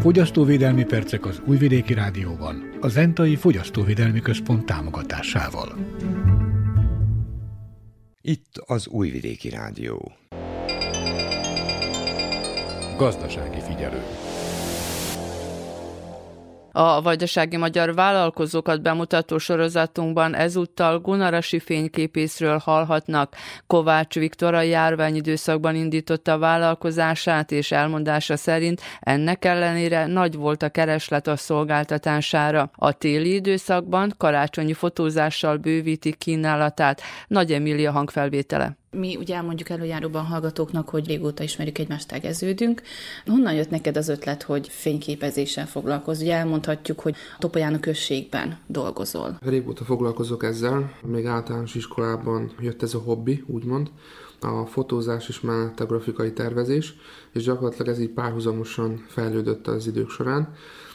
Fogyasztóvédelmi 0.00 0.84
percek 0.84 1.26
az 1.26 1.42
Újvidéki 1.46 1.94
Rádióban, 1.94 2.76
a 2.80 2.88
Zentai 2.88 3.36
Fogyasztóvédelmi 3.36 4.20
Központ 4.20 4.66
támogatásával. 4.66 5.78
Itt 8.20 8.62
az 8.66 8.88
Újvidéki 8.88 9.48
Rádió. 9.48 10.12
Gazdasági 13.00 13.60
figyelő. 13.60 14.02
A 16.72 17.02
vajdasági 17.02 17.56
magyar 17.56 17.94
vállalkozókat 17.94 18.82
bemutató 18.82 19.38
sorozatunkban 19.38 20.34
ezúttal 20.34 20.98
Gunarasi 20.98 21.58
fényképészről 21.58 22.58
hallhatnak. 22.58 23.34
Kovács 23.66 24.14
Viktor 24.14 24.54
a 24.54 24.60
járványidőszakban 24.60 25.74
indította 25.74 26.32
a 26.32 26.38
vállalkozását, 26.38 27.52
és 27.52 27.72
elmondása 27.72 28.36
szerint 28.36 28.80
ennek 29.00 29.44
ellenére 29.44 30.06
nagy 30.06 30.34
volt 30.34 30.62
a 30.62 30.68
kereslet 30.68 31.26
a 31.26 31.36
szolgáltatására. 31.36 32.70
A 32.74 32.92
téli 32.92 33.34
időszakban 33.34 34.14
karácsonyi 34.16 34.72
fotózással 34.72 35.56
bővíti 35.56 36.12
kínálatát. 36.12 37.02
Nagy 37.26 37.52
Emília 37.52 37.92
hangfelvétele. 37.92 38.79
Mi 38.96 39.16
ugye 39.16 39.34
elmondjuk 39.34 39.68
előjáróban 39.68 40.24
hallgatóknak, 40.24 40.88
hogy 40.88 41.06
régóta 41.06 41.42
ismerjük 41.42 41.78
egymást, 41.78 42.08
tegeződünk. 42.08 42.82
Honnan 43.26 43.54
jött 43.54 43.70
neked 43.70 43.96
az 43.96 44.08
ötlet, 44.08 44.42
hogy 44.42 44.68
fényképezéssel 44.68 45.66
foglalkozz? 45.66 46.20
Ugye 46.20 46.34
elmondhatjuk, 46.34 47.00
hogy 47.00 47.14
Topolyán 47.38 47.74
a 47.74 47.80
községben 47.80 48.58
dolgozol. 48.66 49.38
Régóta 49.40 49.84
foglalkozok 49.84 50.44
ezzel, 50.44 50.92
még 51.02 51.26
általános 51.26 51.74
iskolában 51.74 52.52
jött 52.60 52.82
ez 52.82 52.94
a 52.94 52.98
hobbi, 52.98 53.44
úgymond. 53.46 53.90
A 54.40 54.66
fotózás 54.66 55.28
is 55.28 55.40
mellett 55.40 55.80
a 55.80 55.86
grafikai 55.86 56.32
tervezés, 56.32 56.94
és 57.32 57.42
gyakorlatilag 57.42 57.88
ez 57.88 58.00
így 58.00 58.10
párhuzamosan 58.10 59.04
fejlődött 59.08 59.66
az 59.66 59.86
idők 59.86 60.10
során. 60.10 60.54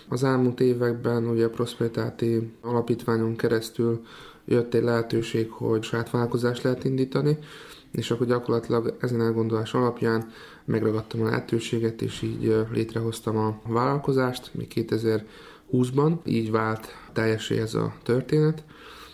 Az 0.10 0.24
elmúlt 0.24 0.60
években 0.60 1.28
ugye 1.28 1.46
a 1.46 1.50
Prosperitáti 1.50 2.52
alapítványon 2.62 3.36
keresztül 3.36 4.06
jött 4.46 4.74
egy 4.74 4.84
lehetőség, 4.84 5.52
hogy 5.52 5.84
saját 5.84 6.10
vállalkozást 6.10 6.64
lehet 6.64 6.84
indítani, 6.84 7.38
és 7.96 8.12
akkor 8.12 8.28
gyakorlatilag 8.28 8.98
ezen 9.00 9.22
elgondolás 9.22 9.74
alapján 9.74 10.32
megragadtam 10.66 11.22
a 11.22 11.26
lehetőséget, 11.26 12.02
és 12.02 12.22
így 12.22 12.66
létrehoztam 12.72 13.38
a 13.38 13.60
vállalkozást 13.68 14.52
még 14.54 14.72
2020-ban. 14.76 16.14
Így 16.24 16.52
vált 16.52 16.88
teljesé 17.14 17.60
ez 17.60 17.74
a 17.74 17.94
történet. 18.04 18.64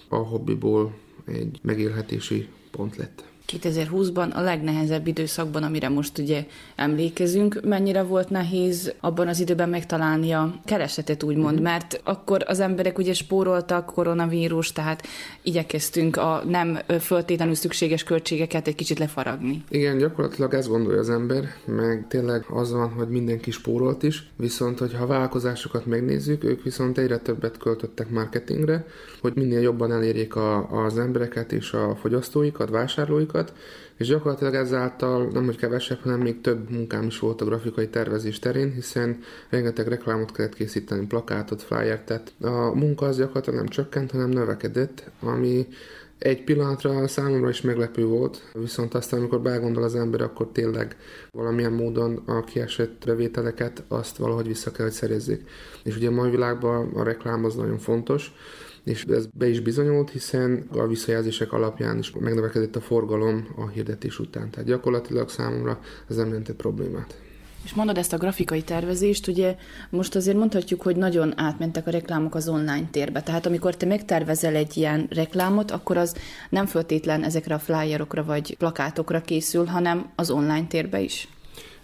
A 0.10 0.16
hobbiból 0.16 0.94
egy 1.26 1.60
megélhetési 1.62 2.48
pont 2.72 2.96
lett. 2.96 3.31
2020-ban 3.52 4.34
a 4.34 4.42
legnehezebb 4.42 5.08
időszakban, 5.08 5.64
amire 5.64 5.90
most 5.90 6.18
ugye 6.18 6.46
emlékezünk, 6.76 7.60
mennyire 7.64 8.02
volt 8.02 8.30
nehéz 8.30 8.94
abban 9.00 9.28
az 9.28 9.40
időben 9.40 9.70
megtalálni 9.70 10.32
a 10.32 10.54
keresetet, 10.66 11.24
úgymond, 11.24 11.60
mm. 11.60 11.64
mert 11.64 12.02
akkor 12.04 12.44
az 12.48 12.60
emberek 12.60 12.98
ugye 12.98 13.14
spóroltak 13.14 13.86
koronavírus, 13.86 14.72
tehát 14.72 15.08
igyekeztünk 15.42 16.18
a 16.18 16.44
nem 16.48 16.80
föltétlenül 17.00 17.56
szükséges 17.56 18.04
költségeket 18.04 18.68
egy 18.68 18.76
kicsit 18.76 19.00
lefaragni. 19.00 19.64
Igen, 19.70 19.98
gyakorlatilag 19.98 20.54
ezt 20.54 20.68
gondolja 20.68 21.00
az 21.00 21.10
ember, 21.10 21.44
meg 21.66 22.06
tényleg 22.08 22.46
az 22.50 22.72
van, 22.72 22.90
hogy 22.90 23.08
mindenki 23.08 23.52
spórolt 23.52 24.04
is, 24.04 24.32
viszont 24.36 24.80
hogyha 24.80 25.04
a 25.04 25.08
vállalkozásokat 25.08 25.86
megnézzük, 25.86 26.44
ők 26.44 26.64
viszont 26.64 26.98
egyre 26.98 27.18
többet 27.18 27.58
költöttek 27.58 28.10
marketingre, 28.10 28.86
hogy 29.22 29.34
minél 29.36 29.60
jobban 29.62 29.92
elérjék 29.92 30.36
a, 30.36 30.70
az 30.86 30.98
embereket 30.98 31.52
és 31.52 31.74
a 31.74 31.96
fogyasztóikat, 31.96 32.70
vásárlóikat, 32.70 33.41
munkákat, 33.42 33.54
és 33.98 34.08
gyakorlatilag 34.08 34.54
ezáltal 34.54 35.28
nem 35.34 35.46
hogy 35.46 35.58
kevesebb, 35.58 36.00
hanem 36.04 36.20
még 36.20 36.42
több 36.42 36.70
munkám 36.70 37.04
is 37.04 37.20
volt 37.20 37.42
a 37.42 37.46
grafikai 37.46 37.88
tervezés 37.88 38.40
terén, 38.40 38.74
hiszen 38.74 39.20
rengeteg 39.50 39.88
reklámot 39.88 40.32
kellett 40.32 40.54
készíteni, 40.54 41.06
plakátot, 41.06 41.62
flyert, 41.62 42.06
tehát 42.06 42.34
a 42.42 42.76
munka 42.76 43.06
az 43.06 43.18
gyakorlatilag 43.18 43.60
nem 43.60 43.68
csökkent, 43.68 44.12
hanem 44.12 44.30
növekedett, 44.30 45.10
ami 45.20 45.68
egy 46.24 46.44
pillanatra 46.44 47.08
számomra 47.08 47.50
is 47.50 47.62
meglepő 47.62 48.06
volt, 48.06 48.52
viszont 48.54 48.94
aztán, 48.94 49.20
amikor 49.20 49.42
begondol 49.42 49.84
az 49.84 49.96
ember, 49.96 50.22
akkor 50.22 50.50
tényleg 50.52 50.98
valamilyen 51.32 51.72
módon 51.72 52.24
a 52.26 52.44
kiesett 52.44 53.04
bevételeket 53.06 53.84
azt 53.88 54.18
valahogy 54.18 54.48
vissza 54.48 54.72
kell, 54.72 54.86
hogy 54.86 54.94
szerezzék. 54.94 55.50
És 55.84 55.96
ugye 55.96 56.08
a 56.08 56.12
mai 56.12 56.30
világban 56.30 56.92
a 56.96 57.04
reklám 57.04 57.46
az 57.46 57.56
nagyon 57.56 57.78
fontos, 57.78 58.34
és 58.84 59.04
ez 59.04 59.26
be 59.26 59.48
is 59.48 59.60
bizonyult, 59.60 60.10
hiszen 60.10 60.68
a 60.72 60.88
visszajelzések 60.88 61.54
alapján 61.54 61.98
is 61.98 62.12
megnövekedett 62.20 62.76
a 62.76 62.82
forgalom 62.82 63.48
a 63.56 63.68
hirdetés 63.68 64.20
után. 64.20 64.50
Tehát 64.50 64.68
gyakorlatilag 64.68 65.30
számomra 65.30 65.80
ez 66.10 66.16
nem 66.16 66.28
jelentett 66.28 66.56
problémát. 66.56 67.31
És 67.64 67.74
mondod 67.74 67.98
ezt 67.98 68.14
a 68.14 68.18
grafikai 68.18 68.62
tervezést, 68.62 69.28
ugye 69.28 69.56
most 69.90 70.16
azért 70.16 70.38
mondhatjuk, 70.38 70.82
hogy 70.82 70.96
nagyon 70.96 71.40
átmentek 71.40 71.88
a 71.88 71.92
reklámok 71.92 72.36
az 72.36 72.50
online 72.50 72.88
térbe. 72.92 73.22
Tehát 73.22 73.46
amikor 73.46 73.76
te 73.76 73.86
megtervezel 73.86 74.56
egy 74.56 74.78
ilyen 74.78 75.08
reklámot, 75.10 75.72
akkor 75.72 75.98
az 75.98 76.16
nem 76.50 76.66
föltétlen 76.66 77.24
ezekre 77.24 77.54
a 77.54 77.60
flyerokra 77.60 78.24
vagy 78.24 78.58
plakátokra 78.58 79.22
készül, 79.22 79.66
hanem 79.66 80.12
az 80.16 80.30
online 80.32 80.68
térbe 80.68 81.00
is. 81.00 81.28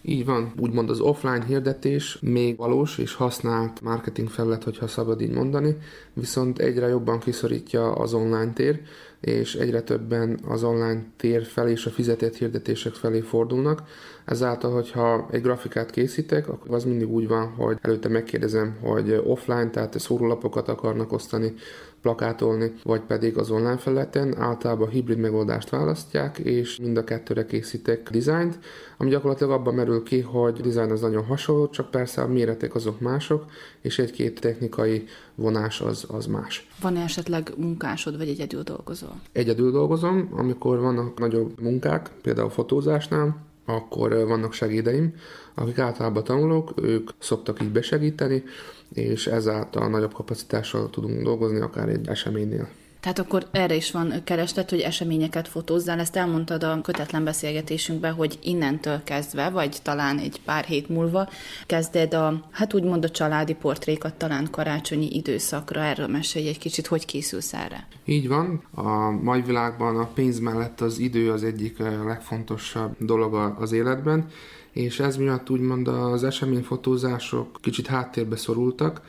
Így 0.01 0.25
van, 0.25 0.53
úgymond 0.59 0.89
az 0.89 0.99
offline 0.99 1.45
hirdetés 1.45 2.17
még 2.21 2.57
valós 2.57 2.97
és 2.97 3.13
használt 3.13 3.81
marketing 3.81 4.29
felület, 4.29 4.63
hogyha 4.63 4.87
szabad 4.87 5.21
így 5.21 5.31
mondani, 5.31 5.77
viszont 6.13 6.59
egyre 6.59 6.87
jobban 6.87 7.19
kiszorítja 7.19 7.91
az 7.91 8.13
online 8.13 8.53
tér, 8.53 8.81
és 9.19 9.55
egyre 9.55 9.81
többen 9.81 10.39
az 10.47 10.63
online 10.63 11.05
tér 11.17 11.45
felé 11.45 11.71
és 11.71 11.85
a 11.85 11.89
fizetett 11.89 12.35
hirdetések 12.35 12.93
felé 12.93 13.19
fordulnak. 13.19 13.81
Ezáltal, 14.25 14.71
hogyha 14.71 15.27
egy 15.31 15.41
grafikát 15.41 15.89
készítek, 15.89 16.47
akkor 16.47 16.75
az 16.75 16.83
mindig 16.83 17.09
úgy 17.09 17.27
van, 17.27 17.47
hogy 17.47 17.77
előtte 17.81 18.09
megkérdezem, 18.09 18.77
hogy 18.81 19.21
offline, 19.25 19.69
tehát 19.69 19.99
szórólapokat 19.99 20.67
akarnak 20.67 21.11
osztani, 21.11 21.53
plakátolni, 22.07 22.73
vagy 22.83 23.01
pedig 23.01 23.37
az 23.37 23.49
online 23.49 23.77
felületen. 23.77 24.37
Általában 24.37 24.89
hibrid 24.89 25.17
megoldást 25.17 25.69
választják, 25.69 26.37
és 26.37 26.77
mind 26.77 26.97
a 26.97 27.03
kettőre 27.03 27.45
készítek 27.45 28.09
dizájnt, 28.09 28.59
ami 28.97 29.09
gyakorlatilag 29.09 29.51
abban 29.51 29.73
merül 29.73 30.03
ki, 30.03 30.21
hogy 30.21 30.55
a 30.59 30.61
dizájn 30.61 30.91
az 30.91 31.01
nagyon 31.01 31.25
hasonló, 31.25 31.69
csak 31.69 31.91
persze 31.91 32.21
a 32.21 32.27
méretek 32.27 32.75
azok 32.75 32.99
mások, 32.99 33.45
és 33.81 33.99
egy-két 33.99 34.39
technikai 34.39 35.05
vonás 35.35 35.81
az, 35.81 36.05
az 36.07 36.25
más. 36.25 36.67
Van-e 36.81 37.03
esetleg 37.03 37.51
munkásod, 37.57 38.17
vagy 38.17 38.29
egyedül 38.29 38.63
dolgozol? 38.63 39.21
Egyedül 39.31 39.71
dolgozom, 39.71 40.29
amikor 40.31 40.79
vannak 40.79 41.19
nagyobb 41.19 41.61
munkák, 41.61 42.11
például 42.21 42.49
fotózásnál, 42.49 43.45
akkor 43.65 44.25
vannak 44.27 44.53
segédeim, 44.53 45.13
akik 45.53 45.79
általában 45.79 46.23
tanulók, 46.23 46.73
ők 46.75 47.09
szoktak 47.19 47.61
így 47.61 47.71
besegíteni, 47.71 48.43
és 48.93 49.27
ezáltal 49.27 49.89
nagyobb 49.89 50.13
kapacitással 50.13 50.89
tudunk 50.89 51.23
dolgozni, 51.23 51.59
akár 51.59 51.89
egy 51.89 52.07
eseménynél. 52.07 52.67
Tehát 52.99 53.19
akkor 53.19 53.47
erre 53.51 53.75
is 53.75 53.91
van 53.91 54.13
kereslet, 54.23 54.69
hogy 54.69 54.79
eseményeket 54.79 55.47
fotózzál. 55.47 55.99
Ezt 55.99 56.15
elmondtad 56.15 56.63
a 56.63 56.81
kötetlen 56.81 57.23
beszélgetésünkben, 57.23 58.13
hogy 58.13 58.39
innentől 58.43 59.01
kezdve, 59.03 59.49
vagy 59.49 59.77
talán 59.83 60.17
egy 60.17 60.41
pár 60.45 60.63
hét 60.63 60.89
múlva 60.89 61.29
kezded 61.65 62.13
a, 62.13 62.47
hát 62.51 62.73
úgymond 62.73 63.03
a 63.03 63.09
családi 63.09 63.53
portrékat 63.53 64.13
talán 64.13 64.47
karácsonyi 64.51 65.15
időszakra. 65.15 65.81
Erről 65.81 66.07
mesélj 66.07 66.47
egy 66.47 66.57
kicsit, 66.57 66.87
hogy 66.87 67.05
készülsz 67.05 67.53
erre? 67.53 67.87
Így 68.05 68.27
van. 68.27 68.63
A 68.73 69.09
mai 69.09 69.41
világban 69.41 69.99
a 69.99 70.09
pénz 70.13 70.39
mellett 70.39 70.81
az 70.81 70.99
idő 70.99 71.31
az 71.31 71.43
egyik 71.43 71.79
eh, 71.79 72.03
legfontosabb 72.05 72.95
dolog 72.99 73.55
az 73.59 73.71
életben, 73.71 74.27
és 74.77 74.99
ez 74.99 75.17
miatt 75.17 75.49
úgymond 75.49 75.87
az 75.87 76.23
eseményfotózások 76.23 77.57
kicsit 77.61 77.87
háttérbe 77.87 78.35
szorultak, 78.35 79.01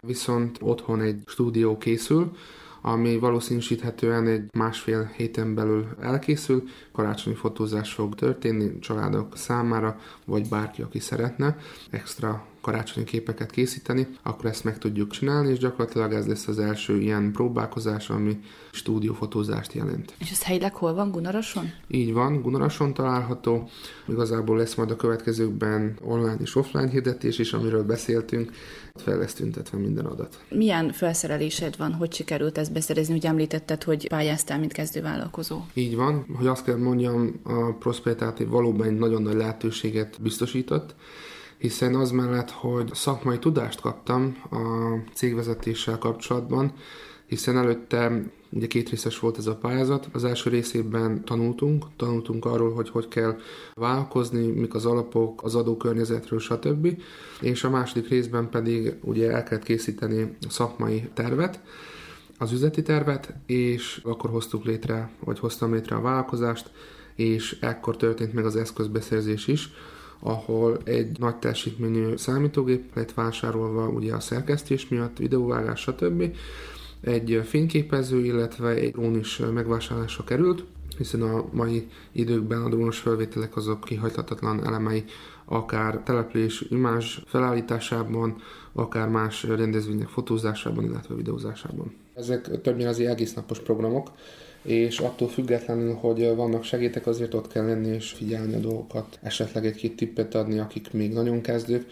viszont 0.00 0.58
otthon 0.60 1.00
egy 1.00 1.22
stúdió 1.26 1.78
készül, 1.78 2.32
ami 2.80 3.18
valószínűsíthetően 3.18 4.26
egy 4.26 4.44
másfél 4.52 5.10
héten 5.16 5.54
belül 5.54 5.88
elkészül. 6.00 6.62
Karácsonyi 6.92 7.36
fotózás 7.36 7.92
fog 7.92 8.14
történni 8.14 8.78
családok 8.78 9.36
számára, 9.36 9.98
vagy 10.24 10.48
bárki, 10.48 10.82
aki 10.82 10.98
szeretne 10.98 11.58
extra 11.90 12.46
karácsonyi 12.66 13.06
képeket 13.06 13.50
készíteni, 13.50 14.06
akkor 14.22 14.46
ezt 14.46 14.64
meg 14.64 14.78
tudjuk 14.78 15.10
csinálni, 15.10 15.50
és 15.50 15.58
gyakorlatilag 15.58 16.12
ez 16.12 16.26
lesz 16.26 16.46
az 16.46 16.58
első 16.58 17.00
ilyen 17.00 17.32
próbálkozás, 17.32 18.10
ami 18.10 18.38
stúdiófotózást 18.72 19.72
jelent. 19.72 20.14
És 20.18 20.30
ez 20.30 20.42
helyileg 20.42 20.74
hol 20.74 20.94
van, 20.94 21.10
Gunarason? 21.10 21.70
Így 21.88 22.12
van, 22.12 22.42
Gunarason 22.42 22.94
található. 22.94 23.68
Igazából 24.08 24.56
lesz 24.56 24.74
majd 24.74 24.90
a 24.90 24.96
következőkben 24.96 25.98
online 26.02 26.36
és 26.40 26.56
offline 26.56 26.88
hirdetés 26.88 27.38
is, 27.38 27.52
amiről 27.52 27.84
beszéltünk. 27.84 28.50
Fel 28.94 29.18
lesz 29.18 29.34
tüntetve 29.34 29.78
minden 29.78 30.04
adat. 30.04 30.44
Milyen 30.48 30.92
felszerelésed 30.92 31.76
van, 31.76 31.92
hogy 31.92 32.14
sikerült 32.14 32.58
ezt 32.58 32.72
beszerezni? 32.72 33.14
Ugye 33.14 33.28
említetted, 33.28 33.82
hogy 33.82 34.08
pályáztál, 34.08 34.58
mint 34.58 34.72
kezdővállalkozó. 34.72 35.60
Így 35.74 35.96
van, 35.96 36.26
hogy 36.36 36.46
azt 36.46 36.64
kell 36.64 36.76
mondjam, 36.76 37.40
a 37.42 37.72
Prosperitáti 37.72 38.44
valóban 38.44 38.86
egy 38.86 38.98
nagyon 38.98 39.22
nagy 39.22 39.34
lehetőséget 39.34 40.16
biztosított, 40.22 40.94
hiszen 41.58 41.94
az 41.94 42.10
mellett, 42.10 42.50
hogy 42.50 42.94
szakmai 42.94 43.38
tudást 43.38 43.80
kaptam 43.80 44.36
a 44.50 44.56
cégvezetéssel 45.14 45.98
kapcsolatban, 45.98 46.72
hiszen 47.26 47.56
előtte 47.56 48.22
ugye 48.50 48.66
két 48.66 48.88
részes 48.88 49.18
volt 49.18 49.38
ez 49.38 49.46
a 49.46 49.56
pályázat. 49.56 50.08
Az 50.12 50.24
első 50.24 50.50
részében 50.50 51.24
tanultunk, 51.24 51.84
tanultunk 51.96 52.44
arról, 52.44 52.72
hogy 52.72 52.88
hogy 52.88 53.08
kell 53.08 53.36
vállalkozni, 53.74 54.46
mik 54.46 54.74
az 54.74 54.86
alapok, 54.86 55.42
az 55.42 55.54
adókörnyezetről, 55.54 56.38
stb. 56.38 57.02
És 57.40 57.64
a 57.64 57.70
második 57.70 58.08
részben 58.08 58.50
pedig 58.50 58.94
ugye 59.00 59.30
el 59.30 59.42
kellett 59.42 59.64
készíteni 59.64 60.36
szakmai 60.48 61.08
tervet, 61.14 61.60
az 62.38 62.52
üzleti 62.52 62.82
tervet, 62.82 63.34
és 63.46 64.00
akkor 64.04 64.30
hoztuk 64.30 64.64
létre, 64.64 65.10
vagy 65.24 65.38
hoztam 65.38 65.72
létre 65.72 65.96
a 65.96 66.00
vállalkozást, 66.00 66.70
és 67.14 67.58
ekkor 67.60 67.96
történt 67.96 68.32
meg 68.32 68.44
az 68.44 68.56
eszközbeszerzés 68.56 69.46
is, 69.46 69.70
ahol 70.20 70.78
egy 70.84 71.18
nagy 71.18 71.36
teljesítményű 71.36 72.16
számítógép 72.16 72.94
lett 72.94 73.12
vásárolva 73.12 73.88
ugye 73.88 74.14
a 74.14 74.20
szerkesztés 74.20 74.88
miatt, 74.88 75.18
videóvágás, 75.18 75.80
stb. 75.80 76.36
Egy 77.00 77.40
fényképező, 77.44 78.24
illetve 78.24 78.68
egy 78.68 78.92
drón 78.92 79.18
is 79.18 79.38
megvásárlásra 79.54 80.24
került, 80.24 80.64
hiszen 80.96 81.22
a 81.22 81.44
mai 81.52 81.88
időkben 82.12 82.62
a 82.62 82.68
drónos 82.68 82.98
felvételek 82.98 83.56
azok 83.56 83.84
kihagyhatatlan 83.84 84.64
elemei 84.64 85.04
akár 85.44 86.02
település 86.04 86.64
imázs 86.70 87.18
felállításában, 87.26 88.36
akár 88.72 89.08
más 89.08 89.42
rendezvények 89.42 90.08
fotózásában, 90.08 90.84
illetve 90.84 91.14
videózásában. 91.14 91.94
Ezek 92.14 92.60
többnyire 92.60 92.88
az 92.88 93.00
egész 93.00 93.34
napos 93.34 93.58
programok, 93.58 94.10
és 94.66 94.98
attól 94.98 95.28
függetlenül, 95.28 95.94
hogy 95.94 96.34
vannak 96.34 96.64
segétek, 96.64 97.06
azért 97.06 97.34
ott 97.34 97.48
kell 97.48 97.66
lenni 97.66 97.88
és 97.88 98.10
figyelni 98.10 98.54
a 98.54 98.58
dolgokat, 98.58 99.18
esetleg 99.22 99.66
egy-két 99.66 99.96
tippet 99.96 100.34
adni, 100.34 100.58
akik 100.58 100.92
még 100.92 101.12
nagyon 101.12 101.40
kezdők, 101.40 101.86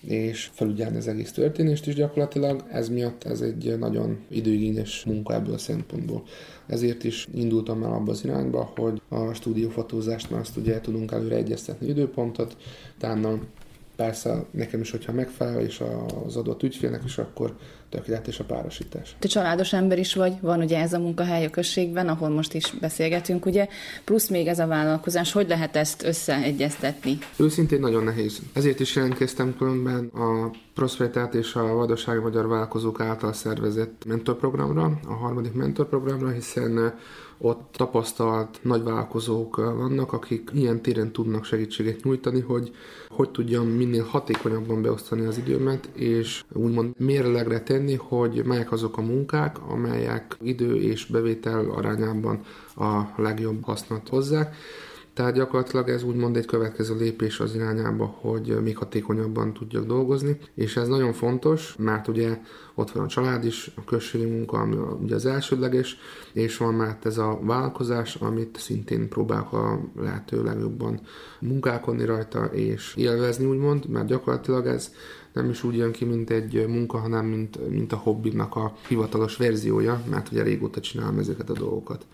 és 0.00 0.50
felügyelni 0.52 0.96
az 0.96 1.08
egész 1.08 1.32
történést 1.32 1.86
is 1.86 1.94
gyakorlatilag. 1.94 2.64
Ez 2.70 2.88
miatt 2.88 3.24
ez 3.24 3.40
egy 3.40 3.78
nagyon 3.78 4.18
időigényes 4.28 5.04
munka 5.04 5.34
ebből 5.34 5.54
a 5.54 5.58
szempontból. 5.58 6.22
Ezért 6.66 7.04
is 7.04 7.28
indultam 7.34 7.82
el 7.82 7.92
abba 7.92 8.10
az 8.10 8.24
irányba, 8.24 8.72
hogy 8.76 9.02
a 9.08 9.32
stúdiófotózást 9.32 10.30
már 10.30 10.40
azt 10.40 10.56
ugye 10.56 10.80
tudunk 10.80 11.12
előre 11.12 11.36
egyeztetni 11.36 11.88
időpontot, 11.88 12.56
utána 12.96 13.38
persze 13.96 14.44
nekem 14.50 14.80
is, 14.80 14.90
hogyha 14.90 15.12
megfelel, 15.12 15.60
és 15.60 15.82
az 16.26 16.36
adott 16.36 16.62
ügyfélnek 16.62 17.04
is, 17.04 17.18
akkor 17.18 17.56
tökéletes 17.90 18.38
a 18.38 18.44
párosítás. 18.44 19.16
Te 19.18 19.28
családos 19.28 19.72
ember 19.72 19.98
is 19.98 20.14
vagy, 20.14 20.32
van 20.40 20.60
ugye 20.60 20.78
ez 20.78 20.92
a 20.92 20.98
munkahely 20.98 21.44
a 21.44 21.50
községben, 21.50 22.08
ahol 22.08 22.28
most 22.28 22.54
is 22.54 22.72
beszélgetünk, 22.80 23.46
ugye, 23.46 23.68
plusz 24.04 24.28
még 24.28 24.46
ez 24.46 24.58
a 24.58 24.66
vállalkozás, 24.66 25.32
hogy 25.32 25.48
lehet 25.48 25.76
ezt 25.76 26.04
összeegyeztetni? 26.04 27.18
Őszintén 27.36 27.80
nagyon 27.80 28.04
nehéz. 28.04 28.38
Ezért 28.52 28.80
is 28.80 28.96
jelentkeztem 28.96 29.56
különben 29.56 30.06
a 30.06 30.50
Prosperitát 30.74 31.34
és 31.34 31.54
a 31.54 31.74
Vadasági 31.74 32.20
Magyar 32.20 32.48
Vállalkozók 32.48 33.00
által 33.00 33.32
szervezett 33.32 34.04
mentorprogramra, 34.06 34.98
a 35.06 35.12
harmadik 35.12 35.52
mentorprogramra, 35.52 36.30
hiszen 36.30 36.94
ott 37.38 37.68
tapasztalt 37.72 38.58
nagyvállalkozók 38.62 39.56
vannak, 39.56 40.12
akik 40.12 40.50
ilyen 40.54 40.82
téren 40.82 41.12
tudnak 41.12 41.44
segítséget 41.44 42.04
nyújtani, 42.04 42.40
hogy 42.40 42.72
hogy 43.18 43.30
tudjam 43.30 43.66
minél 43.66 44.04
hatékonyabban 44.04 44.82
beosztani 44.82 45.26
az 45.26 45.38
időmet, 45.38 45.88
és 45.92 46.44
úgymond 46.52 46.94
mérlegre 46.98 47.60
tenni, 47.60 47.94
hogy 47.94 48.42
melyek 48.44 48.72
azok 48.72 48.98
a 48.98 49.00
munkák, 49.00 49.56
amelyek 49.68 50.36
idő 50.42 50.76
és 50.76 51.06
bevétel 51.06 51.70
arányában 51.70 52.40
a 52.76 53.02
legjobb 53.16 53.64
hasznot 53.64 54.08
hozzák. 54.08 54.56
Tehát 55.18 55.34
gyakorlatilag 55.34 55.88
ez 55.88 56.02
úgymond 56.02 56.36
egy 56.36 56.46
következő 56.46 56.96
lépés 56.96 57.40
az 57.40 57.54
irányába, 57.54 58.04
hogy 58.20 58.62
még 58.62 58.76
hatékonyabban 58.76 59.52
tudjak 59.52 59.86
dolgozni, 59.86 60.36
és 60.54 60.76
ez 60.76 60.88
nagyon 60.88 61.12
fontos, 61.12 61.74
mert 61.78 62.08
ugye 62.08 62.38
ott 62.74 62.90
van 62.90 63.04
a 63.04 63.08
család 63.08 63.44
is, 63.44 63.70
a 63.76 63.84
községi 63.84 64.24
munka, 64.24 64.58
ami 64.58 64.76
ugye 65.02 65.14
az 65.14 65.26
elsődleges, 65.26 65.98
és 66.32 66.56
van 66.56 66.74
már 66.74 66.98
ez 67.02 67.18
a 67.18 67.38
vállalkozás, 67.42 68.14
amit 68.14 68.58
szintén 68.58 69.08
próbálok 69.08 69.52
a 69.52 69.80
lehető 69.96 70.42
legjobban 70.42 71.00
munkálkodni 71.40 72.04
rajta, 72.04 72.44
és 72.44 72.94
élvezni 72.96 73.46
úgymond, 73.46 73.88
mert 73.88 74.06
gyakorlatilag 74.06 74.66
ez 74.66 74.92
nem 75.32 75.50
is 75.50 75.64
úgy 75.64 75.76
jön 75.76 75.92
ki, 75.92 76.04
mint 76.04 76.30
egy 76.30 76.66
munka, 76.68 76.98
hanem 76.98 77.26
mint, 77.26 77.70
mint 77.70 77.92
a 77.92 77.96
hobbinak 77.96 78.56
a 78.56 78.76
hivatalos 78.88 79.36
verziója, 79.36 80.02
mert 80.10 80.32
ugye 80.32 80.42
régóta 80.42 80.80
csinálom 80.80 81.18
ezeket 81.18 81.50
a 81.50 81.58
dolgokat. 81.58 82.06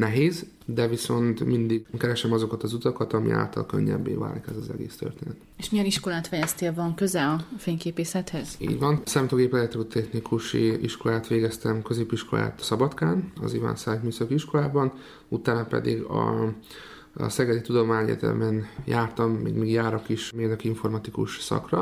Nehéz, 0.00 0.46
de 0.64 0.88
viszont 0.88 1.44
mindig 1.44 1.86
keresem 1.98 2.32
azokat 2.32 2.62
az 2.62 2.72
utakat, 2.72 3.12
ami 3.12 3.30
által 3.30 3.66
könnyebbé 3.66 4.14
válik 4.14 4.44
ez 4.48 4.56
az 4.56 4.70
egész 4.70 4.96
történet. 4.96 5.36
És 5.56 5.70
milyen 5.70 5.86
iskolát 5.86 6.26
fejeztél? 6.26 6.74
Van 6.74 6.94
köze 6.94 7.26
a 7.26 7.44
fényképészethez? 7.58 8.54
Így 8.58 8.78
van. 8.78 9.02
Számítógép 9.04 9.54
elektrotechnikusi 9.54 10.82
iskolát 10.82 11.26
végeztem, 11.26 11.82
középiskolát 11.82 12.60
Szabadkán, 12.62 13.32
az 13.42 13.54
Iván 13.54 13.76
Szájt 13.76 14.02
Műszaki 14.02 14.34
Iskolában, 14.34 14.92
utána 15.28 15.64
pedig 15.64 16.02
a 16.02 16.52
a 17.14 17.28
Szegedi 17.28 17.60
Tudományegyetemen 17.60 18.66
jártam, 18.84 19.30
még, 19.30 19.54
még 19.54 19.70
járok 19.70 20.08
is 20.08 20.32
mérnök 20.32 20.64
informatikus 20.64 21.40
szakra. 21.40 21.78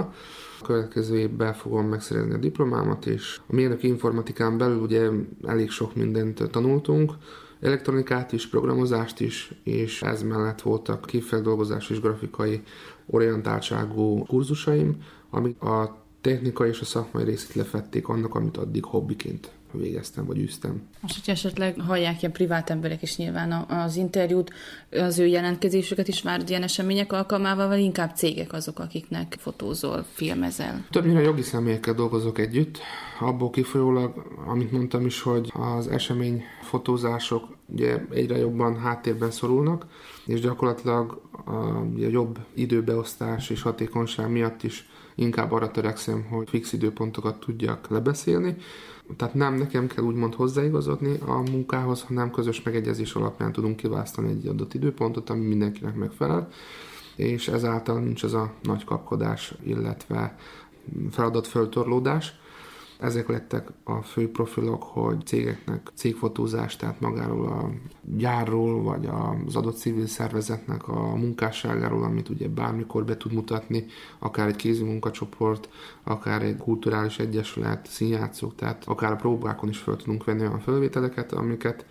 A 0.60 0.64
következő 0.64 1.18
évben 1.18 1.54
fogom 1.54 1.86
megszerezni 1.86 2.34
a 2.34 2.38
diplomámat, 2.38 3.06
és 3.06 3.40
a 3.46 3.54
mérnök 3.54 3.82
informatikán 3.82 4.58
belül 4.58 4.78
ugye 4.80 5.08
elég 5.46 5.70
sok 5.70 5.94
mindent 5.94 6.50
tanultunk, 6.50 7.12
elektronikát 7.60 8.32
is, 8.32 8.48
programozást 8.48 9.20
is, 9.20 9.52
és 9.62 10.02
ez 10.02 10.22
mellett 10.22 10.62
voltak 10.62 11.04
képfeldolgozás 11.06 11.90
és 11.90 12.00
grafikai 12.00 12.62
orientáltságú 13.06 14.24
kurzusaim, 14.24 14.96
amik 15.30 15.62
a 15.62 16.04
technikai 16.20 16.68
és 16.68 16.80
a 16.80 16.84
szakmai 16.84 17.24
részét 17.24 17.54
lefették 17.54 18.08
annak, 18.08 18.34
amit 18.34 18.56
addig 18.56 18.84
hobbiként 18.84 19.57
végeztem, 19.72 20.26
vagy 20.26 20.38
üztem. 20.38 20.82
Most, 21.00 21.14
hogyha 21.14 21.32
esetleg 21.32 21.80
hallják 21.80 22.22
ilyen 22.22 22.32
privát 22.32 22.70
emberek 22.70 23.02
is 23.02 23.16
nyilván 23.16 23.52
az 23.52 23.96
interjút, 23.96 24.52
az 24.90 25.18
ő 25.18 25.26
jelentkezésüket 25.26 26.08
is 26.08 26.22
várd 26.22 26.48
ilyen 26.48 26.62
események 26.62 27.12
alkalmával, 27.12 27.68
vagy 27.68 27.80
inkább 27.80 28.16
cégek 28.16 28.52
azok, 28.52 28.78
akiknek 28.78 29.36
fotózol, 29.38 30.04
filmezel? 30.12 30.86
Többnyire 30.90 31.20
jogi 31.20 31.42
személyekkel 31.42 31.94
dolgozok 31.94 32.38
együtt, 32.38 32.78
abból 33.20 33.50
kifolyólag, 33.50 34.26
amit 34.46 34.72
mondtam 34.72 35.06
is, 35.06 35.22
hogy 35.22 35.52
az 35.54 35.88
esemény 35.88 36.42
fotózások 36.62 37.56
ugye 37.66 38.04
egyre 38.10 38.36
jobban 38.36 38.78
háttérben 38.78 39.30
szorulnak, 39.30 39.86
és 40.26 40.40
gyakorlatilag 40.40 41.22
a, 41.44 41.50
a 41.50 41.86
jobb 41.96 42.38
időbeosztás 42.54 43.50
és 43.50 43.62
hatékonyság 43.62 44.30
miatt 44.30 44.62
is 44.62 44.88
inkább 45.14 45.52
arra 45.52 45.70
törekszem, 45.70 46.26
hogy 46.30 46.48
fix 46.48 46.72
időpontokat 46.72 47.40
tudjak 47.40 47.88
lebeszélni. 47.88 48.56
Tehát 49.16 49.34
nem 49.34 49.54
nekem 49.54 49.86
kell 49.86 50.04
úgymond 50.04 50.34
hozzáigazodni 50.34 51.18
a 51.26 51.34
munkához, 51.50 52.02
hanem 52.02 52.30
közös 52.30 52.62
megegyezés 52.62 53.14
alapján 53.14 53.52
tudunk 53.52 53.76
kiválasztani 53.76 54.30
egy 54.30 54.46
adott 54.46 54.74
időpontot, 54.74 55.30
ami 55.30 55.46
mindenkinek 55.46 55.94
megfelel, 55.94 56.48
és 57.16 57.48
ezáltal 57.48 58.00
nincs 58.00 58.22
az 58.22 58.34
a 58.34 58.52
nagy 58.62 58.84
kapkodás, 58.84 59.54
illetve 59.64 60.36
feladatföltorlódás. 61.10 62.34
Ezek 62.98 63.28
lettek 63.28 63.68
a 63.84 64.02
fő 64.02 64.30
profilok, 64.30 64.82
hogy 64.82 65.26
cégeknek 65.26 65.90
cégfotózás, 65.94 66.76
tehát 66.76 67.00
magáról 67.00 67.46
a 67.46 67.70
gyárról, 68.16 68.82
vagy 68.82 69.08
az 69.46 69.56
adott 69.56 69.76
civil 69.76 70.06
szervezetnek 70.06 70.88
a 70.88 71.14
munkásságáról, 71.16 72.04
amit 72.04 72.28
ugye 72.28 72.48
bármikor 72.48 73.04
be 73.04 73.16
tud 73.16 73.32
mutatni, 73.32 73.86
akár 74.18 74.46
egy 74.46 74.56
kézi 74.56 74.84
munkacsoport, 74.84 75.68
akár 76.02 76.42
egy 76.42 76.56
kulturális 76.56 77.18
egyesület, 77.18 77.86
színjátszók, 77.86 78.54
tehát 78.54 78.84
akár 78.86 79.12
a 79.12 79.16
próbákon 79.16 79.68
is 79.68 79.78
fel 79.78 79.96
tudunk 79.96 80.24
venni 80.24 80.40
olyan 80.40 80.60
felvételeket, 80.60 81.32
amiket 81.32 81.86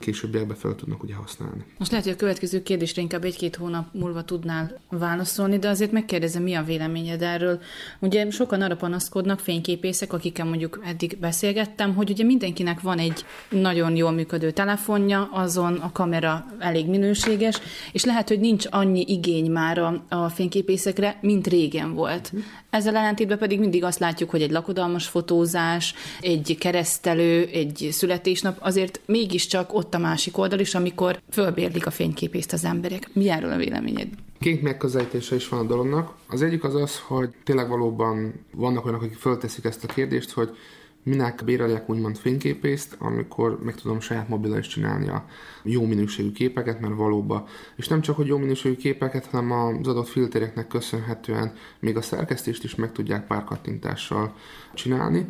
későbbiekben 0.00 0.56
fel 0.56 0.74
tudnak 0.74 1.02
ugye 1.02 1.14
használni. 1.14 1.64
Most 1.78 1.90
lehet, 1.90 2.06
hogy 2.06 2.14
a 2.14 2.18
következő 2.18 2.62
kérdésre 2.62 3.02
inkább 3.02 3.24
egy-két 3.24 3.56
hónap 3.56 3.86
múlva 3.92 4.24
tudnál 4.24 4.80
válaszolni, 4.88 5.58
de 5.58 5.68
azért 5.68 5.92
megkérdezem, 5.92 6.42
mi 6.42 6.54
a 6.54 6.62
véleményed 6.62 7.22
erről. 7.22 7.60
Ugye 7.98 8.30
sokan 8.30 8.62
arra 8.62 8.76
panaszkodnak, 8.76 9.40
fényképészek, 9.40 10.12
akikkel 10.12 10.46
mondjuk 10.46 10.80
eddig 10.84 11.16
beszélgettem, 11.20 11.94
hogy 11.94 12.10
ugye 12.10 12.24
mindenkinek 12.24 12.80
van 12.80 12.98
egy 12.98 13.24
nagyon 13.50 13.96
jól 13.96 14.10
működő 14.10 14.50
telefonja, 14.50 15.28
azon 15.32 15.74
a 15.74 15.92
kamera 15.92 16.46
elég 16.58 16.86
minőséges, 16.86 17.60
és 17.92 18.04
lehet, 18.04 18.28
hogy 18.28 18.40
nincs 18.40 18.66
annyi 18.70 19.04
igény 19.08 19.50
már 19.50 19.78
a, 19.78 20.04
a 20.08 20.28
fényképészekre, 20.28 21.18
mint 21.20 21.46
régen 21.46 21.94
volt. 21.94 22.32
Ezzel 22.70 22.96
ellentétben 22.96 23.38
pedig 23.38 23.58
mindig 23.58 23.84
azt 23.84 23.98
látjuk, 23.98 24.30
hogy 24.30 24.42
egy 24.42 24.50
lakodalmas 24.50 25.06
fotózás, 25.06 25.94
egy 26.20 26.56
keresztelő, 26.58 27.48
egy 27.52 27.88
születésnap 27.90 28.56
azért 28.60 29.00
mégiscsak 29.06 29.74
ott 29.74 29.89
a 29.94 29.98
másik 29.98 30.38
oldal 30.38 30.58
is, 30.58 30.74
amikor 30.74 31.20
fölbérlik 31.30 31.86
a 31.86 31.90
fényképészt 31.90 32.52
az 32.52 32.64
emberek. 32.64 33.08
Mi 33.12 33.30
erről 33.30 33.52
a 33.52 33.56
véleményed? 33.56 34.08
Két 34.38 34.62
megközelítése 34.62 35.34
is 35.34 35.48
van 35.48 35.60
a 35.60 35.68
dolognak. 35.68 36.14
Az 36.28 36.42
egyik 36.42 36.64
az 36.64 36.74
az, 36.74 36.98
hogy 36.98 37.30
tényleg 37.44 37.68
valóban 37.68 38.32
vannak 38.52 38.84
olyanok, 38.84 39.02
akik 39.02 39.18
fölteszik 39.18 39.64
ezt 39.64 39.84
a 39.84 39.86
kérdést, 39.86 40.30
hogy 40.30 40.56
minek 41.02 41.44
bérelják 41.44 41.90
úgymond 41.90 42.16
fényképészt, 42.16 42.96
amikor 42.98 43.58
meg 43.62 43.74
tudom 43.74 44.00
saját 44.00 44.28
mobilra 44.28 44.58
is 44.58 44.66
csinálni 44.66 45.08
a 45.08 45.24
jó 45.62 45.86
minőségű 45.86 46.32
képeket, 46.32 46.80
mert 46.80 46.94
valóban, 46.94 47.44
és 47.76 47.88
nem 47.88 48.00
csak, 48.00 48.16
hogy 48.16 48.26
jó 48.26 48.38
minőségű 48.38 48.76
képeket, 48.76 49.26
hanem 49.26 49.50
az 49.52 49.88
adott 49.88 50.08
filtereknek 50.08 50.66
köszönhetően 50.66 51.52
még 51.80 51.96
a 51.96 52.02
szerkesztést 52.02 52.64
is 52.64 52.74
meg 52.74 52.92
tudják 52.92 53.26
pár 53.26 53.44
kattintással 53.44 54.34
csinálni. 54.74 55.26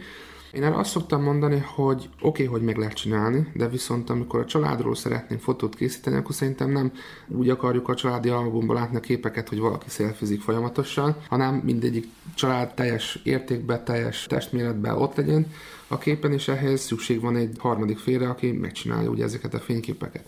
Én 0.52 0.62
erre 0.62 0.76
azt 0.76 0.90
szoktam 0.90 1.22
mondani, 1.22 1.64
hogy 1.74 2.08
oké, 2.20 2.26
okay, 2.28 2.46
hogy 2.46 2.62
meg 2.62 2.76
lehet 2.76 2.94
csinálni, 2.94 3.46
de 3.54 3.68
viszont 3.68 4.10
amikor 4.10 4.40
a 4.40 4.44
családról 4.44 4.94
szeretnénk 4.94 5.42
fotót 5.42 5.74
készíteni, 5.74 6.16
akkor 6.16 6.34
szerintem 6.34 6.70
nem 6.70 6.92
úgy 7.28 7.48
akarjuk 7.48 7.88
a 7.88 7.94
családi 7.94 8.28
albumban 8.28 8.76
látni 8.76 9.00
képeket, 9.00 9.48
hogy 9.48 9.58
valaki 9.58 9.88
szelfizik 9.88 10.40
folyamatosan, 10.40 11.16
hanem 11.28 11.54
mindegyik 11.54 12.08
család 12.34 12.74
teljes 12.74 13.20
értékben, 13.24 13.84
teljes 13.84 14.26
testméretben 14.26 14.96
ott 14.96 15.16
legyen 15.16 15.46
a 15.88 15.98
képen, 15.98 16.32
és 16.32 16.48
ehhez 16.48 16.80
szükség 16.80 17.20
van 17.20 17.36
egy 17.36 17.56
harmadik 17.58 17.98
félre, 17.98 18.28
aki 18.28 18.52
megcsinálja 18.52 19.10
ugye 19.10 19.24
ezeket 19.24 19.54
a 19.54 19.58
fényképeket. 19.58 20.24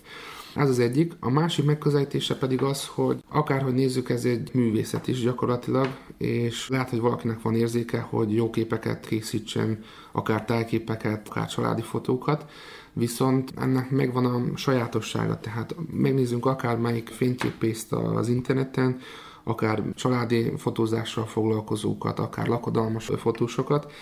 Ez 0.55 0.69
az 0.69 0.79
egyik. 0.79 1.13
A 1.21 1.31
másik 1.31 1.65
megközelítése 1.65 2.37
pedig 2.37 2.63
az, 2.63 2.87
hogy 2.87 3.23
akárhogy 3.29 3.75
nézzük, 3.75 4.11
ez 4.11 4.25
egy 4.25 4.51
művészet 4.53 5.09
is 5.09 5.21
gyakorlatilag, 5.21 5.89
és 6.19 6.69
lehet, 6.69 6.91
hogy 6.91 7.01
valakinek 7.01 7.43
van 7.43 7.55
érzéke, 7.55 8.01
hogy 8.01 8.35
jó 8.35 8.51
képeket 8.51 9.07
készítsen, 9.07 9.85
akár 10.13 10.45
tájképeket, 10.45 11.29
akár 11.29 11.49
családi 11.49 11.83
fotókat, 11.83 12.51
viszont 12.93 13.53
ennek 13.57 13.91
megvan 13.91 14.25
a 14.25 14.57
sajátossága, 14.57 15.41
tehát 15.41 15.75
megnézzünk 15.91 16.47
akár 16.47 16.79
melyik 16.79 17.09
fényképészt 17.09 17.93
az 17.93 18.29
interneten, 18.29 19.01
akár 19.45 19.83
családi 19.95 20.53
fotózással 20.57 21.27
foglalkozókat, 21.27 22.19
akár 22.19 22.47
lakodalmas 22.47 23.11
fotósokat, 23.17 23.93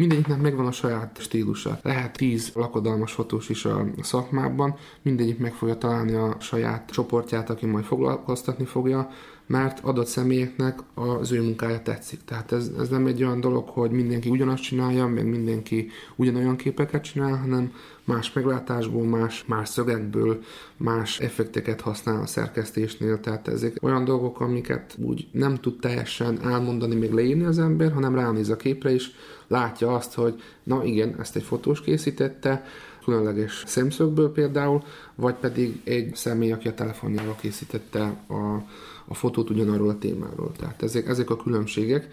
Mindegyiknek 0.00 0.40
megvan 0.40 0.66
a 0.66 0.72
saját 0.72 1.18
stílusa. 1.20 1.78
Lehet 1.82 2.16
tíz 2.16 2.52
lakodalmas 2.54 3.12
fotós 3.12 3.48
is 3.48 3.64
a 3.64 3.86
szakmában, 4.02 4.76
mindegyik 5.02 5.38
meg 5.38 5.52
fogja 5.52 5.76
találni 5.76 6.14
a 6.14 6.36
saját 6.38 6.90
csoportját, 6.90 7.50
aki 7.50 7.66
majd 7.66 7.84
foglalkoztatni 7.84 8.64
fogja, 8.64 9.10
mert 9.50 9.80
adott 9.82 10.06
személyeknek 10.06 10.78
az 10.94 11.32
ő 11.32 11.42
munkája 11.42 11.82
tetszik. 11.82 12.24
Tehát 12.24 12.52
ez, 12.52 12.70
ez 12.78 12.88
nem 12.88 13.06
egy 13.06 13.22
olyan 13.22 13.40
dolog, 13.40 13.68
hogy 13.68 13.90
mindenki 13.90 14.28
ugyanazt 14.28 14.62
csinálja, 14.62 15.06
meg 15.06 15.26
mindenki 15.26 15.90
ugyanolyan 16.16 16.56
képeket 16.56 17.02
csinál, 17.02 17.36
hanem 17.36 17.72
más 18.04 18.32
meglátásból, 18.32 19.04
más, 19.04 19.44
más 19.46 19.68
szögekből, 19.68 20.42
más 20.76 21.20
effekteket 21.20 21.80
használ 21.80 22.22
a 22.22 22.26
szerkesztésnél. 22.26 23.20
Tehát 23.20 23.48
ezek 23.48 23.76
olyan 23.82 24.04
dolgok, 24.04 24.40
amiket 24.40 24.96
úgy 25.02 25.28
nem 25.32 25.54
tud 25.54 25.78
teljesen 25.80 26.40
elmondani, 26.42 26.94
még 26.94 27.12
leírni 27.12 27.44
az 27.44 27.58
ember, 27.58 27.92
hanem 27.92 28.14
ránéz 28.14 28.50
a 28.50 28.56
képre 28.56 28.92
is, 28.92 29.10
látja 29.46 29.94
azt, 29.94 30.14
hogy 30.14 30.42
na 30.62 30.84
igen, 30.84 31.16
ezt 31.20 31.36
egy 31.36 31.42
fotós 31.42 31.80
készítette, 31.80 32.64
különleges 33.04 33.62
szemszögből 33.66 34.32
például, 34.32 34.82
vagy 35.14 35.34
pedig 35.34 35.80
egy 35.84 36.14
személy, 36.14 36.52
aki 36.52 36.68
a 36.68 36.74
telefonjával 36.74 37.36
készítette 37.40 38.00
a, 38.28 38.64
a 39.10 39.14
fotót 39.14 39.50
ugyanarról 39.50 39.88
a 39.88 39.98
témáról. 39.98 40.52
Tehát 40.56 40.82
ezek, 40.82 41.08
ezek 41.08 41.30
a 41.30 41.36
különbségek, 41.36 42.08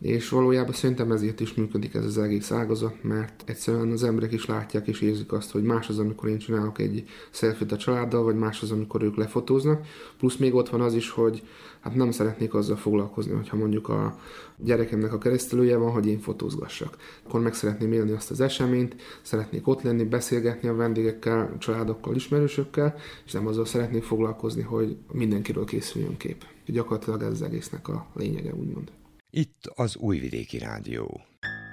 És 0.00 0.28
valójában 0.28 0.72
szerintem 0.72 1.12
ezért 1.12 1.40
is 1.40 1.54
működik 1.54 1.94
ez 1.94 2.04
az 2.04 2.18
egész 2.18 2.50
ágazat, 2.50 3.02
mert 3.02 3.42
egyszerűen 3.46 3.90
az 3.90 4.04
emberek 4.04 4.32
is 4.32 4.46
látják 4.46 4.86
és 4.86 5.00
érzik 5.00 5.32
azt, 5.32 5.50
hogy 5.50 5.62
más 5.62 5.88
az, 5.88 5.98
amikor 5.98 6.28
én 6.28 6.38
csinálok 6.38 6.78
egy 6.78 7.04
selfit 7.30 7.72
a 7.72 7.76
családdal, 7.76 8.22
vagy 8.22 8.36
más 8.36 8.62
az, 8.62 8.70
amikor 8.70 9.02
ők 9.02 9.16
lefotóznak. 9.16 9.86
Plusz 10.18 10.36
még 10.36 10.54
ott 10.54 10.68
van 10.68 10.80
az 10.80 10.94
is, 10.94 11.10
hogy 11.10 11.42
hát 11.80 11.94
nem 11.94 12.10
szeretnék 12.10 12.54
azzal 12.54 12.76
foglalkozni, 12.76 13.32
hogyha 13.32 13.56
mondjuk 13.56 13.88
a 13.88 14.18
gyerekemnek 14.56 15.12
a 15.12 15.18
keresztelője 15.18 15.76
van, 15.76 15.92
hogy 15.92 16.06
én 16.06 16.18
fotózgassak. 16.18 16.96
Akkor 17.26 17.40
meg 17.40 17.54
szeretném 17.54 17.92
élni 17.92 18.12
azt 18.12 18.30
az 18.30 18.40
eseményt, 18.40 18.96
szeretnék 19.22 19.66
ott 19.66 19.82
lenni, 19.82 20.04
beszélgetni 20.04 20.68
a 20.68 20.74
vendégekkel, 20.74 21.56
családokkal, 21.58 22.14
ismerősökkel, 22.14 22.94
és 23.24 23.32
nem 23.32 23.46
azzal 23.46 23.64
szeretnék 23.64 24.02
foglalkozni, 24.02 24.62
hogy 24.62 24.96
mindenkiről 25.12 25.64
készüljön 25.64 26.16
kép. 26.16 26.44
Gyakorlatilag 26.66 27.22
ez 27.22 27.30
az 27.32 27.42
egésznek 27.42 27.88
a 27.88 28.06
lényege, 28.14 28.54
úgymond. 28.54 28.90
Itt 29.30 29.72
az 29.74 29.96
Újvidéki 29.96 30.58
Rádió. 30.58 31.20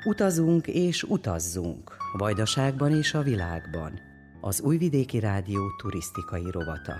Utazunk 0.05 0.67
és 0.67 1.03
utazzunk. 1.03 1.97
Vajdaságban 2.17 2.91
és 2.91 3.13
a 3.13 3.21
világban. 3.21 3.99
Az 4.41 4.61
Újvidéki 4.61 5.19
Rádió 5.19 5.61
turisztikai 5.77 6.51
rovata. 6.51 6.93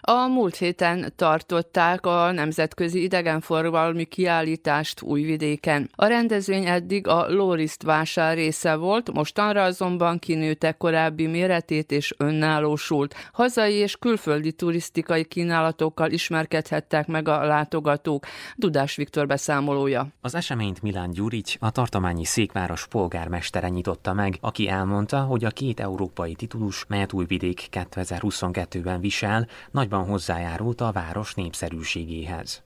A 0.00 0.26
múlt 0.26 0.56
héten 0.56 1.12
tartották 1.16 2.06
a 2.06 2.30
Nemzetközi 2.30 3.02
Idegenforgalmi 3.02 4.04
Kiállítást 4.04 5.02
Újvidéken. 5.02 5.90
A 5.94 6.06
rendezvény 6.06 6.66
eddig 6.66 7.06
a 7.06 7.28
Lóriszt 7.28 7.82
vásár 7.82 8.36
része 8.36 8.74
volt, 8.74 9.12
mostanra 9.12 9.62
azonban 9.62 10.18
kinőtte 10.18 10.72
korábbi 10.72 11.26
méretét 11.26 11.90
és 11.90 12.14
önállósult. 12.18 13.14
Hazai 13.32 13.74
és 13.74 13.96
külföldi 13.96 14.52
turisztikai 14.52 15.24
kínálatokkal 15.24 16.10
ismerkedhettek 16.10 17.06
meg 17.06 17.28
a 17.28 17.44
látogatók. 17.44 18.24
Dudás 18.56 18.96
Viktor 18.96 19.26
beszámolója. 19.26 20.06
Az 20.20 20.34
eseményt 20.34 20.82
Milán 20.82 21.10
Gyurics, 21.10 21.56
a 21.58 21.70
tartományi 21.70 22.24
székváros 22.24 22.86
polgármestere 22.86 23.68
nyitotta 23.68 24.12
meg, 24.12 24.38
aki 24.40 24.68
elmondta, 24.68 25.20
hogy 25.20 25.44
a 25.44 25.50
két 25.50 25.80
európai 25.80 26.34
titulus, 26.34 26.84
melyet 26.88 27.12
Újvidék 27.12 27.68
2022-ben 27.70 29.00
visel, 29.00 29.48
nagyban 29.70 29.89
nagyban 29.90 30.08
hozzájárult 30.08 30.80
a 30.80 30.92
város 30.92 31.34
népszerűségéhez. 31.34 32.62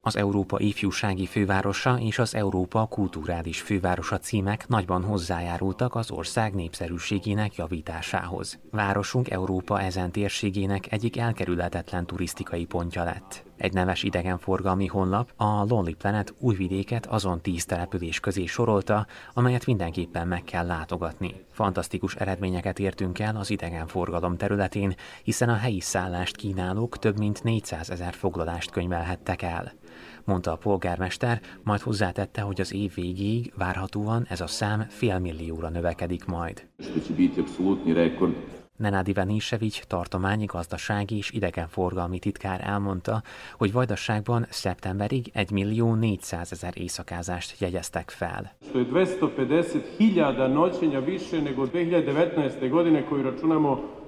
Az 0.00 0.16
Európa 0.16 0.60
ifjúsági 0.60 1.26
fővárosa 1.26 1.98
és 2.00 2.18
az 2.18 2.34
Európa 2.34 2.86
kulturális 2.86 3.60
fővárosa 3.60 4.18
címek 4.18 4.68
nagyban 4.68 5.02
hozzájárultak 5.02 5.94
az 5.94 6.10
ország 6.10 6.54
népszerűségének 6.54 7.54
javításához. 7.54 8.58
Városunk 8.70 9.30
Európa 9.30 9.80
ezen 9.80 10.12
térségének 10.12 10.92
egyik 10.92 11.16
elkerülhetetlen 11.16 12.06
turisztikai 12.06 12.64
pontja 12.64 13.04
lett. 13.04 13.47
Egy 13.58 13.72
neves 13.72 14.02
idegenforgalmi 14.02 14.86
honlap 14.86 15.32
a 15.36 15.64
Lonely 15.68 15.92
Planet 15.92 16.34
újvidéket 16.38 17.06
azon 17.06 17.40
tíz 17.40 17.64
település 17.64 18.20
közé 18.20 18.46
sorolta, 18.46 19.06
amelyet 19.34 19.66
mindenképpen 19.66 20.28
meg 20.28 20.44
kell 20.44 20.66
látogatni. 20.66 21.34
Fantasztikus 21.50 22.14
eredményeket 22.14 22.78
értünk 22.78 23.18
el 23.18 23.36
az 23.36 23.50
idegenforgalom 23.50 24.36
területén, 24.36 24.94
hiszen 25.22 25.48
a 25.48 25.56
helyi 25.56 25.80
szállást 25.80 26.36
kínálók 26.36 26.98
több 26.98 27.18
mint 27.18 27.42
400 27.42 27.90
ezer 27.90 28.14
foglalást 28.14 28.70
könyvelhettek 28.70 29.42
el 29.42 29.72
mondta 30.28 30.52
a 30.52 30.56
polgármester, 30.56 31.40
majd 31.62 31.80
hozzátette, 31.80 32.40
hogy 32.40 32.60
az 32.60 32.72
év 32.72 32.94
végéig 32.94 33.52
várhatóan 33.56 34.26
ez 34.28 34.40
a 34.40 34.46
szám 34.46 34.86
félmillióra 34.88 35.68
növekedik 35.68 36.24
majd. 36.24 36.66
Nenádi 38.78 39.12
Venisevics 39.12 39.82
tartományi 39.82 40.44
gazdasági 40.44 41.16
és 41.16 41.30
idegenforgalmi 41.30 42.18
titkár 42.18 42.60
elmondta, 42.64 43.22
hogy 43.56 43.72
Vajdaságban 43.72 44.46
szeptemberig 44.50 45.30
1 45.32 45.50
millió 45.50 45.94
400 45.94 46.52
ezer 46.52 46.72
éjszakázást 46.76 47.60
jegyeztek 47.60 48.10
fel. 48.10 48.52
250 48.72 49.82
hiljada 49.96 50.46
noćenja 50.46 51.00
više 51.00 51.40
nego 51.40 51.66
2019. 51.66 52.68
godine 52.68 53.06
koju 53.06 53.22
računamo 53.22 53.98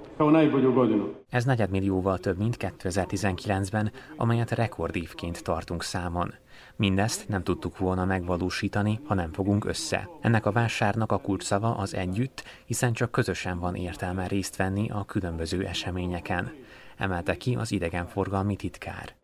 ez 1.29 1.45
negyedmillióval 1.45 2.17
több, 2.17 2.37
mint 2.37 2.57
2019-ben, 2.59 3.91
amelyet 4.17 4.51
rekordívként 4.51 5.43
tartunk 5.43 5.83
számon. 5.83 6.33
Mindezt 6.81 7.27
nem 7.27 7.43
tudtuk 7.43 7.77
volna 7.77 8.05
megvalósítani, 8.05 8.99
ha 9.05 9.13
nem 9.13 9.31
fogunk 9.33 9.65
össze. 9.65 10.09
Ennek 10.21 10.45
a 10.45 10.51
vásárnak 10.51 11.11
a 11.11 11.17
kulcsszava 11.17 11.75
az 11.75 11.95
együtt, 11.95 12.43
hiszen 12.65 12.93
csak 12.93 13.11
közösen 13.11 13.59
van 13.59 13.75
értelme 13.75 14.27
részt 14.27 14.55
venni 14.55 14.89
a 14.89 15.03
különböző 15.03 15.65
eseményeken 15.65 16.51
emelte 16.97 17.37
ki 17.37 17.55
az 17.55 17.71
idegenforgalmi 17.71 18.55
titkár. 18.55 19.15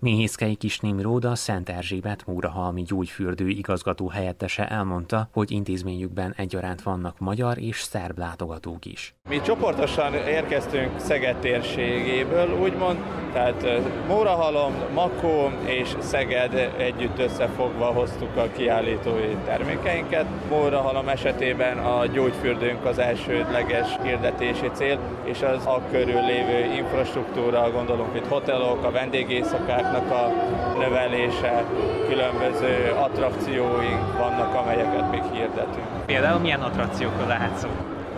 Méhészkei 0.00 0.54
Kisném 0.54 1.00
Róda 1.00 1.34
Szent 1.34 1.68
Erzsébet 1.68 2.26
Múrahalmi 2.26 2.82
gyógyfürdő 2.82 3.48
igazgató 3.48 4.08
helyettese 4.08 4.68
elmondta, 4.68 5.28
hogy 5.32 5.50
intézményükben 5.50 6.34
egyaránt 6.36 6.82
vannak 6.82 7.18
magyar 7.18 7.58
és 7.58 7.80
szerb 7.80 8.18
látogatók 8.18 8.84
is. 8.84 9.14
Mi 9.28 9.40
csoportosan 9.40 10.14
érkeztünk 10.14 10.98
Szeged 10.98 11.36
térségéből, 11.36 12.60
úgymond, 12.60 12.98
tehát 13.32 13.66
Mórahalom, 14.06 14.74
Makó 14.94 15.50
és 15.64 15.96
Szeged 15.98 16.54
együtt 16.76 17.18
összefogva 17.18 17.84
hoztuk 17.84 18.36
a 18.36 18.48
kiállítói 18.56 19.36
termékeinket. 19.44 20.26
Mórahalom 20.48 21.08
esetében 21.08 21.78
a 21.78 22.06
gyógyfürdőnk 22.06 22.84
az 22.84 22.98
elsődleges 22.98 23.96
hirdetési 24.02 24.70
cél, 24.72 24.98
és 25.24 25.42
az 25.42 25.66
a 25.66 25.82
körül 25.90 26.20
lévő 26.20 26.74
infrastruktúra, 26.76 27.70
gondolunk 27.70 28.16
itt 28.16 28.26
hotelok, 28.26 28.84
a 28.84 28.90
vendégészakák, 28.90 29.87
turizmusnak 29.88 30.10
a 30.10 30.78
növelése, 30.78 31.64
különböző 32.08 32.92
attrakcióink 32.96 34.16
vannak, 34.18 34.54
amelyeket 34.54 35.10
még 35.10 35.22
hirdetünk. 35.32 35.86
Például 36.06 36.38
milyen 36.40 36.60
attrakciókról 36.60 37.26
lehet 37.26 37.56
szó? 37.56 37.68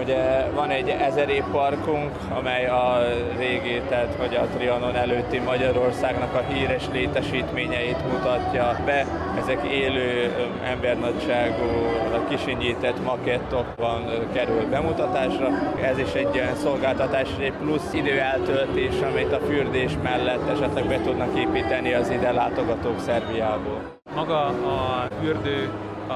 Ugye 0.00 0.50
van 0.54 0.70
egy 0.70 0.88
ezer 0.88 1.44
parkunk, 1.52 2.10
amely 2.38 2.66
a 2.66 2.98
régi, 3.38 3.80
tehát 3.88 4.14
hogy 4.18 4.34
a 4.34 4.46
Trianon 4.56 4.96
előtti 4.96 5.38
Magyarországnak 5.38 6.34
a 6.34 6.52
híres 6.52 6.84
létesítményeit 6.92 8.12
mutatja 8.12 8.76
be. 8.84 9.06
Ezek 9.38 9.62
élő 9.64 10.34
embernagyságú, 10.64 11.90
kisinyített 12.28 13.04
makettokban 13.04 14.04
kerül 14.32 14.66
bemutatásra. 14.70 15.48
Ez 15.82 15.98
is 15.98 16.12
egy 16.12 16.28
olyan 16.34 16.54
szolgáltatás, 16.54 17.28
egy 17.40 17.52
plusz 17.52 17.92
időeltöltés, 17.92 18.94
amit 19.10 19.32
a 19.32 19.38
fürdés 19.38 19.92
mellett 20.02 20.48
esetleg 20.48 20.84
be 20.84 21.00
tudnak 21.00 21.38
építeni 21.38 21.92
az 21.94 22.10
ide 22.10 22.32
látogatók 22.32 23.00
Szerbiából. 23.00 23.80
Maga 24.14 24.44
a 24.46 25.08
fürdő 25.22 25.68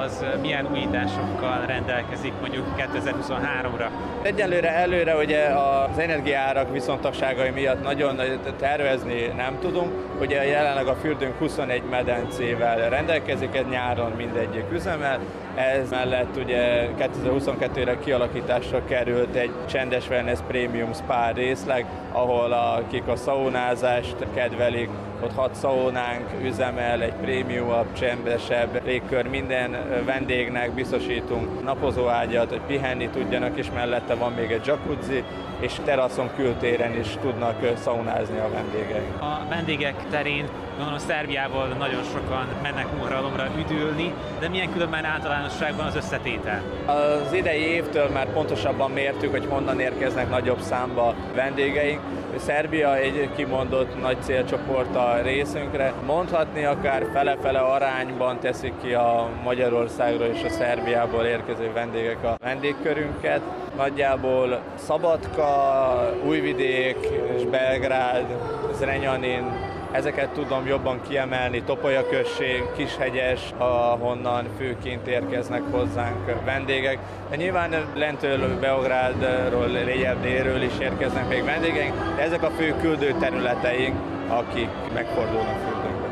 az 0.02 0.24
milyen 0.40 0.68
újításokkal 0.72 1.66
rendelkezik 1.66 2.32
mondjuk 2.40 2.66
2023-ra? 2.76 3.88
Egyelőre 4.22 4.70
előre 4.70 5.16
ugye 5.16 5.44
az 5.44 5.98
energiárak 5.98 6.72
viszontagságai 6.72 7.50
miatt 7.50 7.82
nagyon 7.82 8.20
tervezni 8.58 9.32
nem 9.36 9.58
tudunk. 9.60 9.92
Ugye 10.20 10.46
jelenleg 10.46 10.86
a 10.86 10.94
fürdőnk 10.94 11.38
21 11.38 11.82
medencével 11.90 12.88
rendelkezik, 12.88 13.54
egy 13.54 13.68
nyáron 13.68 14.10
mindegyik 14.10 14.64
üzemel. 14.72 15.18
Ez 15.54 15.90
mellett 15.90 16.36
ugye 16.36 16.88
2022-re 16.98 17.98
kialakításra 17.98 18.84
került 18.84 19.34
egy 19.34 19.52
csendes 19.68 20.08
wellness 20.08 20.38
premium 20.46 20.92
spa 20.92 21.30
részleg, 21.34 21.86
ahol 22.12 22.52
akik 22.52 23.08
a 23.08 23.16
szaunázást 23.16 24.16
kedvelik, 24.34 24.88
ott 25.24 25.34
hat 25.34 25.55
szaunánk 25.55 26.26
üzemel, 26.42 27.02
egy 27.02 27.12
prémiumabb, 27.12 27.92
csendesebb 27.92 28.84
légkör, 28.84 29.26
minden 29.26 29.76
vendégnek 30.05 30.70
biztosítunk 30.70 31.64
napozóágyat, 31.64 32.48
hogy 32.51 32.60
pihenni 32.66 33.09
tudjanak, 33.09 33.59
és 33.59 33.66
mellette 33.74 34.14
van 34.14 34.32
még 34.32 34.51
egy 34.51 34.66
jacuzzi, 34.66 35.24
és 35.60 35.72
teraszon 35.84 36.30
kültéren 36.36 36.98
is 36.98 37.06
tudnak 37.20 37.76
szaunázni 37.76 38.38
a 38.38 38.48
vendégeink. 38.51 39.22
A 39.22 39.46
vendégek 39.48 39.94
terén 40.10 40.48
gondolom 40.76 40.98
Szerbiából 40.98 41.66
nagyon 41.66 42.02
sokan 42.02 42.46
mennek 42.62 42.86
Muhralomra 42.98 43.46
üdülni, 43.59 44.12
de 44.40 44.48
milyen 44.48 44.72
különben 44.72 45.05
általánosságban 45.05 45.86
az 45.86 45.96
összetétel? 45.96 46.62
Az 46.86 47.32
idei 47.32 47.60
évtől 47.60 48.09
már 48.09 48.26
pontosabban 48.32 48.90
mértük, 48.90 49.30
hogy 49.30 49.46
honnan 49.48 49.80
érkeznek 49.80 50.30
nagyobb 50.30 50.60
számba 50.60 51.14
vendégeink. 51.34 52.01
Szerbia 52.39 52.97
egy 52.97 53.28
kimondott 53.36 54.01
nagy 54.01 54.16
célcsoport 54.23 54.97
a 54.97 55.20
részünkre. 55.23 55.93
Mondhatni 56.06 56.65
akár 56.65 57.06
fele-fele 57.12 57.59
arányban 57.59 58.39
teszik 58.40 58.73
ki 58.82 58.93
a 58.93 59.28
Magyarországról 59.44 60.27
és 60.27 60.44
a 60.44 60.48
Szerbiából 60.48 61.24
érkező 61.24 61.70
vendégek 61.73 62.24
a 62.24 62.36
vendégkörünket. 62.43 63.40
Nagyjából 63.77 64.61
Szabadka, 64.74 66.15
Újvidék 66.27 66.97
és 67.36 67.44
Belgrád, 67.44 68.27
Zrenyanin, 68.73 69.64
Ezeket 69.94 70.28
tudom 70.28 70.66
jobban 70.66 71.00
kiemelni, 71.08 71.62
Topolya 71.62 72.08
község, 72.08 72.62
Kishegyes, 72.76 73.40
ahonnan 73.58 74.46
főként 74.58 75.06
érkeznek 75.06 75.62
hozzánk 75.70 76.44
vendégek. 76.44 76.98
De 77.30 77.36
nyilván 77.36 77.74
lentől 77.94 78.58
Beográdról, 78.60 79.66
lejjebb 79.66 80.22
délről 80.22 80.62
is 80.62 80.78
érkeznek 80.80 81.28
még 81.28 81.44
vendégeink, 81.44 81.94
de 82.16 82.22
ezek 82.22 82.42
a 82.42 82.50
fő 82.50 82.74
küldő 82.80 83.14
területeink, 83.20 83.96
akik 84.28 84.68
megfordulnak 84.94 85.56
fürdőnkbe. 85.56 86.08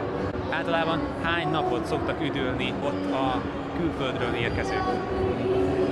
Általában 0.50 1.00
hány 1.22 1.48
napot 1.50 1.84
szoktak 1.84 2.20
üdülni 2.20 2.72
ott 2.84 3.12
a 3.12 3.42
külföldről 3.78 4.34
érkezők? 4.34 4.82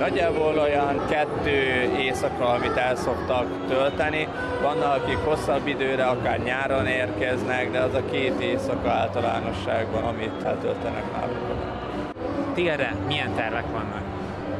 Nagyjából 0.01 0.59
olyan 0.59 1.05
kettő 1.09 1.59
éjszaka, 1.97 2.49
amit 2.49 2.77
el 2.77 2.95
szoktak 2.95 3.45
tölteni. 3.67 4.27
Vannak, 4.61 5.03
akik 5.03 5.17
hosszabb 5.17 5.67
időre, 5.67 6.05
akár 6.05 6.39
nyáron 6.39 6.85
érkeznek, 6.85 7.71
de 7.71 7.79
az 7.79 7.93
a 7.93 8.01
két 8.11 8.39
éjszaka 8.39 8.89
általánosságban, 8.89 10.03
amit 10.03 10.43
eltöltenek 10.43 11.11
nálunk. 11.11 11.61
Télre 12.53 12.95
milyen 13.07 13.33
tervek 13.35 13.71
vannak? 13.71 14.01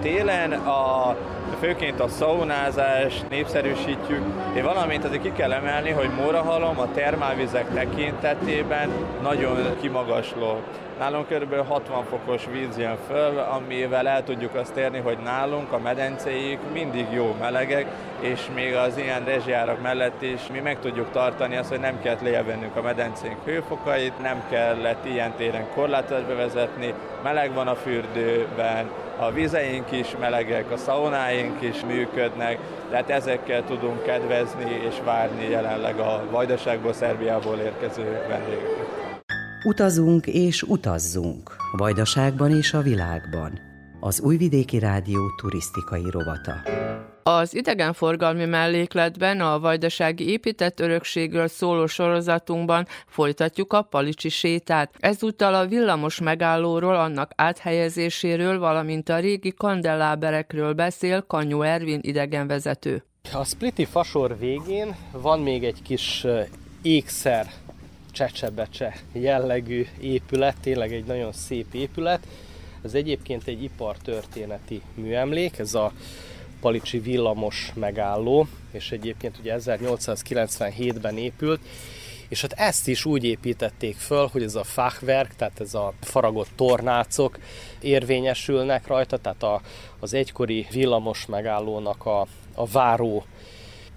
Télen 0.02 0.52
a 0.52 1.16
főként 1.60 2.00
a 2.00 2.08
szaunázást 2.08 3.26
népszerűsítjük, 3.30 4.24
és 4.54 4.62
valamint 4.62 5.04
azért 5.06 5.22
ki 5.22 5.32
kell 5.32 5.52
emelni, 5.52 5.90
hogy 5.90 6.10
Mórahalom 6.10 6.80
a 6.80 6.92
termálvizek 6.94 7.74
tekintetében 7.74 8.90
nagyon 9.22 9.58
kimagasló. 9.82 10.62
Nálunk 11.02 11.28
kb. 11.28 11.68
60 11.68 12.04
fokos 12.04 12.46
víz 12.52 12.78
jön 12.78 12.98
föl, 13.08 13.38
amivel 13.38 14.08
el 14.08 14.24
tudjuk 14.24 14.56
azt 14.56 14.76
érni, 14.76 15.00
hogy 15.00 15.18
nálunk 15.24 15.72
a 15.72 15.80
medencéik 15.80 16.60
mindig 16.74 17.06
jó 17.12 17.36
melegek, 17.40 17.86
és 18.20 18.48
még 18.54 18.76
az 18.76 18.98
ilyen 18.98 19.24
rezsijárak 19.24 19.82
mellett 19.82 20.22
is 20.22 20.42
mi 20.52 20.60
meg 20.60 20.80
tudjuk 20.80 21.12
tartani 21.12 21.58
azt, 21.58 21.70
hogy 21.70 21.80
nem 21.80 22.02
kellett 22.02 22.22
lejjebb 22.22 22.78
a 22.78 22.82
medencénk 22.82 23.46
hőfokait, 23.46 24.22
nem 24.22 24.44
kellett 24.50 25.06
ilyen 25.06 25.34
téren 25.38 25.68
korlátot 25.74 26.26
bevezetni, 26.26 26.94
meleg 27.24 27.54
van 27.54 27.68
a 27.68 27.76
fürdőben, 27.76 28.90
a 29.18 29.32
vizeink 29.32 29.92
is 29.92 30.16
melegek, 30.20 30.72
a 30.72 30.78
szaunáink 30.78 31.62
is 31.62 31.84
működnek, 31.86 32.58
tehát 32.90 33.10
ezekkel 33.10 33.64
tudunk 33.64 34.04
kedvezni 34.04 34.82
és 34.90 34.96
várni 35.04 35.50
jelenleg 35.50 36.00
a 36.00 36.24
Vajdaságból, 36.32 36.94
Szerbiából 36.94 37.58
érkező 37.58 38.26
vendégeket. 38.28 39.11
Utazunk 39.64 40.28
és 40.28 40.64
utazzunk. 40.64 41.56
Vajdaságban 41.72 42.52
és 42.52 42.74
a 42.74 42.82
világban. 42.82 43.60
Az 44.00 44.22
Újvidéki 44.22 44.80
Rádió 44.80 45.20
turisztikai 45.42 46.10
rovata. 46.10 46.54
Az 47.24 47.56
idegenforgalmi 47.56 48.46
mellékletben 48.46 49.42
a 49.42 49.60
vajdasági 49.60 50.30
épített 50.30 50.80
örökségről 50.80 51.48
szóló 51.48 51.86
sorozatunkban 51.86 52.88
folytatjuk 53.08 53.74
a 53.74 53.82
Palicsi 53.82 54.30
sétát. 54.30 54.94
Ezúttal 55.00 55.54
a 55.54 55.66
villamos 55.66 56.20
megállóról, 56.20 56.96
annak 56.96 57.32
áthelyezéséről, 57.36 58.60
valamint 58.60 59.10
a 59.10 59.20
régi 59.20 59.54
kandelláberekről 59.54 60.74
beszél 60.74 61.22
Kanyó 61.28 61.62
Ervin 61.62 62.00
idegenvezető. 62.02 63.04
A 63.34 63.44
Spliti 63.44 63.86
fasor 63.86 64.38
végén 64.40 64.96
van 65.12 65.40
még 65.40 65.64
egy 65.64 65.82
kis 65.82 66.26
ékszer 66.82 67.48
csecsebecse 68.12 68.96
jellegű 69.12 69.86
épület, 70.00 70.56
tényleg 70.62 70.94
egy 70.94 71.06
nagyon 71.06 71.32
szép 71.32 71.74
épület. 71.74 72.28
Ez 72.84 72.94
egyébként 72.94 73.48
egy 73.48 73.64
ipartörténeti 73.64 74.82
műemlék, 74.94 75.60
ez 75.60 75.74
a 75.74 75.92
Palicsi 76.62 77.00
villamos 77.00 77.72
megálló, 77.76 78.48
és 78.72 78.92
egyébként 78.92 79.38
ugye 79.40 79.56
1897-ben 79.60 81.18
épült, 81.18 81.60
és 82.28 82.42
hát 82.42 82.52
ezt 82.52 82.88
is 82.88 83.06
úgy 83.06 83.24
építették 83.24 83.96
föl, 83.96 84.28
hogy 84.32 84.44
ez 84.44 84.56
a 84.56 84.64
fachwerk, 84.64 85.36
tehát 85.36 85.60
ez 85.60 85.74
a 85.74 85.94
faragott 86.02 86.50
tornácok 86.56 87.40
érvényesülnek 87.82 88.88
rajta, 88.88 89.18
tehát 89.18 89.44
a, 89.44 89.62
az 90.00 90.14
egykori 90.14 90.68
villamos 90.72 91.26
megállónak 91.26 92.06
a, 92.06 92.28
a 92.54 92.66
váró 92.66 93.26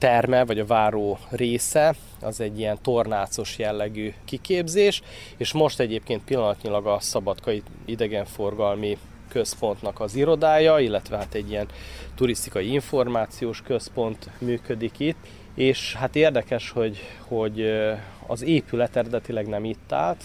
terme, 0.04 0.44
vagy 0.44 0.58
a 0.58 0.66
váró 0.66 1.18
része, 1.30 1.94
az 2.20 2.40
egy 2.40 2.58
ilyen 2.58 2.78
tornácos 2.82 3.58
jellegű 3.58 4.12
kiképzés, 4.24 5.02
és 5.36 5.52
most 5.52 5.80
egyébként 5.80 6.24
pillanatnyilag 6.24 6.86
a 6.86 7.00
Szabadkai 7.00 7.62
idegenforgalmi 7.84 8.98
központnak 9.28 10.00
az 10.00 10.14
irodája, 10.14 10.78
illetve 10.78 11.16
hát 11.16 11.34
egy 11.34 11.50
ilyen 11.50 11.66
turisztikai 12.14 12.72
információs 12.72 13.62
központ 13.62 14.28
működik 14.38 14.98
itt, 14.98 15.16
és 15.54 15.94
hát 15.94 16.16
érdekes, 16.16 16.70
hogy, 16.70 16.98
hogy 17.28 17.72
az 18.26 18.42
épület 18.42 18.96
eredetileg 18.96 19.46
nem 19.46 19.64
itt 19.64 19.92
állt, 19.92 20.24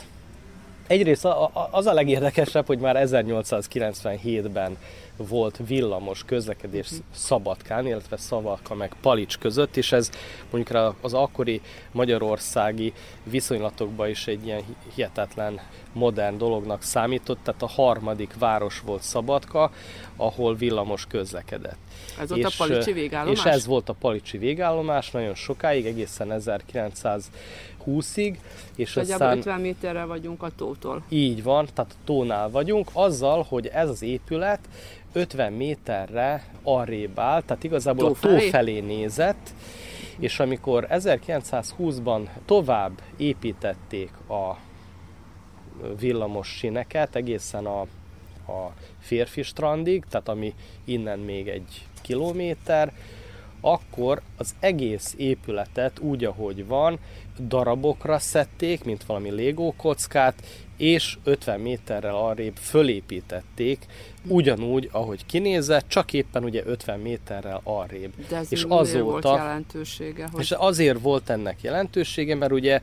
Egyrészt 0.89 1.27
az 1.71 1.85
a 1.85 1.93
legérdekesebb, 1.93 2.65
hogy 2.65 2.79
már 2.79 2.95
1897-ben 2.99 4.77
volt 5.17 5.59
villamos 5.67 6.23
közlekedés 6.25 6.89
mhm. 6.89 6.99
Szabadkán, 7.13 7.87
illetve 7.87 8.17
Szabadka 8.17 8.75
meg 8.75 8.95
Palics 9.01 9.37
között, 9.37 9.77
és 9.77 9.91
ez 9.91 10.09
mondjuk 10.51 10.95
az 11.01 11.13
akkori 11.13 11.61
magyarországi 11.91 12.93
viszonylatokban 13.23 14.09
is 14.09 14.27
egy 14.27 14.45
ilyen 14.45 14.61
hihetetlen 14.95 15.59
modern 15.93 16.37
dolognak 16.37 16.81
számított, 16.83 17.39
tehát 17.43 17.61
a 17.61 17.67
harmadik 17.67 18.33
város 18.39 18.79
volt 18.79 19.01
Szabadka, 19.01 19.71
ahol 20.15 20.55
villamos 20.55 21.05
közlekedett. 21.05 21.77
Ez 22.19 22.29
volt 22.29 22.41
és, 22.41 22.59
a 22.59 22.65
Palicsi 22.65 22.91
végállomás? 22.91 23.37
És 23.37 23.45
ez 23.45 23.65
volt 23.65 23.89
a 23.89 23.93
Palicsi 23.93 24.37
végállomás 24.37 25.11
nagyon 25.11 25.35
sokáig, 25.35 25.85
egészen 25.85 26.31
1900 26.31 27.29
20-ig, 27.89 28.35
és 28.75 28.93
Nagyjából 28.93 29.27
aztán... 29.27 29.37
50 29.37 29.61
méterre 29.61 30.03
vagyunk 30.03 30.43
a 30.43 30.49
tótól. 30.55 31.03
Így 31.09 31.43
van, 31.43 31.67
tehát 31.73 31.91
a 31.91 31.95
tónál 32.03 32.49
vagyunk, 32.49 32.89
azzal, 32.93 33.45
hogy 33.49 33.67
ez 33.67 33.89
az 33.89 34.01
épület 34.01 34.59
50 35.13 35.53
méterre 35.53 36.43
arrébb 36.63 37.19
áll, 37.19 37.41
tehát 37.41 37.63
igazából 37.63 38.17
tó 38.19 38.29
a 38.29 38.31
tó 38.31 38.37
felé 38.37 38.79
nézett, 38.79 39.53
és 40.19 40.39
amikor 40.39 40.87
1920-ban 40.89 42.27
tovább 42.45 43.01
építették 43.17 44.11
a 44.29 44.57
villamos 45.99 46.47
sineket 46.47 47.15
egészen 47.15 47.65
a, 47.65 47.81
a 48.51 48.73
férfi 48.99 49.41
strandig, 49.41 50.03
tehát 50.09 50.29
ami 50.29 50.53
innen 50.85 51.19
még 51.19 51.47
egy 51.47 51.85
kilométer, 52.01 52.93
akkor 53.61 54.21
az 54.37 54.55
egész 54.59 55.13
épületet 55.17 55.99
úgy, 55.99 56.25
ahogy 56.25 56.67
van, 56.67 56.99
darabokra 57.47 58.19
szedték, 58.19 58.83
mint 58.83 59.03
valami 59.03 59.29
Lego 59.29 59.73
kockát, 59.75 60.43
és 60.77 61.17
50 61.23 61.59
méterrel 61.59 62.15
arrébb 62.15 62.55
fölépítették, 62.55 63.85
ugyanúgy, 64.27 64.89
ahogy 64.91 65.25
kinézett, 65.25 65.87
csak 65.87 66.13
éppen 66.13 66.43
ugye 66.43 66.63
50 66.65 66.99
méterrel 66.99 67.61
arrébb. 67.63 68.13
De 68.29 68.37
ez 68.37 68.51
és 68.51 68.63
azóta, 68.67 69.03
volt 69.03 69.23
jelentősége? 69.23 70.27
Hogy... 70.31 70.41
És 70.41 70.51
azért 70.51 70.99
volt 70.99 71.29
ennek 71.29 71.61
jelentősége, 71.61 72.35
mert 72.35 72.51
ugye 72.51 72.81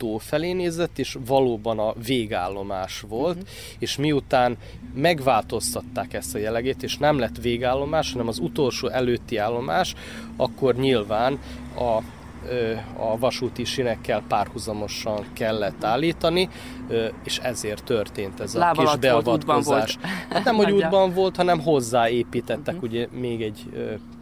tó 0.00 0.18
felé 0.18 0.52
nézett, 0.52 0.98
és 0.98 1.16
valóban 1.26 1.78
a 1.78 1.94
végállomás 2.06 3.04
volt, 3.08 3.36
uh-huh. 3.36 3.50
és 3.78 3.96
miután 3.96 4.56
megváltoztatták 4.94 6.14
ezt 6.14 6.34
a 6.34 6.38
jellegét, 6.38 6.82
és 6.82 6.96
nem 6.96 7.18
lett 7.18 7.36
végállomás, 7.36 8.12
hanem 8.12 8.28
az 8.28 8.38
utolsó 8.38 8.88
előtti 8.88 9.36
állomás, 9.36 9.94
akkor 10.36 10.74
nyilván 10.74 11.38
a 11.76 11.98
a 12.96 13.18
vasúti 13.18 13.64
sinekkel 13.64 14.22
párhuzamosan 14.28 15.24
kellett 15.32 15.84
állítani, 15.84 16.48
és 17.24 17.38
ezért 17.38 17.84
történt 17.84 18.40
ez 18.40 18.54
a 18.54 18.58
Láb 18.58 18.76
kis 18.76 18.96
beavatkozás. 18.96 19.94
Volt, 19.94 20.12
hát 20.30 20.44
nem, 20.44 20.54
hogy 20.54 20.70
útban 20.70 21.12
volt, 21.12 21.36
hanem 21.36 21.60
hozzáépítettek 21.60 22.74
uh-huh. 22.74 22.90
ugye 22.90 23.06
még 23.12 23.42
egy 23.42 23.64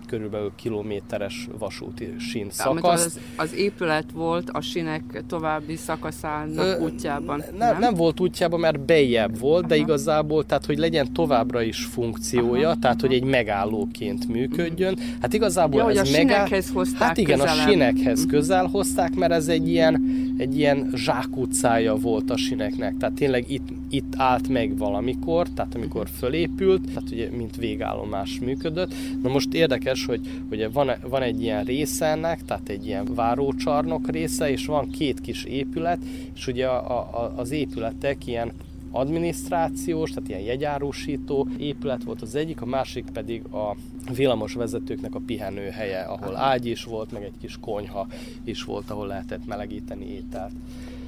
körülbelül 0.09 0.53
kilométeres 0.57 1.49
vasúti 1.59 2.15
sín 2.19 2.47
szakasz. 2.51 3.05
Az, 3.05 3.21
az 3.37 3.55
épület 3.55 4.05
volt 4.13 4.51
a 4.51 4.61
sinek 4.61 5.23
további 5.27 5.77
szakaszának 5.77 6.65
Ö, 6.65 6.79
útjában, 6.85 7.45
ne, 7.59 7.71
nem? 7.71 7.79
Nem 7.79 7.95
volt 7.95 8.21
útjában, 8.21 8.61
mert 8.61 8.81
bejebb 8.81 9.39
volt, 9.39 9.67
de 9.67 9.77
igazából, 9.77 10.45
tehát 10.47 10.67
hogy 10.67 10.79
legyen 10.79 11.13
továbbra 11.13 11.63
is 11.63 11.85
funkciója, 11.85 12.69
Aha. 12.69 12.79
tehát 12.81 13.01
hogy 13.01 13.13
egy 13.13 13.25
megállóként 13.25 14.29
működjön. 14.29 14.99
Hát 15.21 15.33
igazából 15.33 15.81
ja, 15.81 15.91
ez 15.91 15.99
hogy 15.99 16.09
a 16.09 16.11
megáll... 16.11 16.47
sinekhez 16.47 16.71
hozták 16.71 17.09
Hát 17.09 17.17
igen, 17.17 17.39
közelem. 17.39 17.67
a 17.67 17.71
sinekhez 17.71 18.21
mhm. 18.21 18.29
közel 18.29 18.67
hozták, 18.67 19.15
mert 19.15 19.33
ez 19.33 19.49
egy 19.49 19.69
ilyen, 19.69 20.03
egy 20.39 20.59
ilyen 20.59 20.91
zsákutcája 20.95 21.95
volt 21.95 22.31
a 22.31 22.37
sineknek. 22.37 22.97
Tehát 22.97 23.15
tényleg 23.15 23.51
itt, 23.51 23.69
itt 23.91 24.13
állt 24.17 24.49
meg 24.49 24.79
valamikor, 24.79 25.49
tehát 25.49 25.75
amikor 25.75 26.09
fölépült, 26.19 26.87
tehát 26.87 27.11
ugye 27.13 27.31
mint 27.31 27.57
végállomás 27.57 28.39
működött. 28.41 28.95
Na 29.23 29.29
most 29.29 29.55
érdekes, 29.55 29.98
érdekes, 29.99 30.05
hogy 30.07 30.43
ugye 30.51 30.69
van, 30.69 30.91
van 31.09 31.23
egy 31.23 31.43
ilyen 31.43 31.65
része 31.65 32.07
ennek, 32.07 32.45
tehát 32.45 32.69
egy 32.69 32.87
ilyen 32.87 33.15
várócsarnok 33.15 34.11
része, 34.11 34.51
és 34.51 34.67
van 34.67 34.91
két 34.91 35.21
kis 35.21 35.45
épület, 35.45 35.99
és 36.35 36.47
ugye 36.47 36.67
a, 36.67 36.99
a, 36.99 37.33
az 37.37 37.51
épületek 37.51 38.27
ilyen 38.27 38.53
adminisztrációs, 38.91 40.11
tehát 40.11 40.29
ilyen 40.29 40.41
jegyárusító 40.41 41.49
épület 41.59 42.05
volt 42.05 42.23
az 42.23 42.35
egyik, 42.35 42.61
a 42.61 42.67
másik 42.67 43.05
pedig 43.13 43.45
a 43.45 43.77
villamos 44.15 44.55
vezetőknek 44.55 45.15
a 45.15 45.21
pihenőhelye, 45.27 46.01
ahol 46.01 46.37
ágy 46.37 46.67
is 46.67 46.85
volt, 46.85 47.13
meg 47.13 47.23
egy 47.23 47.39
kis 47.41 47.57
konyha 47.61 48.07
is 48.45 48.65
volt, 48.65 48.91
ahol 48.91 49.07
lehetett 49.07 49.47
melegíteni 49.47 50.07
ételt. 50.07 50.53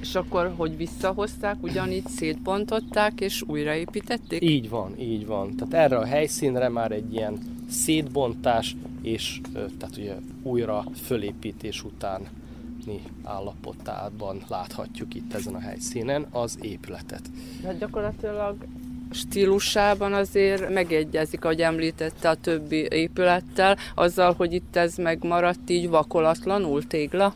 És 0.01 0.15
akkor, 0.15 0.53
hogy 0.57 0.77
visszahozták, 0.77 1.55
ugyanígy 1.63 2.07
szétbontották 2.07 3.21
és 3.21 3.41
újraépítették? 3.47 4.41
Így 4.43 4.69
van, 4.69 4.99
így 4.99 5.25
van. 5.25 5.55
Tehát 5.55 5.85
erre 5.85 5.97
a 5.97 6.05
helyszínre 6.05 6.69
már 6.69 6.91
egy 6.91 7.13
ilyen 7.13 7.37
szétbontás 7.71 8.75
és 9.01 9.41
tehát 9.53 9.97
ugye 9.97 10.15
újra 10.43 10.83
fölépítés 11.05 11.83
után 11.83 12.27
állapotában 13.23 14.43
láthatjuk 14.47 15.15
itt 15.15 15.33
ezen 15.33 15.55
a 15.55 15.59
helyszínen 15.59 16.25
az 16.31 16.57
épületet. 16.61 17.21
Hát 17.63 17.77
gyakorlatilag 17.77 18.55
stílusában 19.11 20.13
azért 20.13 20.73
megegyezik, 20.73 21.43
ahogy 21.45 21.61
említette 21.61 22.29
a 22.29 22.35
többi 22.35 22.87
épülettel, 22.89 23.77
azzal, 23.95 24.33
hogy 24.33 24.53
itt 24.53 24.75
ez 24.75 24.95
megmaradt 24.95 25.69
így 25.69 25.89
vakolatlanul 25.89 26.87
tégla? 26.87 27.33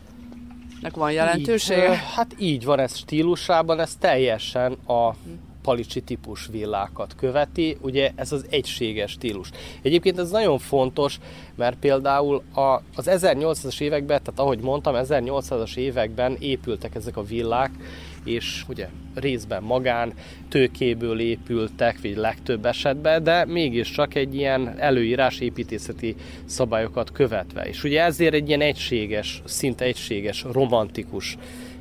Nek 0.80 0.96
van 0.96 1.12
jelentősége? 1.12 1.92
Így, 1.92 1.98
hát 2.14 2.34
így 2.38 2.64
van 2.64 2.78
ez 2.78 2.96
stílusában, 2.96 3.80
ez 3.80 3.96
teljesen 3.96 4.72
a 4.72 5.14
palicsi 5.66 6.00
típus 6.00 6.48
villákat 6.50 7.14
követi, 7.16 7.76
ugye 7.80 8.10
ez 8.14 8.32
az 8.32 8.46
egységes 8.50 9.10
stílus. 9.10 9.50
Egyébként 9.82 10.18
ez 10.18 10.30
nagyon 10.30 10.58
fontos, 10.58 11.18
mert 11.54 11.78
például 11.78 12.42
a, 12.54 12.60
az 12.94 13.06
1800-as 13.10 13.80
években, 13.80 14.20
tehát 14.22 14.40
ahogy 14.40 14.58
mondtam, 14.58 14.94
1800-as 14.98 15.76
években 15.76 16.36
épültek 16.38 16.94
ezek 16.94 17.16
a 17.16 17.22
villák, 17.22 17.70
és 18.24 18.64
ugye 18.68 18.88
részben 19.14 19.62
magán 19.62 20.12
tőkéből 20.48 21.20
épültek, 21.20 21.98
vagy 22.02 22.16
legtöbb 22.16 22.66
esetben, 22.66 23.22
de 23.22 23.44
mégiscsak 23.44 24.14
egy 24.14 24.34
ilyen 24.34 24.78
előírás 24.78 25.40
építészeti 25.40 26.14
szabályokat 26.44 27.12
követve. 27.12 27.62
És 27.62 27.84
ugye 27.84 28.02
ezért 28.02 28.34
egy 28.34 28.48
ilyen 28.48 28.60
egységes, 28.60 29.42
szinte 29.44 29.84
egységes, 29.84 30.44
romantikus 30.52 31.36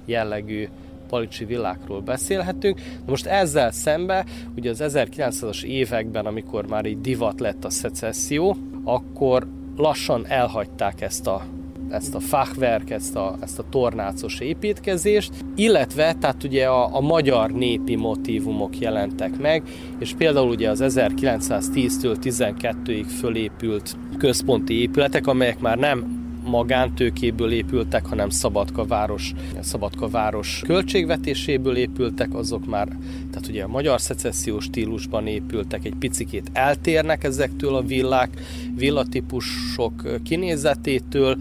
jellegű 0.05 0.67
palicsi 1.15 1.45
villákról 1.45 2.01
beszélhetünk. 2.01 2.81
Most 3.05 3.25
ezzel 3.25 3.71
szembe, 3.71 4.25
ugye 4.55 4.69
az 4.69 4.83
1900-as 4.83 5.63
években, 5.63 6.25
amikor 6.25 6.67
már 6.67 6.85
így 6.85 7.01
divat 7.01 7.39
lett 7.39 7.65
a 7.65 7.69
szecesszió, 7.69 8.57
akkor 8.83 9.47
lassan 9.77 10.25
elhagyták 10.27 11.01
ezt 11.01 11.27
a 11.27 11.45
ezt 11.89 12.15
a 12.15 12.19
fachwerk, 12.19 12.89
ezt 12.89 13.15
a, 13.15 13.35
ezt 13.41 13.59
a 13.59 13.65
tornácos 13.69 14.39
építkezést, 14.39 15.33
illetve 15.55 16.13
tehát 16.13 16.43
ugye 16.43 16.65
a, 16.67 16.95
a 16.95 17.01
magyar 17.01 17.51
népi 17.51 17.95
motívumok 17.95 18.79
jelentek 18.79 19.37
meg, 19.37 19.63
és 19.99 20.13
például 20.17 20.49
ugye 20.49 20.69
az 20.69 20.83
1910-től 20.83 22.15
12-ig 22.23 23.05
fölépült 23.19 23.97
központi 24.17 24.81
épületek, 24.81 25.27
amelyek 25.27 25.59
már 25.59 25.77
nem 25.77 26.24
magántőkéből 26.45 27.51
épültek, 27.51 28.05
hanem 28.05 28.29
Szabadka 28.29 28.85
város, 28.85 29.33
Szabadka 29.59 30.07
város 30.07 30.61
költségvetéséből 30.65 31.75
épültek, 31.75 32.33
azok 32.33 32.65
már, 32.65 32.87
tehát 33.31 33.47
ugye 33.47 33.63
a 33.63 33.67
magyar 33.67 34.01
szecessziós 34.01 34.63
stílusban 34.63 35.27
épültek, 35.27 35.85
egy 35.85 35.95
picikét 35.99 36.49
eltérnek 36.53 37.23
ezektől 37.23 37.75
a 37.75 37.81
villák, 37.81 38.29
villatípusok 38.75 40.21
kinézetétől, 40.23 41.37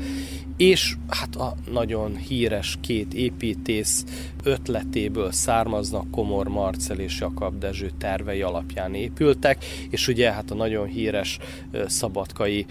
és 0.56 0.96
hát 1.08 1.36
a 1.36 1.54
nagyon 1.72 2.16
híres 2.16 2.78
két 2.80 3.14
építész 3.14 4.04
ötletéből 4.42 5.32
származnak 5.32 6.10
Komor 6.10 6.48
Marcel 6.48 6.98
és 6.98 7.20
Jakab 7.20 7.58
Dezső 7.58 7.90
tervei 7.98 8.42
alapján 8.42 8.94
épültek, 8.94 9.64
és 9.90 10.08
ugye 10.08 10.32
hát 10.32 10.50
a 10.50 10.54
nagyon 10.54 10.86
híres 10.86 11.38
szabadkai 11.86 12.66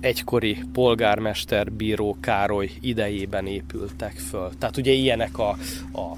egykori 0.00 0.58
polgármester 0.72 1.72
bíró 1.72 2.16
Károly 2.20 2.70
idejében 2.80 3.46
épültek 3.46 4.12
föl. 4.12 4.50
Tehát 4.58 4.76
ugye 4.76 4.92
ilyenek 4.92 5.38
a, 5.38 5.48
a 5.92 6.16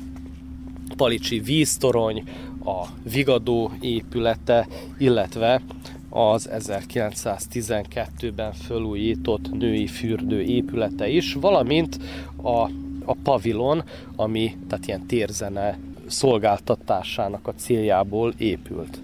Palicsi 0.97 1.41
víztorony, 1.41 2.23
a 2.65 2.87
Vigadó 3.03 3.73
épülete, 3.81 4.67
illetve 4.99 5.63
az 6.09 6.49
1912-ben 6.53 8.53
felújított 8.53 9.59
női 9.59 9.87
fürdő 9.87 10.43
épülete 10.43 11.09
is, 11.09 11.35
valamint 11.35 11.99
a, 12.43 12.61
a 13.05 13.17
pavilon, 13.23 13.85
ami 14.17 14.57
tehát 14.69 14.87
ilyen 14.87 15.07
térzene 15.07 15.79
szolgáltatásának 16.07 17.47
a 17.47 17.55
céljából 17.55 18.35
épült. 18.37 18.99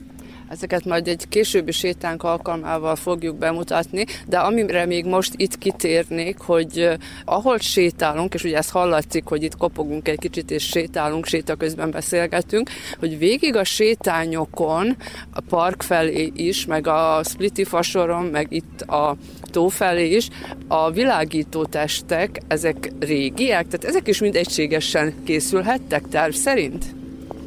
Ezeket 0.53 0.85
majd 0.85 1.09
egy 1.09 1.29
későbbi 1.29 1.73
sétánk 1.73 2.23
alkalmával 2.23 2.97
fogjuk 2.97 3.37
bemutatni, 3.37 4.05
de 4.27 4.39
amire 4.39 4.87
még 4.87 5.05
most 5.05 5.33
itt 5.37 5.59
kitérnék, 5.59 6.39
hogy 6.39 6.89
ahol 7.25 7.59
sétálunk, 7.59 8.35
és 8.35 8.45
ugye 8.45 8.57
ezt 8.57 8.71
hallatszik, 8.71 9.25
hogy 9.25 9.43
itt 9.43 9.57
kopogunk 9.57 10.09
egy 10.09 10.19
kicsit, 10.19 10.51
és 10.51 10.63
sétálunk, 10.63 11.27
séta 11.27 11.55
közben 11.55 11.91
beszélgetünk, 11.91 12.71
hogy 12.99 13.19
végig 13.19 13.57
a 13.57 13.65
sétányokon, 13.65 14.97
a 15.31 15.41
park 15.41 15.83
felé 15.83 16.33
is, 16.35 16.67
meg 16.67 16.87
a 16.87 17.21
Spliti 17.25 17.65
fasoron, 17.65 18.25
meg 18.25 18.47
itt 18.51 18.81
a 18.81 19.17
tó 19.45 19.69
felé 19.69 20.15
is, 20.15 20.29
a 20.69 20.91
világító 20.91 21.65
testek, 21.65 22.41
ezek 22.49 22.93
régiek, 23.01 23.67
tehát 23.67 23.85
ezek 23.85 24.09
is 24.09 24.21
mind 24.21 24.37
egységesen 24.37 25.15
készülhettek 25.25 26.09
terv 26.09 26.33
szerint? 26.33 26.85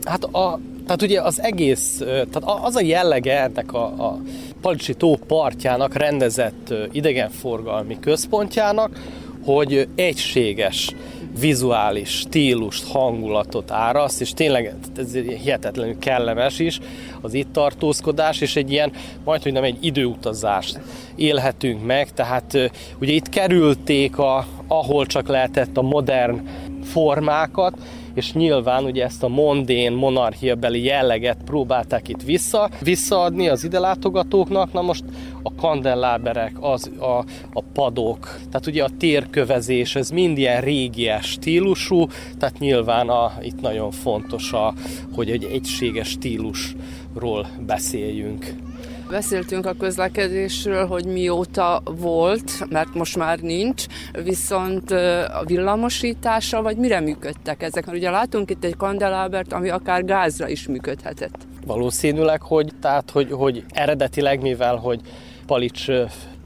Hát 0.03 0.23
a 0.23 0.59
tehát 0.85 1.01
ugye 1.01 1.21
az 1.21 1.41
egész, 1.41 1.97
tehát 1.97 2.43
az 2.61 2.75
a 2.75 2.81
jellege 2.81 3.41
ennek 3.41 3.73
a, 3.73 3.85
a 3.85 4.19
Palicsi 4.61 4.93
tó 4.93 5.15
partjának 5.27 5.95
rendezett 5.95 6.73
idegenforgalmi 6.91 7.99
központjának, 7.99 8.99
hogy 9.45 9.87
egységes 9.95 10.95
vizuális 11.39 12.09
stílust, 12.09 12.87
hangulatot 12.87 13.71
áraszt, 13.71 14.21
és 14.21 14.33
tényleg 14.33 14.75
ez 14.97 15.13
hihetetlenül 15.13 15.99
kellemes 15.99 16.59
is 16.59 16.79
az 17.21 17.33
itt 17.33 17.53
tartózkodás, 17.53 18.41
és 18.41 18.55
egy 18.55 18.71
ilyen, 18.71 18.91
majd 19.23 19.43
hogy 19.43 19.51
nem 19.51 19.63
egy 19.63 19.77
időutazást 19.85 20.79
élhetünk 21.15 21.85
meg, 21.85 22.11
tehát 22.11 22.71
ugye 22.99 23.13
itt 23.13 23.29
kerülték, 23.29 24.17
a, 24.17 24.45
ahol 24.67 25.05
csak 25.05 25.27
lehetett 25.27 25.77
a 25.77 25.81
modern 25.81 26.47
formákat, 26.83 27.77
és 28.15 28.33
nyilván 28.33 28.83
ugye 28.83 29.03
ezt 29.03 29.23
a 29.23 29.27
mondén, 29.27 29.91
monarchiabeli 29.91 30.83
jelleget 30.83 31.37
próbálták 31.45 32.07
itt 32.07 32.21
vissza, 32.21 32.69
visszaadni 32.81 33.47
az 33.47 33.63
ide 33.63 33.79
látogatóknak, 33.79 34.73
na 34.73 34.81
most 34.81 35.03
a 35.43 35.55
kandelláberek, 35.55 36.55
az, 36.59 36.91
a, 36.99 37.25
a 37.53 37.63
padok, 37.73 38.39
tehát 38.49 38.67
ugye 38.67 38.83
a 38.83 38.89
térkövezés, 38.97 39.95
ez 39.95 40.09
mind 40.09 40.37
ilyen 40.37 40.61
régies 40.61 41.25
stílusú, 41.25 42.07
tehát 42.39 42.59
nyilván 42.59 43.09
a, 43.09 43.33
itt 43.41 43.61
nagyon 43.61 43.91
fontos, 43.91 44.53
a, 44.53 44.73
hogy 45.13 45.29
egy 45.31 45.43
egységes 45.43 46.07
stílusról 46.07 47.47
beszéljünk. 47.65 48.64
Beszéltünk 49.09 49.65
a 49.65 49.73
közlekedésről, 49.73 50.87
hogy 50.87 51.05
mióta 51.05 51.81
volt, 51.85 52.69
mert 52.69 52.93
most 52.93 53.17
már 53.17 53.39
nincs, 53.39 53.85
viszont 54.23 54.91
a 55.31 55.43
villamosítása, 55.45 56.61
vagy 56.61 56.77
mire 56.77 56.99
működtek 56.99 57.63
ezek? 57.63 57.85
Mert 57.85 57.97
ugye 57.97 58.09
látunk 58.09 58.49
itt 58.49 58.63
egy 58.63 58.75
kandelábert, 58.77 59.53
ami 59.53 59.69
akár 59.69 60.05
gázra 60.05 60.47
is 60.47 60.67
működhetett. 60.67 61.37
Valószínűleg, 61.65 62.41
hogy, 62.41 62.71
tehát, 62.81 63.11
hogy, 63.11 63.31
hogy 63.31 63.63
eredetileg, 63.69 64.41
mivel 64.41 64.75
hogy 64.75 65.01
Palics 65.45 65.87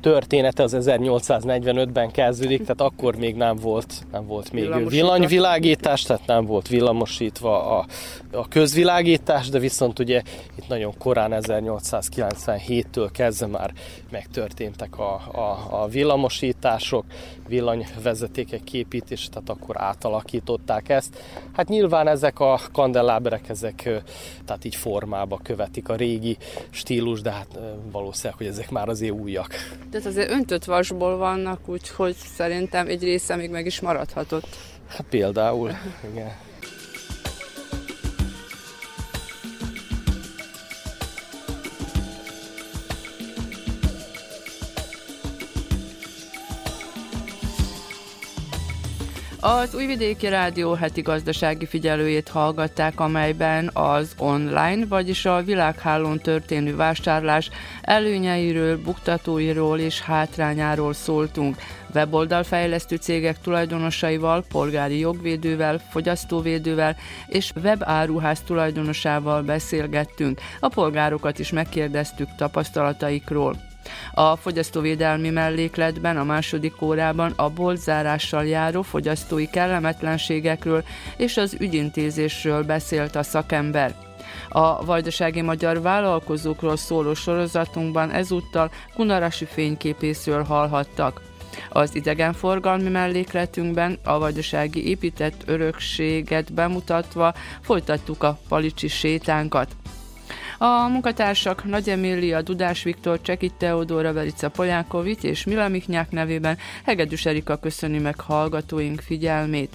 története 0.01 0.63
az 0.63 0.75
1845-ben 0.79 2.11
kezdődik, 2.11 2.59
tehát 2.59 2.81
akkor 2.81 3.15
még 3.15 3.35
nem 3.35 3.55
volt, 3.55 3.93
nem 4.11 4.25
volt 4.25 4.51
még 4.51 4.87
villanyvilágítás, 4.87 6.01
tehát 6.01 6.25
nem 6.25 6.45
volt 6.45 6.67
villamosítva 6.67 7.77
a, 7.77 7.85
a 8.31 8.47
közvilágítás, 8.47 9.49
de 9.49 9.59
viszont 9.59 9.99
ugye 9.99 10.21
itt 10.57 10.67
nagyon 10.67 10.93
korán 10.97 11.33
1897-től 11.35 13.09
kezdve 13.11 13.47
már 13.47 13.73
megtörténtek 14.11 14.99
a, 14.99 15.13
a, 15.31 15.81
a 15.81 15.87
villamosítások, 15.87 17.05
villanyvezetékek 17.47 18.63
képítése, 18.63 19.29
tehát 19.29 19.49
akkor 19.49 19.81
átalakították 19.81 20.89
ezt. 20.89 21.23
Hát 21.51 21.67
nyilván 21.67 22.07
ezek 22.07 22.39
a 22.39 22.59
kandelláberek, 22.71 23.49
ezek 23.49 23.89
tehát 24.45 24.65
így 24.65 24.75
formába 24.75 25.39
követik 25.43 25.89
a 25.89 25.95
régi 25.95 26.37
stílus, 26.69 27.21
de 27.21 27.31
hát 27.31 27.59
valószínűleg, 27.91 28.37
hogy 28.37 28.47
ezek 28.47 28.71
már 28.71 28.89
azért 28.89 29.13
újak. 29.13 29.55
Tehát 29.91 30.07
azért 30.07 30.29
öntött 30.31 30.63
vasból 30.63 31.17
vannak, 31.17 31.59
úgyhogy 31.65 32.15
szerintem 32.35 32.87
egy 32.87 33.03
része 33.03 33.35
még 33.35 33.49
meg 33.49 33.65
is 33.65 33.79
maradhatott. 33.79 34.47
Hát 34.87 35.05
például, 35.09 35.71
igen. 36.11 36.31
Az 49.41 49.75
Újvidéki 49.75 50.27
Rádió 50.27 50.73
heti 50.73 51.01
gazdasági 51.01 51.65
figyelőjét 51.65 52.29
hallgatták, 52.29 52.99
amelyben 52.99 53.69
az 53.73 54.13
online, 54.17 54.85
vagyis 54.85 55.25
a 55.25 55.43
világhálón 55.43 56.19
történő 56.19 56.75
vásárlás 56.75 57.49
előnyeiről, 57.81 58.81
buktatóiról 58.81 59.79
és 59.79 60.01
hátrányáról 60.01 60.93
szóltunk. 60.93 61.55
Weboldalfejlesztő 61.95 62.95
cégek 62.95 63.41
tulajdonosaival, 63.41 64.45
polgári 64.49 64.99
jogvédővel, 64.99 65.81
fogyasztóvédővel 65.89 66.95
és 67.27 67.51
webáruház 67.63 68.41
tulajdonosával 68.41 69.41
beszélgettünk. 69.41 70.39
A 70.59 70.67
polgárokat 70.67 71.39
is 71.39 71.51
megkérdeztük 71.51 72.27
tapasztalataikról. 72.37 73.68
A 74.13 74.35
fogyasztóvédelmi 74.35 75.29
mellékletben 75.29 76.17
a 76.17 76.23
második 76.23 76.81
órában 76.81 77.33
a 77.35 77.49
boltzárással 77.49 78.45
járó 78.45 78.81
fogyasztói 78.81 79.49
kellemetlenségekről 79.49 80.83
és 81.17 81.37
az 81.37 81.55
ügyintézésről 81.59 82.63
beszélt 82.63 83.15
a 83.15 83.23
szakember. 83.23 83.95
A 84.49 84.85
vajdasági 84.85 85.41
magyar 85.41 85.81
vállalkozókról 85.81 86.77
szóló 86.77 87.13
sorozatunkban 87.13 88.11
ezúttal 88.11 88.71
Kunarasi 88.95 89.45
fényképészről 89.45 90.43
hallhattak. 90.43 91.21
Az 91.69 91.95
idegenforgalmi 91.95 92.89
mellékletünkben 92.89 93.97
a 94.03 94.19
vajdasági 94.19 94.87
épített 94.87 95.43
örökséget 95.45 96.53
bemutatva 96.53 97.33
folytattuk 97.61 98.23
a 98.23 98.39
palicsi 98.47 98.87
sétánkat. 98.87 99.75
A 100.61 100.87
munkatársak 100.87 101.63
Nagy 101.63 101.89
Emília, 101.89 102.41
Dudás 102.41 102.83
Viktor, 102.83 103.21
Csekit 103.21 103.53
Teodóra, 103.53 104.13
Verica 104.13 104.49
Polyákovics 104.49 105.23
és 105.23 105.43
Mila 105.43 105.67
Miknyák 105.67 106.11
nevében 106.11 106.57
Hegedűs 106.85 107.25
Erika 107.25 107.57
köszöni 107.57 107.97
meg 107.97 108.19
hallgatóink 108.19 109.01
figyelmét. 109.01 109.73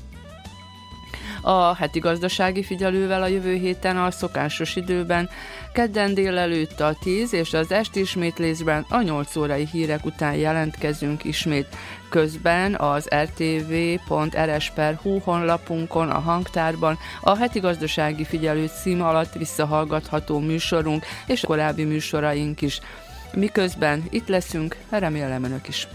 A 1.42 1.74
heti 1.74 1.98
gazdasági 1.98 2.62
figyelővel 2.62 3.22
a 3.22 3.26
jövő 3.26 3.54
héten 3.54 3.96
a 3.96 4.10
szokásos 4.10 4.76
időben, 4.76 5.28
kedden 5.74 6.14
délelőtt 6.14 6.80
a 6.80 6.96
10 7.00 7.32
és 7.32 7.52
az 7.52 7.72
esti 7.72 8.00
ismétlésben 8.00 8.86
a 8.88 9.02
8 9.02 9.36
órai 9.36 9.66
hírek 9.72 10.04
után 10.04 10.34
jelentkezünk 10.34 11.24
ismét. 11.24 11.76
Közben 12.08 12.74
az 12.74 13.08
rtv.rs.hu 13.22 15.18
honlapunkon, 15.18 16.10
a 16.10 16.18
hangtárban 16.18 16.98
a 17.20 17.36
heti 17.36 17.58
gazdasági 17.60 18.24
figyelő 18.24 18.70
cím 18.82 19.02
alatt 19.02 19.32
visszahallgatható 19.32 20.38
műsorunk 20.38 21.04
és 21.26 21.40
korábbi 21.40 21.84
műsoraink 21.84 22.60
is. 22.60 22.80
Miközben 23.32 24.04
itt 24.10 24.28
leszünk, 24.28 24.76
remélem 24.90 25.44
önök 25.44 25.68
is. 25.68 25.88